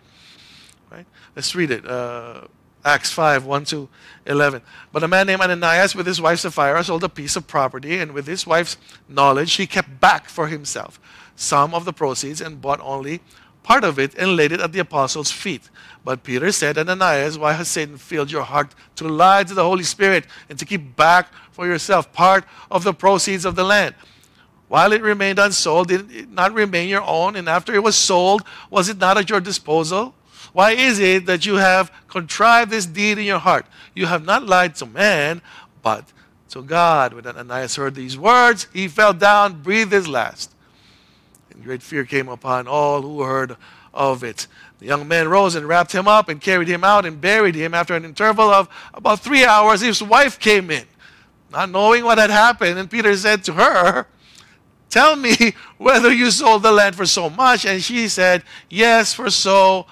Right? 0.89 1.05
Let's 1.34 1.55
read 1.55 1.72
it. 1.72 1.86
Uh, 1.88 2.41
Acts 2.84 3.11
5, 3.11 3.45
1 3.45 3.65
to 3.65 3.89
11. 4.25 4.61
But 4.91 5.03
a 5.03 5.07
man 5.07 5.27
named 5.27 5.41
Ananias 5.41 5.95
with 5.95 6.07
his 6.07 6.19
wife 6.19 6.39
Sapphira 6.39 6.84
sold 6.84 7.03
a 7.03 7.09
piece 7.09 7.36
of 7.36 7.47
property, 7.47 7.97
and 7.97 8.11
with 8.11 8.27
his 8.27 8.47
wife's 8.47 8.77
knowledge, 9.07 9.53
he 9.53 9.67
kept 9.67 9.99
back 9.99 10.29
for 10.29 10.47
himself 10.47 10.99
some 11.36 11.73
of 11.73 11.86
the 11.86 11.93
proceeds 11.93 12.41
and 12.41 12.61
bought 12.61 12.79
only 12.82 13.21
part 13.63 13.84
of 13.84 13.99
it 13.99 14.15
and 14.15 14.36
laid 14.36 14.51
it 14.51 14.59
at 14.59 14.71
the 14.71 14.79
apostles' 14.79 15.32
feet. 15.32 15.69
But 16.03 16.23
Peter 16.23 16.51
said, 16.51 16.77
Ananias, 16.77 17.38
why 17.38 17.53
has 17.53 17.67
Satan 17.67 17.97
filled 17.97 18.32
your 18.32 18.43
heart 18.43 18.73
to 18.95 19.07
lie 19.07 19.43
to 19.43 19.53
the 19.53 19.63
Holy 19.63 19.84
Spirit 19.84 20.25
and 20.49 20.57
to 20.57 20.65
keep 20.65 20.95
back 20.95 21.32
for 21.51 21.67
yourself 21.67 22.11
part 22.11 22.45
of 22.69 22.84
the 22.84 22.93
proceeds 22.93 23.45
of 23.45 23.55
the 23.55 23.63
land? 23.63 23.95
While 24.67 24.93
it 24.93 25.01
remained 25.01 25.38
unsold, 25.38 25.89
did 25.89 26.11
it 26.11 26.29
not 26.29 26.53
remain 26.53 26.88
your 26.89 27.03
own? 27.03 27.36
And 27.36 27.49
after 27.49 27.73
it 27.75 27.84
was 27.84 27.95
sold, 27.95 28.43
was 28.69 28.88
it 28.88 28.97
not 28.97 29.17
at 29.17 29.29
your 29.29 29.41
disposal? 29.41 30.15
Why 30.53 30.71
is 30.71 30.99
it 30.99 31.25
that 31.27 31.45
you 31.45 31.55
have 31.55 31.91
contrived 32.07 32.71
this 32.71 32.85
deed 32.85 33.17
in 33.17 33.25
your 33.25 33.39
heart? 33.39 33.65
You 33.95 34.05
have 34.07 34.25
not 34.25 34.45
lied 34.45 34.75
to 34.75 34.85
man, 34.85 35.41
but 35.81 36.05
to 36.49 36.61
God. 36.61 37.13
When 37.13 37.25
Ananias 37.25 37.75
heard 37.75 37.95
these 37.95 38.17
words, 38.17 38.67
he 38.73 38.87
fell 38.87 39.13
down, 39.13 39.61
breathed 39.61 39.91
his 39.91 40.07
last. 40.07 40.53
And 41.51 41.63
great 41.63 41.81
fear 41.81 42.05
came 42.05 42.27
upon 42.27 42.67
all 42.67 43.01
who 43.01 43.21
heard 43.21 43.55
of 43.93 44.23
it. 44.23 44.47
The 44.79 44.87
young 44.87 45.07
man 45.07 45.27
rose 45.27 45.55
and 45.55 45.67
wrapped 45.67 45.93
him 45.93 46.07
up 46.07 46.27
and 46.27 46.41
carried 46.41 46.67
him 46.67 46.83
out 46.83 47.05
and 47.05 47.21
buried 47.21 47.55
him. 47.55 47.73
After 47.73 47.95
an 47.95 48.03
interval 48.03 48.49
of 48.49 48.67
about 48.93 49.19
three 49.19 49.45
hours, 49.45 49.81
his 49.81 50.01
wife 50.01 50.39
came 50.39 50.71
in, 50.71 50.85
not 51.51 51.69
knowing 51.69 52.03
what 52.03 52.17
had 52.17 52.29
happened. 52.29 52.79
And 52.79 52.89
Peter 52.89 53.15
said 53.15 53.43
to 53.45 53.53
her, 53.53 54.07
Tell 54.89 55.15
me 55.15 55.53
whether 55.77 56.11
you 56.11 56.31
sold 56.31 56.63
the 56.63 56.71
land 56.71 56.95
for 56.95 57.05
so 57.05 57.29
much. 57.29 57.65
And 57.65 57.81
she 57.81 58.07
said, 58.07 58.43
Yes, 58.69 59.13
for 59.13 59.29
so 59.29 59.85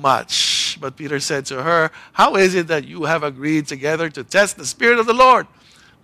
much. 0.00 0.78
But 0.80 0.96
Peter 0.96 1.20
said 1.20 1.46
to 1.46 1.62
her, 1.62 1.90
How 2.12 2.36
is 2.36 2.54
it 2.54 2.68
that 2.68 2.86
you 2.86 3.04
have 3.04 3.22
agreed 3.22 3.66
together 3.66 4.08
to 4.10 4.24
test 4.24 4.56
the 4.56 4.66
Spirit 4.66 4.98
of 4.98 5.06
the 5.06 5.14
Lord? 5.14 5.46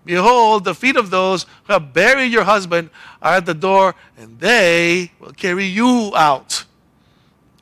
Behold, 0.05 0.64
the 0.64 0.74
feet 0.74 0.97
of 0.97 1.11
those 1.11 1.45
who 1.64 1.72
have 1.72 1.93
buried 1.93 2.32
your 2.32 2.45
husband 2.45 2.91
are 3.20 3.34
at 3.34 3.47
the 3.47 3.55
door, 3.55 3.95
and 4.16 4.39
they 4.41 5.12
will 5.20 5.32
carry 5.32 5.64
you 5.64 6.12
out. 6.16 6.64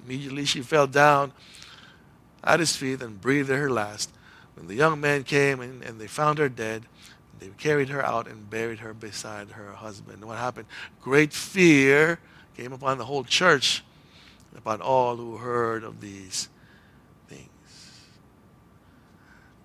Immediately 0.05 0.45
she 0.45 0.63
fell 0.63 0.87
down 0.87 1.33
at 2.45 2.61
his 2.61 2.77
feet 2.77 3.03
and 3.03 3.21
breathed 3.21 3.49
her 3.49 3.71
last. 3.71 4.11
When 4.55 4.69
the 4.69 4.75
young 4.75 5.01
man 5.01 5.25
came 5.25 5.61
and, 5.61 5.83
and 5.83 6.01
they 6.01 6.07
found 6.07 6.39
her 6.39 6.49
dead, 6.49 6.85
they 7.41 7.49
carried 7.59 7.89
her 7.89 8.05
out 8.05 8.27
and 8.29 8.49
buried 8.49 8.79
her 8.79 8.95
beside 8.95 9.51
her 9.51 9.73
husband. 9.73 10.25
What 10.25 10.39
happened? 10.39 10.67
Great 11.03 11.33
fear 11.33 12.19
came 12.57 12.73
upon 12.73 12.99
the 12.99 13.05
whole 13.05 13.25
church, 13.25 13.83
upon 14.57 14.81
all 14.81 15.17
who 15.17 15.37
heard 15.37 15.85
of 15.85 16.01
these 16.01 16.49
things. 17.29 17.49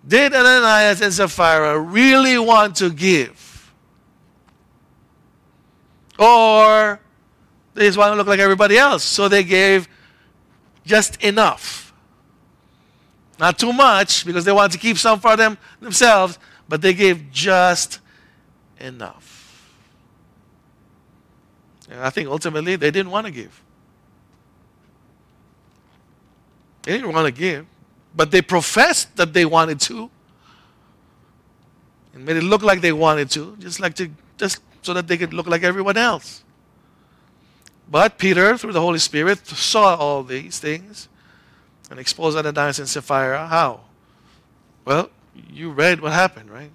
Did 0.07 0.33
Ananias 0.33 1.01
and 1.01 1.13
Sapphira 1.13 1.79
really 1.79 2.37
want 2.37 2.75
to 2.77 2.89
give? 2.89 3.71
Or 6.19 6.99
they 7.73 7.85
just 7.85 7.97
want 7.97 8.11
to 8.11 8.15
look 8.15 8.27
like 8.27 8.39
everybody 8.39 8.77
else, 8.77 9.03
so 9.03 9.27
they 9.27 9.43
gave 9.43 9.87
just 10.85 11.23
enough. 11.23 11.93
Not 13.39 13.57
too 13.57 13.73
much, 13.73 14.25
because 14.25 14.45
they 14.45 14.51
want 14.51 14.71
to 14.73 14.77
keep 14.77 14.97
some 14.97 15.19
for 15.19 15.35
them 15.35 15.57
themselves, 15.79 16.37
but 16.69 16.81
they 16.81 16.93
gave 16.93 17.31
just 17.31 17.99
enough. 18.79 19.29
And 21.89 21.99
I 21.99 22.09
think 22.09 22.29
ultimately 22.29 22.75
they 22.75 22.91
didn't 22.91 23.11
want 23.11 23.25
to 23.25 23.31
give. 23.31 23.61
They 26.83 26.93
didn't 26.93 27.13
want 27.13 27.25
to 27.27 27.31
give, 27.31 27.65
but 28.15 28.31
they 28.31 28.41
professed 28.41 29.15
that 29.17 29.33
they 29.33 29.45
wanted 29.45 29.79
to. 29.81 30.09
And 32.13 32.25
made 32.25 32.37
it 32.37 32.43
look 32.43 32.61
like 32.61 32.81
they 32.81 32.91
wanted 32.91 33.29
to, 33.31 33.55
just 33.57 33.79
like 33.79 33.95
to 33.95 34.09
just 34.37 34.61
so 34.81 34.93
that 34.93 35.07
they 35.07 35.17
could 35.17 35.33
look 35.33 35.47
like 35.47 35.63
everyone 35.63 35.97
else. 35.97 36.43
But 37.89 38.17
Peter, 38.17 38.57
through 38.57 38.73
the 38.73 38.81
Holy 38.81 38.99
Spirit, 38.99 39.45
saw 39.45 39.95
all 39.95 40.23
these 40.23 40.59
things 40.59 41.07
and 41.89 41.99
exposed 41.99 42.37
Ananias 42.37 42.79
and 42.79 42.87
Sapphira. 42.87 43.47
How? 43.47 43.81
Well, 44.85 45.09
you 45.51 45.71
read 45.71 45.99
what 45.99 46.13
happened, 46.13 46.49
right? 46.49 46.71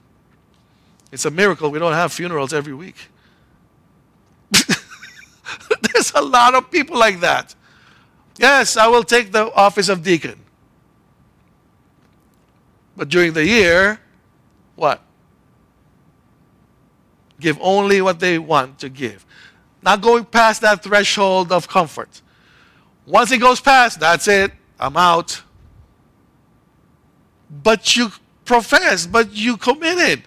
It's 1.10 1.24
a 1.24 1.30
miracle 1.30 1.70
we 1.70 1.78
don't 1.78 1.94
have 1.94 2.12
funerals 2.12 2.52
every 2.52 2.74
week. 2.74 2.96
There's 4.52 6.12
a 6.14 6.20
lot 6.20 6.54
of 6.54 6.70
people 6.70 6.98
like 6.98 7.20
that. 7.20 7.54
Yes, 8.38 8.76
I 8.76 8.88
will 8.88 9.04
take 9.04 9.32
the 9.32 9.52
office 9.54 9.88
of 9.88 10.02
deacon. 10.02 10.38
But 12.96 13.08
during 13.08 13.32
the 13.32 13.44
year, 13.44 14.00
what? 14.74 15.02
Give 17.40 17.58
only 17.60 18.00
what 18.00 18.20
they 18.20 18.38
want 18.38 18.78
to 18.80 18.88
give. 18.88 19.24
not 19.82 20.00
going 20.00 20.24
past 20.24 20.62
that 20.62 20.82
threshold 20.82 21.52
of 21.52 21.68
comfort. 21.68 22.22
Once 23.06 23.30
it 23.30 23.38
goes 23.38 23.60
past, 23.60 24.00
that's 24.00 24.26
it. 24.26 24.50
I'm 24.80 24.96
out. 24.96 25.42
But 27.62 27.96
you 27.96 28.10
profess, 28.44 29.06
but 29.06 29.32
you 29.32 29.56
committed. 29.56 30.22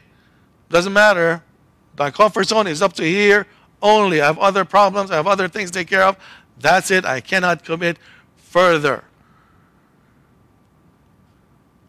Doesn't 0.69 0.93
matter. 0.93 1.43
My 1.97 2.11
comfort 2.11 2.47
zone 2.47 2.67
is 2.67 2.81
up 2.81 2.93
to 2.93 3.03
here 3.03 3.47
only. 3.81 4.21
I 4.21 4.27
have 4.27 4.39
other 4.39 4.63
problems. 4.63 5.11
I 5.11 5.15
have 5.15 5.27
other 5.27 5.47
things 5.47 5.71
to 5.71 5.79
take 5.79 5.87
care 5.87 6.03
of. 6.03 6.17
That's 6.59 6.91
it. 6.91 7.05
I 7.05 7.21
cannot 7.21 7.63
commit 7.63 7.97
further. 8.35 9.03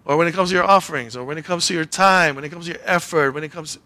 Or 0.05 0.17
when 0.17 0.27
it 0.27 0.33
comes 0.33 0.51
to 0.51 0.55
your 0.55 0.65
offerings, 0.65 1.17
or 1.17 1.25
when 1.25 1.39
it 1.39 1.45
comes 1.45 1.67
to 1.69 1.75
your 1.75 1.85
time, 1.85 2.35
when 2.35 2.45
it 2.45 2.49
comes 2.51 2.67
to 2.67 2.73
your 2.73 2.81
effort, 2.85 3.33
when 3.33 3.45
it 3.45 3.53
comes 3.53 3.77
to 3.77 3.81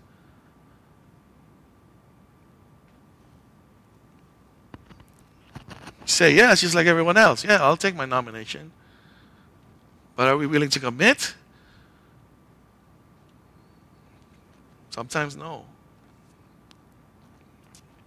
say 6.07 6.35
yes, 6.35 6.61
just 6.61 6.75
like 6.75 6.87
everyone 6.87 7.17
else. 7.17 7.45
Yeah, 7.45 7.63
I'll 7.63 7.77
take 7.77 7.97
my 7.97 8.05
nomination. 8.05 8.73
But 10.17 10.29
are 10.29 10.37
we 10.37 10.47
willing 10.47 10.71
to 10.71 10.81
commit? 10.81 11.35
Sometimes 14.91 15.37
no. 15.37 15.65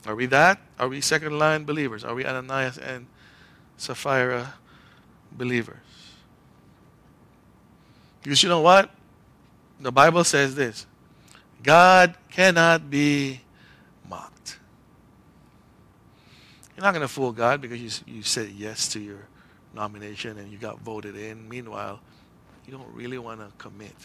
Are 0.07 0.15
we 0.15 0.25
that? 0.27 0.59
Are 0.79 0.87
we 0.87 1.01
second 1.01 1.37
line 1.37 1.65
believers? 1.65 2.05
Are 2.05 2.15
we 2.15 2.25
Ananias 2.25 2.77
and 2.77 3.07
Sapphira 3.75 4.53
believers? 5.33 5.77
Because 8.23 8.41
you 8.41 8.47
know 8.47 8.61
what? 8.61 8.89
The 9.81 9.91
Bible 9.91 10.23
says 10.23 10.55
this 10.55 10.85
God 11.61 12.15
cannot 12.31 12.89
be 12.89 13.41
mocked. 14.09 14.59
You're 16.75 16.85
not 16.85 16.93
going 16.93 17.01
to 17.01 17.07
fool 17.07 17.33
God 17.33 17.59
because 17.59 17.81
you, 17.81 18.15
you 18.15 18.23
said 18.23 18.49
yes 18.49 18.87
to 18.89 18.99
your 18.99 19.27
nomination 19.73 20.37
and 20.37 20.49
you 20.51 20.57
got 20.57 20.79
voted 20.79 21.17
in. 21.17 21.49
Meanwhile, 21.49 21.99
you 22.65 22.71
don't 22.71 22.93
really 22.93 23.17
want 23.17 23.41
to 23.41 23.51
commit. 23.57 23.95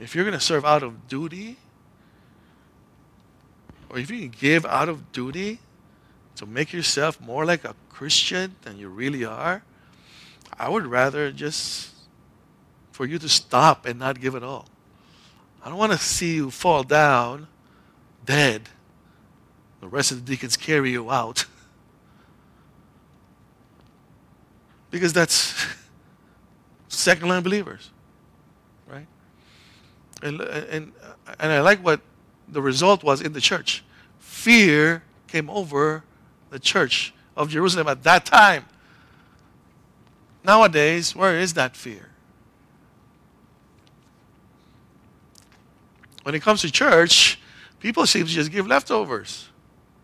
If 0.00 0.14
you're 0.14 0.24
going 0.24 0.38
to 0.38 0.44
serve 0.44 0.64
out 0.64 0.82
of 0.82 1.06
duty, 1.06 1.56
or 3.94 4.00
if 4.00 4.10
you 4.10 4.18
can 4.18 4.30
give 4.30 4.66
out 4.66 4.88
of 4.88 5.12
duty 5.12 5.60
to 6.34 6.46
make 6.46 6.72
yourself 6.72 7.20
more 7.20 7.44
like 7.44 7.64
a 7.64 7.76
Christian 7.88 8.56
than 8.62 8.76
you 8.76 8.88
really 8.88 9.24
are, 9.24 9.62
I 10.58 10.68
would 10.68 10.84
rather 10.84 11.30
just 11.30 11.94
for 12.90 13.06
you 13.06 13.20
to 13.20 13.28
stop 13.28 13.86
and 13.86 14.00
not 14.00 14.20
give 14.20 14.34
at 14.34 14.42
all. 14.42 14.66
I 15.64 15.68
don't 15.68 15.78
want 15.78 15.92
to 15.92 15.98
see 15.98 16.34
you 16.34 16.50
fall 16.50 16.82
down 16.82 17.46
dead. 18.24 18.62
The 19.80 19.86
rest 19.86 20.10
of 20.10 20.26
the 20.26 20.32
deacons 20.32 20.56
carry 20.56 20.90
you 20.90 21.12
out. 21.12 21.46
because 24.90 25.12
that's 25.12 25.54
second 26.88 27.28
line 27.28 27.44
believers. 27.44 27.90
Right? 28.88 29.06
And, 30.20 30.40
and, 30.40 30.92
and 31.38 31.52
I 31.52 31.60
like 31.60 31.78
what 31.78 32.00
the 32.48 32.62
result 32.62 33.02
was 33.02 33.20
in 33.20 33.32
the 33.32 33.40
church. 33.40 33.84
Fear 34.18 35.02
came 35.26 35.50
over 35.50 36.04
the 36.50 36.58
church 36.58 37.12
of 37.36 37.48
Jerusalem 37.48 37.88
at 37.88 38.02
that 38.04 38.24
time. 38.26 38.66
Nowadays, 40.44 41.16
where 41.16 41.38
is 41.38 41.54
that 41.54 41.76
fear? 41.76 42.10
When 46.22 46.34
it 46.34 46.42
comes 46.42 46.60
to 46.62 46.70
church, 46.70 47.38
people 47.80 48.06
seem 48.06 48.26
to 48.26 48.32
just 48.32 48.50
give 48.50 48.66
leftovers. 48.66 49.48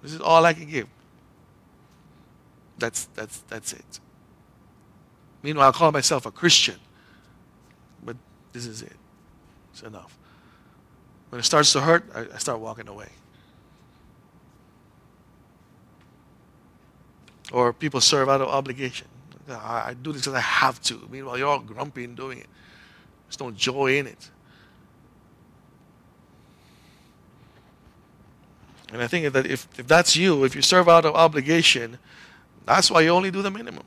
This 0.03 0.13
is 0.13 0.21
all 0.21 0.45
I 0.45 0.53
can 0.53 0.67
give. 0.67 0.89
That's, 2.79 3.05
that's, 3.15 3.39
that's 3.49 3.73
it. 3.73 4.01
Meanwhile, 5.43 5.69
I 5.69 5.73
call 5.73 5.93
myself 5.93 6.27
a 6.27 6.31
Christian. 6.31 6.77
But 8.05 8.17
this 8.53 8.67
is 8.67 8.83
it. 8.83 8.97
It's 9.73 9.83
enough. 9.83 10.17
When 11.31 11.39
it 11.39 11.45
starts 11.45 11.73
to 11.73 11.81
hurt, 11.81 12.05
I, 12.15 12.27
I 12.35 12.39
start 12.39 12.61
walking 12.61 12.89
away. 12.89 13.09
Or 17.53 17.73
people 17.73 18.01
serve 18.01 18.29
out 18.29 18.41
of 18.41 18.49
obligation. 18.49 19.09
I, 19.49 19.89
I 19.89 19.95
do 19.95 20.13
this 20.13 20.23
because 20.23 20.35
I 20.35 20.41
have 20.41 20.81
to. 20.83 21.09
Meanwhile, 21.11 21.39
you're 21.39 21.49
all 21.49 21.59
grumpy 21.61 22.05
in 22.05 22.15
doing 22.15 22.39
it. 22.39 22.47
There's 23.27 23.41
no 23.41 23.51
joy 23.51 23.99
in 23.99 24.07
it. 24.07 24.31
And 28.93 29.01
I 29.01 29.07
think 29.07 29.33
that 29.33 29.47
if, 29.47 29.69
if 29.79 29.87
that's 29.87 30.17
you, 30.17 30.45
if 30.45 30.57
you 30.57 30.63
serve 30.63 30.89
out 30.89 31.05
of 31.05 31.15
obligation, 31.15 31.99
that's 32.67 32.91
why 32.91 33.03
you 33.03 33.11
only 33.11 33.31
do 33.31 33.41
the 33.41 33.51
minimum. 33.51 33.85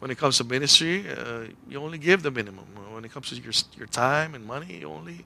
When 0.00 0.10
it 0.10 0.18
comes 0.18 0.36
to 0.36 0.44
ministry, 0.44 1.06
uh, 1.10 1.44
you 1.68 1.80
only 1.80 1.98
give 1.98 2.22
the 2.22 2.30
minimum. 2.30 2.66
When 2.92 3.04
it 3.04 3.10
comes 3.10 3.30
to 3.30 3.36
your, 3.36 3.52
your 3.76 3.86
time 3.86 4.34
and 4.34 4.44
money, 4.44 4.78
you 4.80 4.88
only 4.90 5.24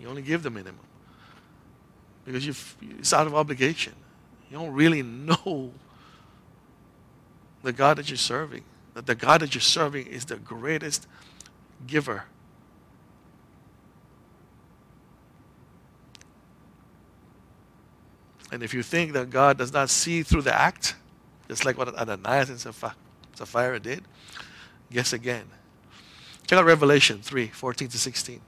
you 0.00 0.08
only 0.08 0.22
give 0.22 0.42
the 0.42 0.50
minimum 0.50 0.80
because 2.24 2.46
you 2.46 2.54
it's 2.98 3.12
out 3.12 3.26
of 3.26 3.34
obligation. 3.34 3.94
You 4.50 4.58
don't 4.58 4.72
really 4.72 5.02
know 5.02 5.72
the 7.62 7.72
God 7.72 7.98
that 7.98 8.08
you're 8.08 8.16
serving. 8.16 8.64
That 8.94 9.06
the 9.06 9.14
God 9.14 9.40
that 9.42 9.54
you're 9.54 9.60
serving 9.60 10.06
is 10.06 10.24
the 10.24 10.36
greatest 10.36 11.06
giver. 11.86 12.24
And 18.52 18.62
if 18.62 18.74
you 18.74 18.82
think 18.82 19.12
that 19.12 19.30
God 19.30 19.58
does 19.58 19.72
not 19.72 19.90
see 19.90 20.22
through 20.22 20.42
the 20.42 20.54
act, 20.54 20.96
just 21.46 21.64
like 21.64 21.78
what 21.78 21.94
Ananias 21.94 22.50
and 22.50 22.58
Sapphira 23.34 23.78
did, 23.78 24.02
guess 24.90 25.12
again. 25.12 25.46
Check 26.46 26.58
out 26.58 26.64
Revelation 26.64 27.20
3 27.22 27.46
14 27.46 27.88
to 27.88 27.98
16. 27.98 28.40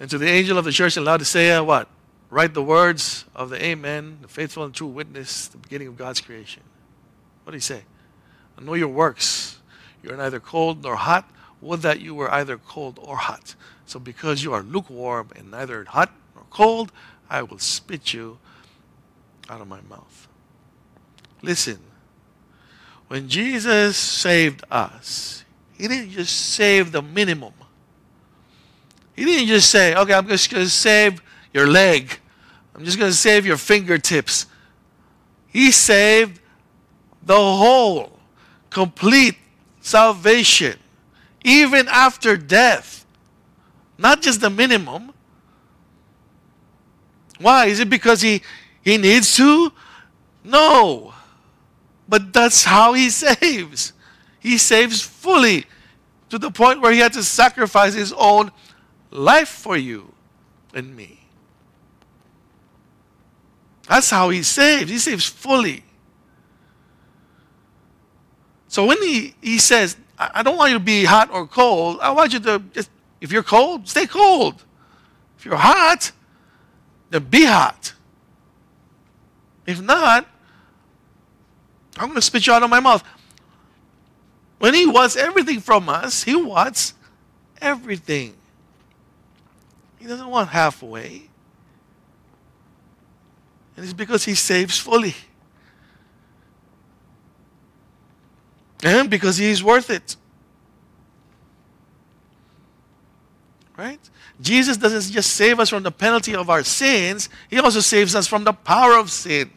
And 0.00 0.08
to 0.10 0.18
the 0.18 0.28
angel 0.28 0.56
of 0.56 0.64
the 0.64 0.72
church 0.72 0.96
in 0.96 1.04
Laodicea, 1.04 1.62
what? 1.62 1.86
Write 2.30 2.54
the 2.54 2.62
words 2.62 3.26
of 3.34 3.50
the 3.50 3.62
Amen, 3.62 4.18
the 4.22 4.28
faithful 4.28 4.64
and 4.64 4.74
true 4.74 4.86
witness, 4.86 5.48
the 5.48 5.58
beginning 5.58 5.88
of 5.88 5.98
God's 5.98 6.20
creation. 6.20 6.62
What 7.44 7.52
did 7.52 7.58
he 7.58 7.62
say? 7.62 7.82
I 8.56 8.62
know 8.62 8.74
your 8.74 8.88
works. 8.88 9.60
You 10.02 10.10
are 10.10 10.16
neither 10.16 10.40
cold 10.40 10.82
nor 10.82 10.96
hot. 10.96 11.30
Would 11.60 11.82
that 11.82 12.00
you 12.00 12.14
were 12.14 12.32
either 12.32 12.56
cold 12.56 12.98
or 13.02 13.18
hot. 13.18 13.54
So 13.84 14.00
because 14.00 14.42
you 14.42 14.54
are 14.54 14.62
lukewarm 14.62 15.28
and 15.36 15.50
neither 15.50 15.84
hot 15.84 16.10
nor 16.34 16.44
cold, 16.48 16.92
I 17.28 17.42
will 17.42 17.58
spit 17.58 18.14
you 18.14 18.38
out 19.50 19.60
of 19.60 19.68
my 19.68 19.80
mouth. 19.82 20.28
Listen, 21.42 21.78
when 23.08 23.28
Jesus 23.28 23.96
saved 23.96 24.62
us, 24.70 25.44
he 25.72 25.88
didn't 25.88 26.10
just 26.10 26.34
save 26.34 26.92
the 26.92 27.02
minimum. 27.02 27.52
He 29.20 29.26
didn't 29.26 29.48
just 29.48 29.68
say, 29.68 29.94
okay, 29.94 30.14
I'm 30.14 30.26
just 30.28 30.50
going 30.50 30.64
to 30.64 30.70
save 30.70 31.20
your 31.52 31.66
leg. 31.66 32.18
I'm 32.74 32.86
just 32.86 32.98
going 32.98 33.10
to 33.10 33.16
save 33.16 33.44
your 33.44 33.58
fingertips. 33.58 34.46
He 35.48 35.72
saved 35.72 36.40
the 37.22 37.34
whole, 37.34 38.18
complete 38.70 39.36
salvation, 39.82 40.78
even 41.44 41.86
after 41.88 42.38
death. 42.38 43.04
Not 43.98 44.22
just 44.22 44.40
the 44.40 44.48
minimum. 44.48 45.12
Why? 47.40 47.66
Is 47.66 47.78
it 47.78 47.90
because 47.90 48.22
he, 48.22 48.40
he 48.80 48.96
needs 48.96 49.36
to? 49.36 49.70
No. 50.44 51.12
But 52.08 52.32
that's 52.32 52.64
how 52.64 52.94
he 52.94 53.10
saves. 53.10 53.92
He 54.38 54.56
saves 54.56 55.02
fully 55.02 55.66
to 56.30 56.38
the 56.38 56.50
point 56.50 56.80
where 56.80 56.92
he 56.92 57.00
had 57.00 57.12
to 57.12 57.22
sacrifice 57.22 57.92
his 57.92 58.14
own 58.14 58.50
life 59.10 59.48
for 59.48 59.76
you 59.76 60.12
and 60.74 60.94
me. 60.94 61.20
That's 63.88 64.10
how 64.10 64.30
he 64.30 64.42
saves. 64.42 64.90
He 64.90 64.98
saves 64.98 65.26
fully. 65.26 65.82
So 68.68 68.86
when 68.86 69.02
he, 69.02 69.34
he 69.40 69.58
says, 69.58 69.96
I 70.16 70.42
don't 70.42 70.56
want 70.56 70.70
you 70.70 70.78
to 70.78 70.84
be 70.84 71.04
hot 71.04 71.30
or 71.32 71.46
cold, 71.46 71.98
I 72.00 72.10
want 72.10 72.32
you 72.32 72.40
to 72.40 72.62
just, 72.72 72.90
if 73.20 73.32
you're 73.32 73.42
cold, 73.42 73.88
stay 73.88 74.06
cold. 74.06 74.62
If 75.38 75.44
you're 75.44 75.56
hot, 75.56 76.12
then 77.08 77.24
be 77.24 77.46
hot. 77.46 77.94
If 79.66 79.80
not, 79.80 80.26
I'm 81.96 82.06
going 82.06 82.16
to 82.16 82.22
spit 82.22 82.46
you 82.46 82.52
out 82.52 82.62
of 82.62 82.70
my 82.70 82.80
mouth. 82.80 83.02
When 84.58 84.74
he 84.74 84.86
wants 84.86 85.16
everything 85.16 85.60
from 85.60 85.88
us, 85.88 86.22
he 86.22 86.36
wants 86.36 86.94
everything. 87.60 88.34
He 90.00 90.06
doesn't 90.06 90.28
want 90.28 90.48
halfway. 90.48 91.28
And 93.76 93.84
it's 93.84 93.92
because 93.92 94.24
he 94.24 94.34
saves 94.34 94.78
fully. 94.78 95.14
And 98.82 99.10
because 99.10 99.36
he 99.36 99.50
is 99.50 99.62
worth 99.62 99.90
it. 99.90 100.16
Right? 103.76 104.00
Jesus 104.40 104.78
doesn't 104.78 105.12
just 105.12 105.34
save 105.34 105.60
us 105.60 105.68
from 105.68 105.82
the 105.82 105.90
penalty 105.90 106.34
of 106.34 106.48
our 106.50 106.64
sins, 106.64 107.28
He 107.48 107.58
also 107.58 107.80
saves 107.80 108.14
us 108.14 108.26
from 108.26 108.44
the 108.44 108.52
power 108.52 108.96
of 108.96 109.10
sin 109.10 109.50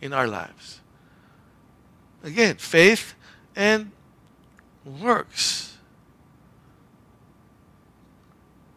in 0.00 0.12
our 0.12 0.26
lives. 0.26 0.80
Again, 2.22 2.56
faith 2.56 3.14
and 3.54 3.92
works. 4.84 5.75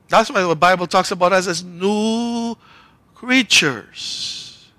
That's 0.09 0.31
why 0.31 0.41
the 0.41 0.55
Bible 0.55 0.87
talks 0.87 1.11
about 1.11 1.33
us 1.33 1.47
as 1.47 1.63
new 1.63 2.55
creatures. 3.13 4.71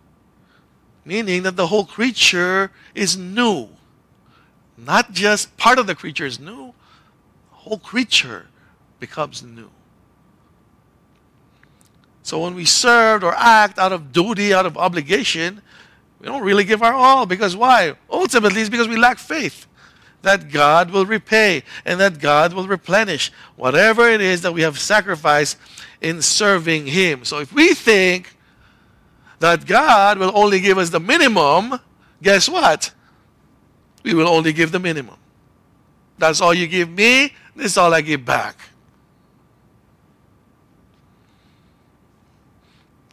Meaning 1.04 1.44
that 1.44 1.56
the 1.56 1.68
whole 1.68 1.84
creature 1.84 2.72
is 2.94 3.16
new. 3.16 3.68
Not 4.76 5.12
just 5.12 5.56
part 5.56 5.78
of 5.78 5.86
the 5.86 5.94
creature 5.94 6.26
is 6.26 6.40
new, 6.40 6.74
the 7.50 7.56
whole 7.56 7.78
creature 7.78 8.46
becomes 8.98 9.42
new. 9.42 9.70
So 12.22 12.40
when 12.40 12.54
we 12.54 12.64
serve 12.64 13.24
or 13.24 13.34
act 13.34 13.78
out 13.78 13.92
of 13.92 14.12
duty, 14.12 14.52
out 14.52 14.66
of 14.66 14.76
obligation, 14.76 15.62
we 16.20 16.26
don't 16.26 16.42
really 16.42 16.64
give 16.64 16.82
our 16.82 16.92
all. 16.92 17.24
Because 17.24 17.56
why? 17.56 17.94
Ultimately, 18.10 18.60
it's 18.60 18.70
because 18.70 18.88
we 18.88 18.96
lack 18.96 19.18
faith 19.18 19.66
that 20.22 20.50
God 20.50 20.90
will 20.90 21.06
repay 21.06 21.62
and 21.84 22.00
that 22.00 22.18
God 22.18 22.52
will 22.52 22.66
replenish 22.66 23.32
whatever 23.56 24.08
it 24.08 24.20
is 24.20 24.42
that 24.42 24.52
we 24.52 24.62
have 24.62 24.78
sacrificed 24.78 25.56
in 26.00 26.22
serving 26.22 26.86
Him. 26.86 27.24
So 27.24 27.38
if 27.38 27.52
we 27.52 27.74
think 27.74 28.36
that 29.38 29.66
God 29.66 30.18
will 30.18 30.32
only 30.34 30.60
give 30.60 30.78
us 30.78 30.90
the 30.90 31.00
minimum, 31.00 31.80
guess 32.22 32.48
what? 32.48 32.92
We 34.02 34.14
will 34.14 34.28
only 34.28 34.52
give 34.52 34.72
the 34.72 34.78
minimum. 34.78 35.16
That's 36.18 36.40
all 36.40 36.52
you 36.52 36.66
give 36.66 36.90
me, 36.90 37.32
this 37.56 37.72
is 37.72 37.78
all 37.78 37.92
I 37.94 38.02
give 38.02 38.24
back. 38.24 38.56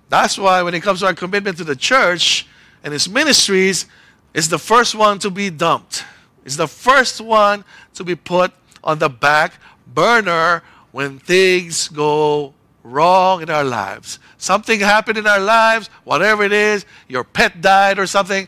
That's 0.10 0.38
why 0.38 0.62
when 0.62 0.74
it 0.74 0.82
comes 0.82 1.02
to 1.02 1.08
our 1.08 1.14
commitment 1.14 1.58
to 1.58 1.64
the 1.64 1.76
church 1.76 2.48
and 2.84 2.94
its 2.94 3.10
ministries, 3.10 3.86
it's 4.34 4.48
the 4.48 4.60
first 4.60 4.96
one 4.96 5.20
to 5.20 5.30
be 5.30 5.50
dumped. 5.50 6.06
It's 6.48 6.56
the 6.56 6.66
first 6.66 7.20
one 7.20 7.66
to 7.96 8.06
be 8.06 8.16
put 8.16 8.54
on 8.82 9.00
the 9.00 9.10
back 9.10 9.56
burner 9.86 10.64
when 10.94 11.20
things 11.20 11.90
go 11.90 12.54
wrong 12.84 13.42
in 13.42 13.50
our 13.50 13.66
lives. 13.66 14.20
Something 14.38 14.80
happened 14.80 15.18
in 15.18 15.28
our 15.28 15.42
lives, 15.42 15.90
whatever 16.06 16.46
it 16.46 16.54
is, 16.54 16.86
your 17.10 17.26
pet 17.26 17.60
died 17.60 18.00
or 18.00 18.08
something. 18.08 18.48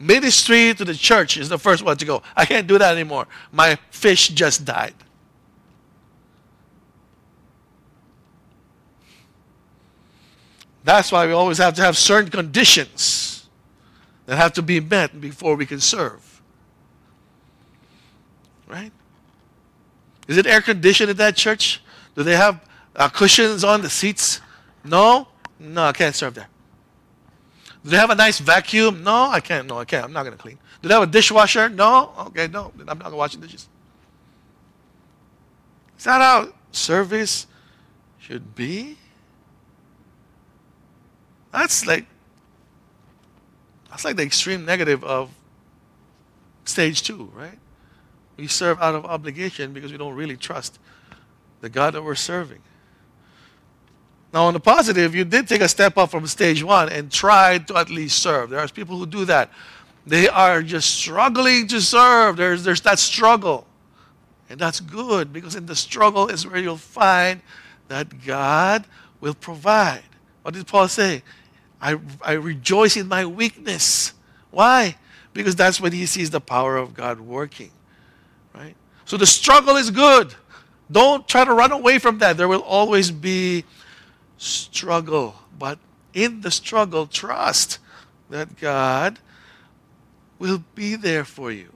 Ministry 0.00 0.74
to 0.74 0.84
the 0.84 0.92
church 0.92 1.36
is 1.36 1.48
the 1.48 1.56
first 1.56 1.84
one 1.84 1.96
to 1.98 2.04
go. 2.04 2.20
I 2.36 2.46
can't 2.46 2.66
do 2.66 2.78
that 2.78 2.92
anymore. 2.92 3.28
My 3.52 3.78
fish 3.92 4.26
just 4.26 4.64
died. 4.64 4.94
That's 10.82 11.12
why 11.12 11.28
we 11.28 11.32
always 11.32 11.58
have 11.58 11.74
to 11.74 11.82
have 11.82 11.96
certain 11.96 12.28
conditions 12.28 13.48
that 14.24 14.34
have 14.34 14.52
to 14.54 14.62
be 14.62 14.80
met 14.80 15.20
before 15.20 15.54
we 15.54 15.64
can 15.64 15.78
serve. 15.78 16.35
Right? 18.66 18.92
Is 20.28 20.36
it 20.36 20.46
air 20.46 20.60
conditioned 20.60 21.10
at 21.10 21.16
that 21.18 21.36
church? 21.36 21.80
Do 22.14 22.22
they 22.22 22.36
have 22.36 22.60
uh, 22.94 23.08
cushions 23.08 23.62
on 23.62 23.82
the 23.82 23.90
seats? 23.90 24.40
No? 24.84 25.28
No, 25.58 25.84
I 25.84 25.92
can't 25.92 26.14
serve 26.14 26.34
there. 26.34 26.48
Do 27.84 27.90
they 27.90 27.96
have 27.96 28.10
a 28.10 28.14
nice 28.16 28.40
vacuum? 28.40 29.04
No, 29.04 29.30
I 29.30 29.40
can't. 29.40 29.68
No, 29.68 29.78
I 29.78 29.84
can't. 29.84 30.04
I'm 30.04 30.12
not 30.12 30.24
going 30.24 30.36
to 30.36 30.42
clean. 30.42 30.58
Do 30.82 30.88
they 30.88 30.94
have 30.94 31.04
a 31.04 31.06
dishwasher? 31.06 31.68
No? 31.68 32.12
Okay, 32.26 32.48
no. 32.48 32.72
I'm 32.80 32.86
not 32.86 32.98
going 32.98 33.12
to 33.12 33.16
wash 33.16 33.36
the 33.36 33.40
dishes. 33.42 33.68
Is 35.96 36.04
that 36.04 36.20
how 36.20 36.52
service 36.72 37.46
should 38.18 38.54
be? 38.54 38.96
That's 41.52 41.86
like 41.86 42.06
that's 43.88 44.04
like 44.04 44.16
the 44.16 44.24
extreme 44.24 44.66
negative 44.66 45.02
of 45.04 45.30
stage 46.64 47.02
two, 47.02 47.30
right? 47.34 47.58
We 48.36 48.46
serve 48.46 48.80
out 48.80 48.94
of 48.94 49.04
obligation 49.04 49.72
because 49.72 49.92
we 49.92 49.98
don't 49.98 50.14
really 50.14 50.36
trust 50.36 50.78
the 51.60 51.68
God 51.68 51.94
that 51.94 52.02
we're 52.02 52.14
serving. 52.14 52.60
Now, 54.32 54.44
on 54.44 54.54
the 54.54 54.60
positive, 54.60 55.14
you 55.14 55.24
did 55.24 55.48
take 55.48 55.62
a 55.62 55.68
step 55.68 55.96
up 55.96 56.10
from 56.10 56.26
stage 56.26 56.62
one 56.62 56.90
and 56.90 57.10
tried 57.10 57.68
to 57.68 57.76
at 57.76 57.88
least 57.88 58.18
serve. 58.18 58.50
There 58.50 58.58
are 58.58 58.68
people 58.68 58.98
who 58.98 59.06
do 59.06 59.24
that. 59.24 59.50
They 60.06 60.28
are 60.28 60.62
just 60.62 60.94
struggling 60.94 61.66
to 61.68 61.80
serve. 61.80 62.36
There's, 62.36 62.62
there's 62.62 62.82
that 62.82 62.98
struggle. 62.98 63.66
And 64.48 64.60
that's 64.60 64.80
good 64.80 65.32
because 65.32 65.56
in 65.56 65.66
the 65.66 65.74
struggle 65.74 66.28
is 66.28 66.46
where 66.46 66.58
you'll 66.58 66.76
find 66.76 67.40
that 67.88 68.24
God 68.24 68.84
will 69.20 69.34
provide. 69.34 70.02
What 70.42 70.54
did 70.54 70.66
Paul 70.66 70.88
say? 70.88 71.22
I, 71.80 71.98
I 72.22 72.32
rejoice 72.32 72.96
in 72.96 73.08
my 73.08 73.26
weakness. 73.26 74.12
Why? 74.50 74.96
Because 75.32 75.56
that's 75.56 75.80
when 75.80 75.92
he 75.92 76.06
sees 76.06 76.30
the 76.30 76.40
power 76.40 76.76
of 76.76 76.94
God 76.94 77.20
working. 77.20 77.70
Right? 78.56 78.74
So 79.04 79.16
the 79.16 79.26
struggle 79.26 79.76
is 79.76 79.90
good. 79.90 80.34
Don't 80.90 81.26
try 81.28 81.44
to 81.44 81.52
run 81.52 81.72
away 81.72 81.98
from 81.98 82.18
that. 82.18 82.36
There 82.36 82.48
will 82.48 82.62
always 82.62 83.10
be 83.10 83.64
struggle. 84.38 85.34
But 85.58 85.78
in 86.14 86.40
the 86.40 86.50
struggle, 86.50 87.06
trust 87.06 87.78
that 88.30 88.56
God 88.58 89.18
will 90.38 90.62
be 90.74 90.96
there 90.96 91.24
for 91.24 91.52
you. 91.52 91.72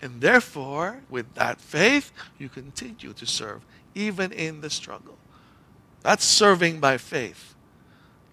And 0.00 0.20
therefore, 0.20 1.02
with 1.08 1.32
that 1.34 1.60
faith, 1.60 2.10
you 2.38 2.48
continue 2.48 3.12
to 3.12 3.26
serve, 3.26 3.62
even 3.94 4.32
in 4.32 4.60
the 4.60 4.70
struggle. 4.70 5.16
That's 6.02 6.24
serving 6.24 6.80
by 6.80 6.98
faith 6.98 7.52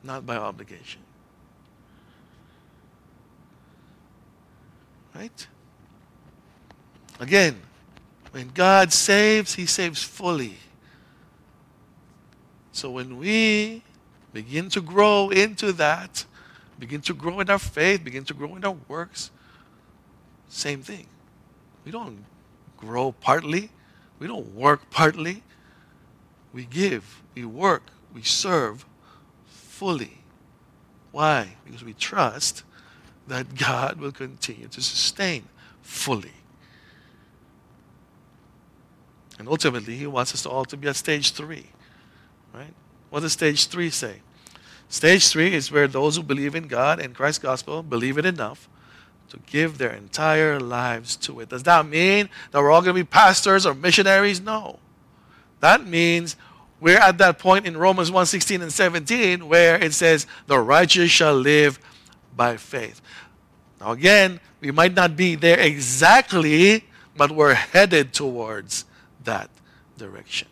not 0.04 0.26
by 0.26 0.38
obligation. 0.38 1.02
Right? 5.14 5.48
Again, 7.20 7.62
when 8.32 8.50
God 8.54 8.94
saves, 8.94 9.56
He 9.56 9.66
saves 9.66 10.02
fully. 10.02 10.56
So 12.72 12.90
when 12.92 13.18
we 13.18 13.84
begin 14.32 14.70
to 14.70 14.82
grow 14.82 15.30
into 15.30 15.72
that, 15.74 16.26
begin 16.78 17.02
to 17.02 17.14
grow 17.14 17.40
in 17.40 17.50
our 17.50 17.60
faith, 17.60 18.04
begin 18.04 18.24
to 18.26 18.34
grow 18.34 18.56
in 18.56 18.64
our 18.64 18.78
works, 18.88 19.32
same 20.48 20.82
thing. 20.82 21.08
We 21.86 21.92
don't 21.92 22.24
grow 22.78 23.12
partly, 23.12 23.70
we 24.20 24.28
don't 24.28 24.54
work 24.54 24.90
partly. 24.90 25.44
We 26.52 26.66
give, 26.66 27.22
we 27.36 27.46
work, 27.46 27.84
we 28.14 28.24
serve 28.24 28.86
fully. 29.48 30.18
Why? 31.12 31.56
Because 31.64 31.84
we 31.84 31.94
trust 31.94 32.64
that 33.28 33.56
God 33.56 34.00
will 34.00 34.12
continue 34.12 34.68
to 34.68 34.82
sustain 34.82 35.44
fully. 35.82 36.32
And 39.40 39.48
ultimately, 39.48 39.96
He 39.96 40.06
wants 40.06 40.34
us 40.34 40.46
all 40.46 40.66
to 40.66 40.78
be 40.78 40.88
at 40.88 40.98
stage 40.98 41.32
three. 41.32 41.68
Right? 42.54 42.74
What 43.10 43.22
does 43.22 43.34
stage 43.34 43.68
three 43.68 43.90
say? 43.90 44.22
Stage 44.90 45.28
three 45.30 45.54
is 45.54 45.72
where 45.72 45.88
those 45.88 46.18
who 46.18 46.24
believe 46.24 46.56
in 46.56 46.68
God 46.68 47.00
and 47.00 47.16
Christ's 47.16 47.40
gospel 47.40 47.82
believe 47.82 48.18
it 48.18 48.26
enough 48.26 48.68
to 49.30 49.40
give 49.46 49.78
their 49.78 49.92
entire 49.92 50.60
lives 50.60 51.16
to 51.16 51.40
it. 51.40 51.50
Does 51.50 51.64
that 51.64 51.88
mean 51.88 52.30
that 52.52 52.60
we're 52.60 52.72
all 52.72 52.82
going 52.82 52.96
to 52.96 53.02
be 53.02 53.08
pastors 53.08 53.66
or 53.66 53.74
missionaries? 53.74 54.42
No. 54.42 54.80
That 55.60 55.86
means 55.86 56.36
we're 56.80 56.98
at 56.98 57.18
that 57.20 57.38
point 57.38 57.68
in 57.68 57.78
Romans 57.78 58.12
1 58.12 58.26
16 58.26 58.62
and 58.62 58.74
17 58.74 59.48
where 59.48 59.82
it 59.82 59.94
says, 59.94 60.26
The 60.48 60.60
righteous 60.60 61.12
shall 61.12 61.36
live 61.36 61.80
by 62.36 62.58
faith. 62.58 63.02
Now, 63.80 63.92
again, 63.92 64.40
we 64.62 64.72
might 64.72 64.94
not 64.94 65.16
be 65.16 65.36
there 65.36 65.60
exactly, 65.60 66.86
but 67.16 67.32
we're 67.32 67.54
headed 67.54 68.14
towards 68.14 68.86
that 69.24 69.50
direction. 69.98 70.48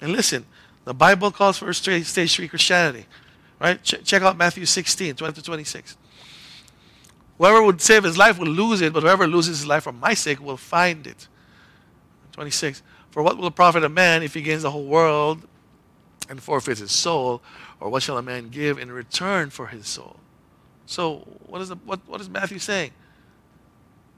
And 0.00 0.12
listen, 0.12 0.46
the 0.84 0.94
Bible 0.94 1.30
calls 1.30 1.58
for 1.58 1.72
stage 1.72 2.34
three 2.34 2.48
Christianity. 2.48 3.06
Right? 3.60 3.82
Ch- 3.82 4.02
check 4.04 4.22
out 4.22 4.36
Matthew 4.36 4.66
16, 4.66 5.14
20 5.14 5.34
to 5.34 5.42
26. 5.42 5.96
Whoever 7.38 7.62
would 7.62 7.80
save 7.80 8.04
his 8.04 8.18
life 8.18 8.38
will 8.38 8.48
lose 8.48 8.80
it, 8.80 8.92
but 8.92 9.04
whoever 9.04 9.26
loses 9.26 9.60
his 9.60 9.66
life 9.66 9.84
for 9.84 9.92
my 9.92 10.14
sake 10.14 10.40
will 10.40 10.56
find 10.56 11.06
it. 11.06 11.28
26. 12.32 12.82
For 13.10 13.22
what 13.22 13.36
will 13.36 13.46
it 13.46 13.54
profit 13.54 13.84
a 13.84 13.88
man 13.88 14.22
if 14.22 14.34
he 14.34 14.42
gains 14.42 14.62
the 14.62 14.70
whole 14.70 14.84
world 14.84 15.46
and 16.28 16.42
forfeits 16.42 16.80
his 16.80 16.90
soul? 16.90 17.42
Or 17.78 17.88
what 17.90 18.02
shall 18.02 18.18
a 18.18 18.22
man 18.22 18.48
give 18.48 18.78
in 18.78 18.90
return 18.90 19.50
for 19.50 19.68
his 19.68 19.86
soul? 19.86 20.16
So, 20.86 21.18
what 21.46 21.60
is, 21.60 21.68
the, 21.68 21.76
what, 21.76 22.00
what 22.06 22.20
is 22.20 22.28
Matthew 22.28 22.58
saying? 22.58 22.90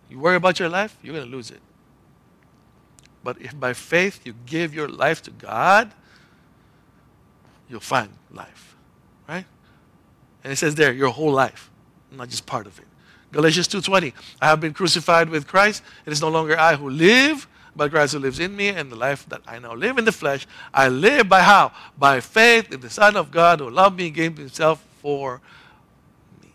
You 0.09 0.19
worry 0.19 0.37
about 0.37 0.59
your 0.59 0.69
life, 0.69 0.97
you're 1.03 1.15
going 1.15 1.29
to 1.29 1.37
lose 1.37 1.51
it. 1.51 1.61
But 3.23 3.41
if 3.41 3.59
by 3.59 3.73
faith 3.73 4.21
you 4.25 4.35
give 4.47 4.75
your 4.75 4.89
life 4.89 5.23
to 5.23 5.31
God, 5.31 5.93
you'll 7.69 7.81
find 7.81 8.11
life. 8.31 8.77
Right? 9.29 9.47
And 10.43 10.53
it 10.53 10.57
says 10.57 10.75
there, 10.75 10.93
your 10.93 11.09
whole 11.09 11.33
life, 11.33 11.71
not 12.13 12.29
just 12.29 12.45
part 12.45 12.67
of 12.67 12.79
it. 12.79 12.85
Galatians 13.33 13.67
2.20, 13.67 14.13
I 14.41 14.47
have 14.47 14.61
been 14.61 14.75
crucified 14.75 15.29
with 15.29 15.47
Christ. 15.47 15.83
It 16.07 16.13
is 16.13 16.21
no 16.21 16.29
longer 16.29 16.57
I 16.57 16.77
who 16.77 16.89
live, 16.91 17.49
but 17.75 17.91
Christ 17.91 18.13
who 18.13 18.21
lives 18.21 18.39
in 18.39 18.55
me, 18.55 18.69
and 18.69 18.93
the 18.93 18.97
life 18.97 19.27
that 19.29 19.41
I 19.47 19.59
now 19.59 19.75
live 19.75 19.99
in 19.99 20.05
the 20.05 20.13
flesh, 20.13 20.47
I 20.73 20.89
live 20.89 21.29
by 21.29 21.41
how? 21.41 21.73
By 21.99 22.21
faith 22.21 22.73
in 22.73 22.81
the 22.81 22.91
Son 22.91 23.17
of 23.17 23.31
God 23.31 23.59
who 23.59 23.71
loved 23.71 23.97
me 23.97 24.07
and 24.07 24.15
gave 24.15 24.37
himself 24.37 24.87
for 25.01 25.41
me. 26.43 26.53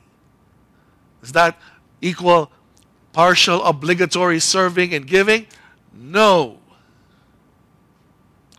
Does 1.21 1.33
that 1.33 1.59
equal 1.99 2.51
partial 3.13 3.63
obligatory 3.63 4.39
serving 4.39 4.93
and 4.93 5.05
giving? 5.07 5.47
No. 5.93 6.57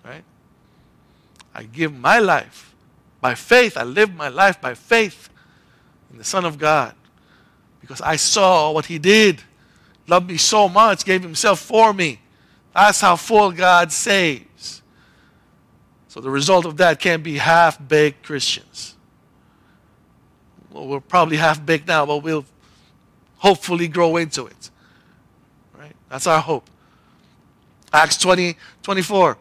Right? 0.04 0.24
I 1.54 1.64
give 1.64 1.94
my 1.94 2.18
life 2.18 2.74
by 3.20 3.34
faith. 3.34 3.76
I 3.76 3.84
live 3.84 4.14
my 4.14 4.28
life 4.28 4.60
by 4.60 4.74
faith 4.74 5.28
in 6.10 6.18
the 6.18 6.24
Son 6.24 6.44
of 6.44 6.58
God 6.58 6.94
because 7.80 8.00
I 8.00 8.16
saw 8.16 8.70
what 8.72 8.86
He 8.86 8.98
did. 8.98 9.42
Loved 10.06 10.28
me 10.28 10.36
so 10.36 10.68
much, 10.68 11.04
gave 11.04 11.22
Himself 11.22 11.60
for 11.60 11.92
me. 11.92 12.20
That's 12.74 13.00
how 13.00 13.16
full 13.16 13.52
God 13.52 13.92
saves. 13.92 14.82
So 16.08 16.20
the 16.20 16.30
result 16.30 16.66
of 16.66 16.76
that 16.78 16.98
can't 16.98 17.22
be 17.22 17.38
half 17.38 17.78
baked 17.88 18.24
Christians. 18.24 18.96
Well, 20.70 20.86
we're 20.86 21.00
probably 21.00 21.36
half 21.36 21.64
baked 21.64 21.86
now, 21.86 22.06
but 22.06 22.18
we'll 22.18 22.44
hopefully 23.40 23.88
grow 23.88 24.16
into 24.16 24.46
it. 24.46 24.70
Right? 25.76 25.96
That's 26.08 26.26
our 26.26 26.40
hope. 26.40 26.68
Acts 27.92 28.16
20, 28.18 28.56
24. 28.82 29.36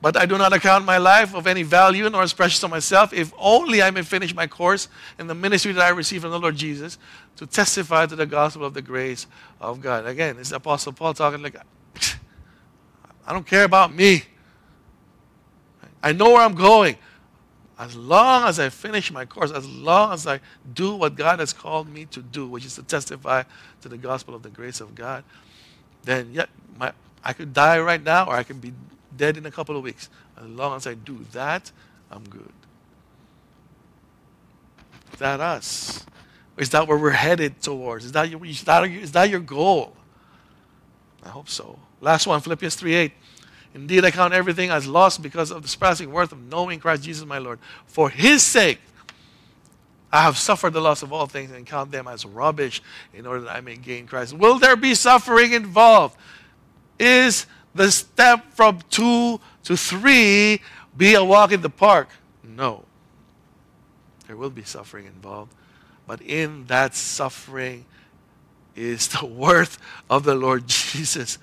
But 0.00 0.16
I 0.16 0.26
do 0.26 0.36
not 0.36 0.52
account 0.52 0.84
my 0.84 0.98
life 0.98 1.34
of 1.34 1.46
any 1.46 1.62
value 1.62 2.10
nor 2.10 2.22
as 2.22 2.32
precious 2.32 2.58
to 2.60 2.68
myself, 2.68 3.12
if 3.12 3.32
only 3.38 3.80
I 3.80 3.92
may 3.92 4.02
finish 4.02 4.34
my 4.34 4.48
course 4.48 4.88
in 5.20 5.28
the 5.28 5.34
ministry 5.34 5.70
that 5.72 5.82
I 5.82 5.90
received 5.90 6.22
from 6.22 6.32
the 6.32 6.40
Lord 6.40 6.56
Jesus 6.56 6.98
to 7.36 7.46
testify 7.46 8.06
to 8.06 8.16
the 8.16 8.26
gospel 8.26 8.64
of 8.64 8.74
the 8.74 8.82
grace 8.82 9.28
of 9.60 9.80
God. 9.80 10.04
Again, 10.06 10.36
it's 10.40 10.50
Apostle 10.50 10.92
Paul 10.92 11.14
talking 11.14 11.40
like, 11.40 11.56
I 13.26 13.32
don't 13.32 13.46
care 13.46 13.62
about 13.62 13.94
me. 13.94 14.24
I 16.02 16.10
know 16.10 16.30
where 16.30 16.42
I'm 16.42 16.56
going. 16.56 16.96
As 17.82 17.96
long 17.96 18.44
as 18.44 18.60
I 18.60 18.68
finish 18.68 19.10
my 19.10 19.24
course, 19.24 19.50
as 19.50 19.68
long 19.68 20.12
as 20.12 20.24
I 20.24 20.38
do 20.72 20.94
what 20.94 21.16
God 21.16 21.40
has 21.40 21.52
called 21.52 21.88
me 21.88 22.04
to 22.06 22.22
do, 22.22 22.46
which 22.46 22.64
is 22.64 22.76
to 22.76 22.84
testify 22.84 23.42
to 23.80 23.88
the 23.88 23.98
gospel 23.98 24.36
of 24.36 24.44
the 24.44 24.50
grace 24.50 24.80
of 24.80 24.94
God, 24.94 25.24
then 26.04 26.30
yeah, 26.32 26.46
my, 26.78 26.92
I 27.24 27.32
could 27.32 27.52
die 27.52 27.80
right 27.80 28.00
now 28.00 28.26
or 28.26 28.36
I 28.36 28.44
could 28.44 28.60
be 28.60 28.72
dead 29.16 29.36
in 29.36 29.46
a 29.46 29.50
couple 29.50 29.76
of 29.76 29.82
weeks. 29.82 30.08
As 30.36 30.46
long 30.46 30.76
as 30.76 30.86
I 30.86 30.94
do 30.94 31.26
that, 31.32 31.72
I'm 32.08 32.22
good. 32.22 32.52
Is 35.12 35.18
that 35.18 35.40
us? 35.40 36.06
Is 36.56 36.70
that 36.70 36.86
where 36.86 36.96
we're 36.96 37.10
headed 37.10 37.60
towards? 37.60 38.04
Is 38.04 38.12
that 38.12 38.30
your, 38.30 38.46
is 38.46 38.62
that, 38.62 38.84
is 38.84 39.10
that 39.10 39.28
your 39.28 39.40
goal? 39.40 39.96
I 41.24 41.30
hope 41.30 41.48
so. 41.48 41.80
Last 42.00 42.28
one, 42.28 42.40
Philippians 42.42 42.76
3 42.76 42.94
8. 42.94 43.12
Indeed, 43.74 44.04
I 44.04 44.10
count 44.10 44.34
everything 44.34 44.70
as 44.70 44.86
lost 44.86 45.22
because 45.22 45.50
of 45.50 45.62
the 45.62 45.68
surpassing 45.68 46.12
worth 46.12 46.32
of 46.32 46.38
knowing 46.38 46.78
Christ 46.78 47.04
Jesus 47.04 47.24
my 47.24 47.38
Lord. 47.38 47.58
For 47.86 48.10
his 48.10 48.42
sake, 48.42 48.80
I 50.12 50.22
have 50.22 50.36
suffered 50.36 50.74
the 50.74 50.80
loss 50.80 51.02
of 51.02 51.12
all 51.12 51.26
things 51.26 51.50
and 51.52 51.66
count 51.66 51.90
them 51.90 52.06
as 52.06 52.26
rubbish 52.26 52.82
in 53.14 53.26
order 53.26 53.42
that 53.42 53.56
I 53.56 53.60
may 53.62 53.76
gain 53.76 54.06
Christ. 54.06 54.34
Will 54.34 54.58
there 54.58 54.76
be 54.76 54.94
suffering 54.94 55.52
involved? 55.52 56.16
Is 56.98 57.46
the 57.74 57.90
step 57.90 58.52
from 58.52 58.80
two 58.90 59.40
to 59.64 59.76
three 59.76 60.60
be 60.94 61.14
a 61.14 61.24
walk 61.24 61.52
in 61.52 61.62
the 61.62 61.70
park? 61.70 62.08
No. 62.44 62.84
There 64.26 64.36
will 64.36 64.50
be 64.50 64.64
suffering 64.64 65.06
involved. 65.06 65.54
But 66.06 66.20
in 66.20 66.66
that 66.66 66.94
suffering 66.94 67.86
is 68.76 69.08
the 69.08 69.24
worth 69.26 69.78
of 70.10 70.24
the 70.24 70.34
Lord 70.34 70.64
Jesus. 70.66 71.38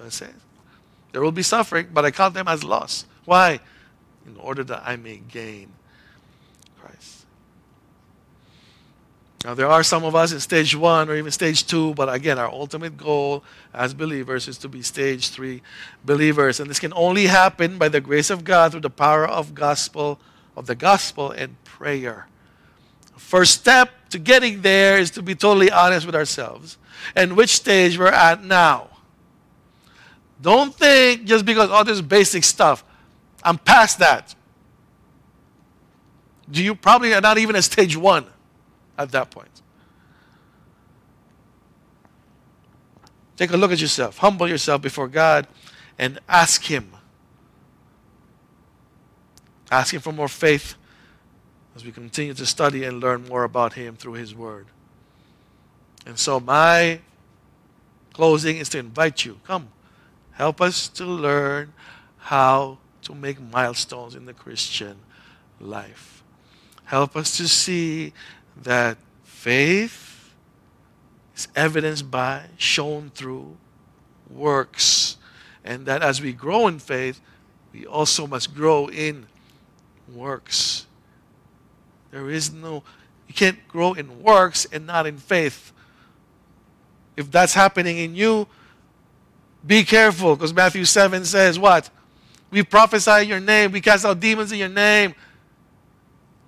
I 0.00 0.08
say, 0.10 0.28
there 1.12 1.22
will 1.22 1.32
be 1.32 1.42
suffering, 1.42 1.88
but 1.92 2.04
I 2.04 2.10
count 2.10 2.34
them 2.34 2.48
as 2.48 2.62
loss. 2.62 3.06
Why? 3.24 3.60
In 4.26 4.36
order 4.36 4.62
that 4.64 4.82
I 4.84 4.96
may 4.96 5.16
gain 5.28 5.72
Christ. 6.80 7.24
Now, 9.44 9.54
there 9.54 9.68
are 9.68 9.82
some 9.82 10.04
of 10.04 10.14
us 10.14 10.32
in 10.32 10.40
stage 10.40 10.74
one 10.74 11.08
or 11.08 11.14
even 11.14 11.30
stage 11.30 11.66
two, 11.66 11.94
but 11.94 12.12
again, 12.12 12.38
our 12.38 12.50
ultimate 12.50 12.96
goal 12.96 13.44
as 13.72 13.94
believers 13.94 14.48
is 14.48 14.58
to 14.58 14.68
be 14.68 14.82
stage 14.82 15.30
three 15.30 15.62
believers. 16.04 16.60
And 16.60 16.68
this 16.68 16.80
can 16.80 16.92
only 16.94 17.26
happen 17.26 17.78
by 17.78 17.88
the 17.88 18.00
grace 18.00 18.30
of 18.30 18.44
God 18.44 18.72
through 18.72 18.82
the 18.82 18.90
power 18.90 19.26
of 19.26 19.54
gospel, 19.54 20.20
of 20.56 20.66
the 20.66 20.74
gospel 20.74 21.30
and 21.30 21.62
prayer. 21.64 22.26
First 23.16 23.54
step 23.54 23.90
to 24.10 24.18
getting 24.18 24.62
there 24.62 24.98
is 24.98 25.10
to 25.12 25.22
be 25.22 25.34
totally 25.34 25.70
honest 25.70 26.04
with 26.04 26.14
ourselves 26.14 26.76
and 27.14 27.36
which 27.36 27.50
stage 27.50 27.98
we're 27.98 28.08
at 28.08 28.42
now. 28.42 28.88
Don't 30.40 30.74
think 30.74 31.24
just 31.24 31.44
because 31.44 31.70
all 31.70 31.84
this 31.84 32.00
basic 32.00 32.44
stuff, 32.44 32.84
I'm 33.42 33.58
past 33.58 33.98
that. 33.98 34.34
Do 36.50 36.62
you 36.62 36.74
probably 36.74 37.12
are 37.12 37.20
not 37.20 37.38
even 37.38 37.56
at 37.56 37.64
stage 37.64 37.96
one 37.96 38.26
at 38.98 39.12
that 39.12 39.30
point. 39.30 39.62
Take 43.36 43.52
a 43.52 43.56
look 43.56 43.70
at 43.70 43.80
yourself. 43.80 44.18
Humble 44.18 44.48
yourself 44.48 44.82
before 44.82 45.06
God 45.06 45.46
and 45.96 46.18
ask 46.28 46.64
Him. 46.64 46.90
Ask 49.70 49.94
Him 49.94 50.00
for 50.00 50.12
more 50.12 50.28
faith 50.28 50.74
as 51.76 51.84
we 51.84 51.92
continue 51.92 52.34
to 52.34 52.44
study 52.44 52.82
and 52.82 52.98
learn 52.98 53.28
more 53.28 53.44
about 53.44 53.74
Him 53.74 53.94
through 53.94 54.14
His 54.14 54.34
Word. 54.34 54.66
And 56.04 56.18
so, 56.18 56.40
my 56.40 57.00
closing 58.12 58.56
is 58.56 58.68
to 58.70 58.78
invite 58.78 59.24
you 59.24 59.38
come, 59.44 59.68
help 60.38 60.60
us 60.60 60.86
to 60.86 61.04
learn 61.04 61.72
how 62.18 62.78
to 63.02 63.12
make 63.12 63.40
milestones 63.40 64.14
in 64.14 64.24
the 64.24 64.32
Christian 64.32 64.96
life. 65.60 66.22
Help 66.84 67.16
us 67.16 67.36
to 67.38 67.48
see 67.48 68.12
that 68.62 68.96
faith 69.24 70.32
is 71.36 71.48
evidenced 71.56 72.08
by, 72.08 72.44
shown 72.56 73.10
through 73.10 73.56
works. 74.30 75.16
And 75.64 75.86
that 75.86 76.02
as 76.02 76.22
we 76.22 76.32
grow 76.32 76.68
in 76.68 76.78
faith, 76.78 77.20
we 77.72 77.84
also 77.84 78.28
must 78.28 78.54
grow 78.54 78.88
in 78.88 79.26
works. 80.14 80.86
There 82.12 82.30
is 82.30 82.52
no, 82.52 82.84
you 83.26 83.34
can't 83.34 83.66
grow 83.66 83.92
in 83.92 84.22
works 84.22 84.66
and 84.70 84.86
not 84.86 85.04
in 85.04 85.18
faith. 85.18 85.72
If 87.16 87.28
that's 87.32 87.54
happening 87.54 87.98
in 87.98 88.14
you, 88.14 88.46
be 89.66 89.84
careful 89.84 90.36
because 90.36 90.54
Matthew 90.54 90.84
7 90.84 91.24
says 91.24 91.58
what? 91.58 91.90
We 92.50 92.62
prophesy 92.62 93.22
in 93.22 93.28
your 93.28 93.40
name, 93.40 93.72
we 93.72 93.80
cast 93.80 94.04
out 94.04 94.20
demons 94.20 94.52
in 94.52 94.58
your 94.58 94.68
name. 94.68 95.14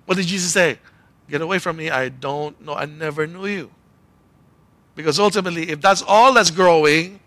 What 0.05 0.17
did 0.17 0.25
Jesus 0.25 0.51
say? 0.51 0.79
Get 1.29 1.41
away 1.41 1.59
from 1.59 1.77
me. 1.77 1.89
I 1.89 2.09
don't 2.09 2.59
know. 2.61 2.73
I 2.73 2.85
never 2.85 3.25
knew 3.27 3.45
you. 3.45 3.71
Because 4.95 5.19
ultimately, 5.19 5.69
if 5.69 5.79
that's 5.79 6.01
all 6.01 6.33
that's 6.33 6.51
growing, 6.51 7.19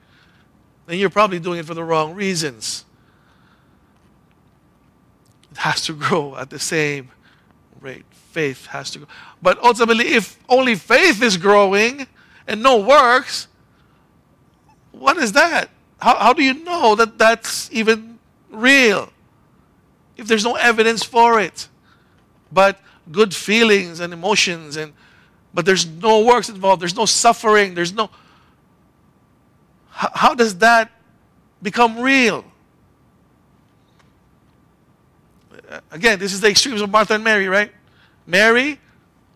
then 0.87 0.99
you're 0.99 1.11
probably 1.11 1.39
doing 1.39 1.61
it 1.61 1.66
for 1.66 1.74
the 1.74 1.85
wrong 1.85 2.14
reasons. 2.14 2.85
It 5.53 5.59
has 5.59 5.82
to 5.87 5.95
grow 5.95 6.37
at 6.37 6.51
the 6.51 6.59
same 6.59 7.11
rate. 7.80 8.05
Faith 8.11 8.66
has 8.66 8.91
to 8.91 8.99
grow. 8.99 9.09
But 9.41 9.62
ultimately, 9.62 10.09
if 10.09 10.39
only 10.49 10.74
faith 10.74 11.22
is 11.22 11.37
growing 11.37 12.07
and 12.47 12.62
no 12.62 12.80
works, 12.80 13.49
what 14.99 15.16
is 15.16 15.32
that? 15.32 15.70
How, 15.99 16.16
how 16.16 16.32
do 16.32 16.42
you 16.42 16.55
know 16.64 16.95
that 16.95 17.18
that's 17.18 17.70
even 17.72 18.18
real? 18.51 19.11
If 20.16 20.28
there's 20.28 20.45
no 20.45 20.55
evidence 20.55 21.03
for 21.03 21.40
it. 21.40 21.68
But 22.53 22.80
good 23.11 23.34
feelings 23.34 24.01
and 24.01 24.12
emotions 24.12 24.76
and 24.76 24.92
but 25.53 25.64
there's 25.64 25.86
no 25.86 26.24
works 26.24 26.49
involved. 26.49 26.82
There's 26.82 26.97
no 26.97 27.07
suffering. 27.07 27.74
There's 27.74 27.92
no 27.92 28.11
how, 29.90 30.11
how 30.14 30.34
does 30.34 30.59
that 30.59 30.90
become 31.62 32.01
real? 32.01 32.45
Again 35.90 36.18
this 36.18 36.32
is 36.32 36.40
the 36.40 36.49
extremes 36.49 36.80
of 36.80 36.90
martha 36.90 37.14
and 37.14 37.24
mary 37.24 37.49
right? 37.49 37.72
Mary 38.26 38.78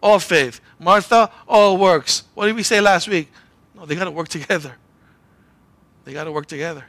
all 0.03 0.19
faith. 0.19 0.61
Martha 0.79 1.31
all 1.49 1.77
works. 1.77 2.23
What 2.35 2.47
did 2.47 2.55
we 2.55 2.63
say 2.63 2.81
last 2.81 3.09
week? 3.09 3.31
No 3.75 3.85
they 3.85 3.97
got 3.97 4.05
to 4.05 4.11
work 4.11 4.29
together 4.39 4.77
they 6.09 6.15
got 6.15 6.25
to 6.25 6.33
work 6.33 6.47
together 6.47 6.85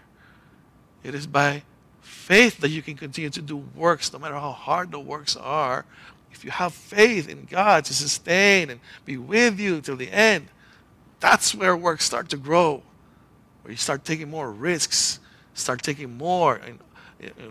it 1.04 1.14
is 1.14 1.28
by 1.28 1.64
faith 2.02 2.60
that 2.60 2.70
you 2.70 2.82
can 2.82 2.96
continue 2.96 3.30
to 3.30 3.42
do 3.42 3.58
works 3.76 4.12
no 4.14 4.20
matter 4.20 4.36
how 4.36 4.52
hard 4.52 4.92
the 4.92 5.00
works 5.00 5.36
are 5.36 5.86
if 6.32 6.46
you 6.46 6.52
have 6.52 6.74
faith 6.74 7.28
in 7.28 7.48
God 7.50 7.86
to 7.86 7.94
sustain 7.94 8.70
and 8.70 8.80
be 9.06 9.18
with 9.18 9.60
you 9.60 9.82
till 9.82 9.96
the 9.96 10.12
end, 10.12 10.48
that's 11.20 11.54
where 11.54 11.76
works 11.76 12.06
start 12.06 12.30
to 12.30 12.38
grow. 12.38 12.84
Where 13.62 13.72
you 13.72 13.78
start 13.78 14.06
taking 14.06 14.30
more 14.30 14.52
risks, 14.52 15.20
start 15.54 15.82
taking 15.82 16.18
more, 16.18 16.56
and 16.56 16.80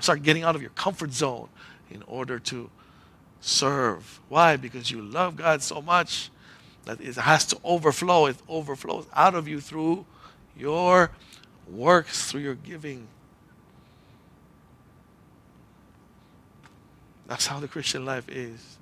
start 0.03 0.23
getting 0.23 0.43
out 0.43 0.55
of 0.55 0.63
your 0.63 0.71
comfort 0.71 1.13
zone 1.13 1.49
in 1.91 2.03
order 2.07 2.39
to 2.39 2.71
serve. 3.41 4.21
Why? 4.29 4.57
Because 4.57 4.91
you 4.91 5.03
love 5.03 5.37
God 5.37 5.63
so 5.63 5.83
much 5.83 6.31
that 6.85 7.01
it 7.01 7.17
has 7.17 7.45
to 7.47 7.59
overflow. 7.65 8.27
It 8.27 8.37
overflows 8.49 9.07
out 9.13 9.35
of 9.35 9.47
you 9.47 9.61
through 9.61 10.07
your 10.57 11.11
works, 11.71 12.31
through 12.31 12.41
your 12.43 12.55
giving. 12.55 13.07
That's 17.27 17.47
how 17.47 17.61
the 17.61 17.69
Christian 17.69 18.05
life 18.05 18.29
is. 18.29 18.79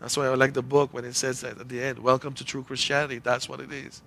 That's 0.00 0.16
why 0.16 0.26
I 0.26 0.34
like 0.34 0.52
the 0.52 0.62
book 0.62 0.92
when 0.92 1.04
it 1.04 1.14
says 1.14 1.40
that 1.40 1.58
at 1.58 1.68
the 1.68 1.82
end, 1.82 1.98
Welcome 1.98 2.34
to 2.34 2.44
True 2.44 2.62
Christianity. 2.62 3.18
That's 3.18 3.48
what 3.48 3.60
it 3.60 3.72
is. 3.72 4.02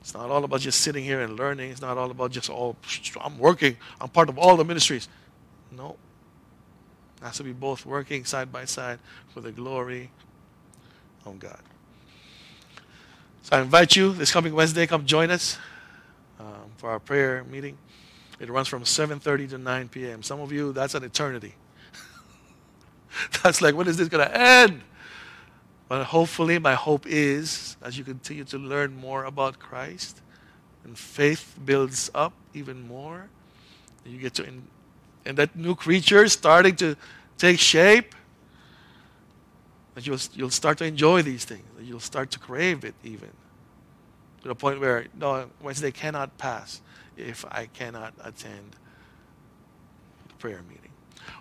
It's 0.00 0.14
not 0.14 0.30
all 0.30 0.44
about 0.44 0.60
just 0.60 0.80
sitting 0.80 1.04
here 1.04 1.20
and 1.20 1.36
learning. 1.36 1.70
It's 1.70 1.80
not 1.80 1.98
all 1.98 2.10
about 2.10 2.30
just, 2.30 2.48
oh, 2.48 2.76
I'm 3.20 3.38
working. 3.38 3.76
I'm 4.00 4.08
part 4.08 4.28
of 4.28 4.38
all 4.38 4.56
the 4.56 4.64
ministries. 4.64 5.08
No. 5.70 5.96
It 7.20 7.24
has 7.24 7.36
to 7.36 7.44
be 7.44 7.52
both 7.52 7.84
working 7.84 8.24
side 8.24 8.50
by 8.50 8.64
side 8.64 8.98
for 9.34 9.40
the 9.40 9.52
glory 9.52 10.10
of 11.26 11.38
God. 11.38 11.60
So 13.42 13.56
I 13.56 13.60
invite 13.60 13.96
you 13.96 14.12
this 14.12 14.30
coming 14.30 14.54
Wednesday, 14.54 14.86
come 14.86 15.04
join 15.04 15.30
us 15.30 15.58
for 16.80 16.90
our 16.90 16.98
prayer 16.98 17.44
meeting. 17.44 17.76
It 18.40 18.48
runs 18.48 18.66
from 18.66 18.84
7.30 18.84 19.50
to 19.50 19.58
9 19.58 19.88
p.m. 19.90 20.22
Some 20.22 20.40
of 20.40 20.50
you, 20.50 20.72
that's 20.72 20.94
an 20.94 21.04
eternity. 21.04 21.54
that's 23.42 23.60
like, 23.60 23.74
when 23.74 23.86
is 23.86 23.98
this 23.98 24.08
going 24.08 24.26
to 24.26 24.36
end? 24.36 24.80
But 25.88 26.04
hopefully, 26.04 26.58
my 26.58 26.74
hope 26.74 27.04
is 27.06 27.76
as 27.82 27.98
you 27.98 28.04
continue 28.04 28.44
to 28.44 28.58
learn 28.58 28.96
more 28.96 29.24
about 29.24 29.58
Christ 29.58 30.22
and 30.84 30.96
faith 30.96 31.58
builds 31.64 32.10
up 32.14 32.32
even 32.54 32.88
more, 32.88 33.28
you 34.06 34.18
get 34.18 34.34
to, 34.34 34.44
in, 34.44 34.62
and 35.26 35.36
that 35.36 35.54
new 35.54 35.74
creature 35.74 36.24
is 36.24 36.32
starting 36.32 36.76
to 36.76 36.96
take 37.36 37.58
shape, 37.58 38.14
that 39.94 40.06
you'll, 40.06 40.18
you'll 40.32 40.48
start 40.48 40.78
to 40.78 40.84
enjoy 40.84 41.20
these 41.20 41.44
things, 41.44 41.64
that 41.76 41.84
you'll 41.84 42.00
start 42.00 42.30
to 42.30 42.38
crave 42.38 42.84
it 42.84 42.94
even. 43.04 43.30
To 44.42 44.48
the 44.48 44.54
point 44.54 44.80
where, 44.80 45.06
no, 45.18 45.50
Wednesday 45.60 45.90
cannot 45.90 46.38
pass 46.38 46.80
if 47.16 47.44
I 47.50 47.66
cannot 47.66 48.14
attend 48.24 48.76
the 50.28 50.34
prayer 50.34 50.62
meeting. 50.68 50.90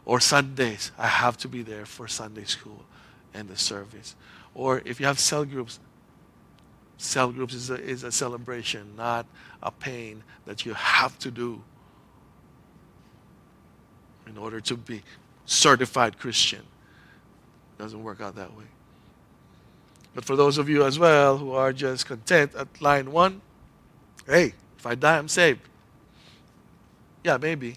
Or 0.05 0.19
Sundays, 0.19 0.91
I 0.97 1.07
have 1.07 1.37
to 1.37 1.47
be 1.47 1.61
there 1.61 1.85
for 1.85 2.07
Sunday 2.07 2.43
school 2.43 2.85
and 3.33 3.47
the 3.47 3.57
service. 3.57 4.15
Or 4.53 4.81
if 4.85 4.99
you 4.99 5.05
have 5.05 5.19
cell 5.19 5.45
groups, 5.45 5.79
cell 6.97 7.31
groups 7.31 7.53
is 7.53 7.69
a, 7.69 7.75
is 7.75 8.03
a 8.03 8.11
celebration, 8.11 8.95
not 8.97 9.25
a 9.63 9.71
pain 9.71 10.23
that 10.45 10.65
you 10.65 10.73
have 10.73 11.17
to 11.19 11.31
do 11.31 11.61
in 14.27 14.37
order 14.37 14.59
to 14.61 14.75
be 14.75 15.03
certified 15.45 16.19
Christian. 16.19 16.59
It 16.59 17.81
doesn't 17.81 18.03
work 18.03 18.21
out 18.21 18.35
that 18.35 18.55
way. 18.55 18.65
But 20.13 20.25
for 20.25 20.35
those 20.35 20.57
of 20.57 20.67
you 20.67 20.83
as 20.85 20.97
well 20.97 21.37
who 21.37 21.51
are 21.51 21.71
just 21.71 22.05
content 22.05 22.55
at 22.55 22.81
line 22.81 23.11
one, 23.11 23.41
hey, 24.25 24.53
if 24.77 24.85
I 24.85 24.95
die, 24.95 25.17
I'm 25.17 25.27
saved. 25.27 25.61
Yeah, 27.23 27.37
maybe. 27.37 27.75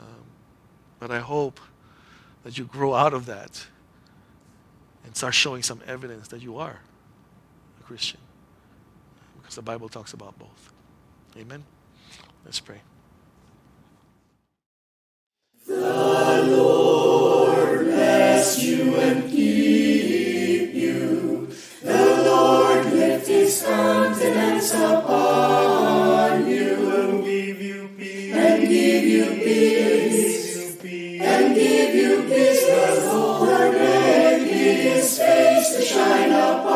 Um, 0.00 0.24
but 0.98 1.10
I 1.10 1.18
hope 1.20 1.60
that 2.44 2.58
you 2.58 2.64
grow 2.64 2.94
out 2.94 3.14
of 3.14 3.26
that 3.26 3.66
and 5.04 5.16
start 5.16 5.34
showing 5.34 5.62
some 5.62 5.80
evidence 5.86 6.28
that 6.28 6.42
you 6.42 6.58
are 6.58 6.80
a 7.80 7.82
Christian. 7.82 8.20
Because 9.38 9.54
the 9.54 9.62
Bible 9.62 9.88
talks 9.88 10.12
about 10.12 10.38
both. 10.38 10.72
Amen? 11.36 11.64
Let's 12.44 12.60
pray. 12.60 12.80
The 15.66 16.44
Lord 16.46 17.86
bless 17.86 18.62
you 18.62 18.96
and 18.96 19.27
his 34.78 35.18
face 35.18 35.76
to 35.76 35.82
shine 35.82 36.30
upon 36.30 36.67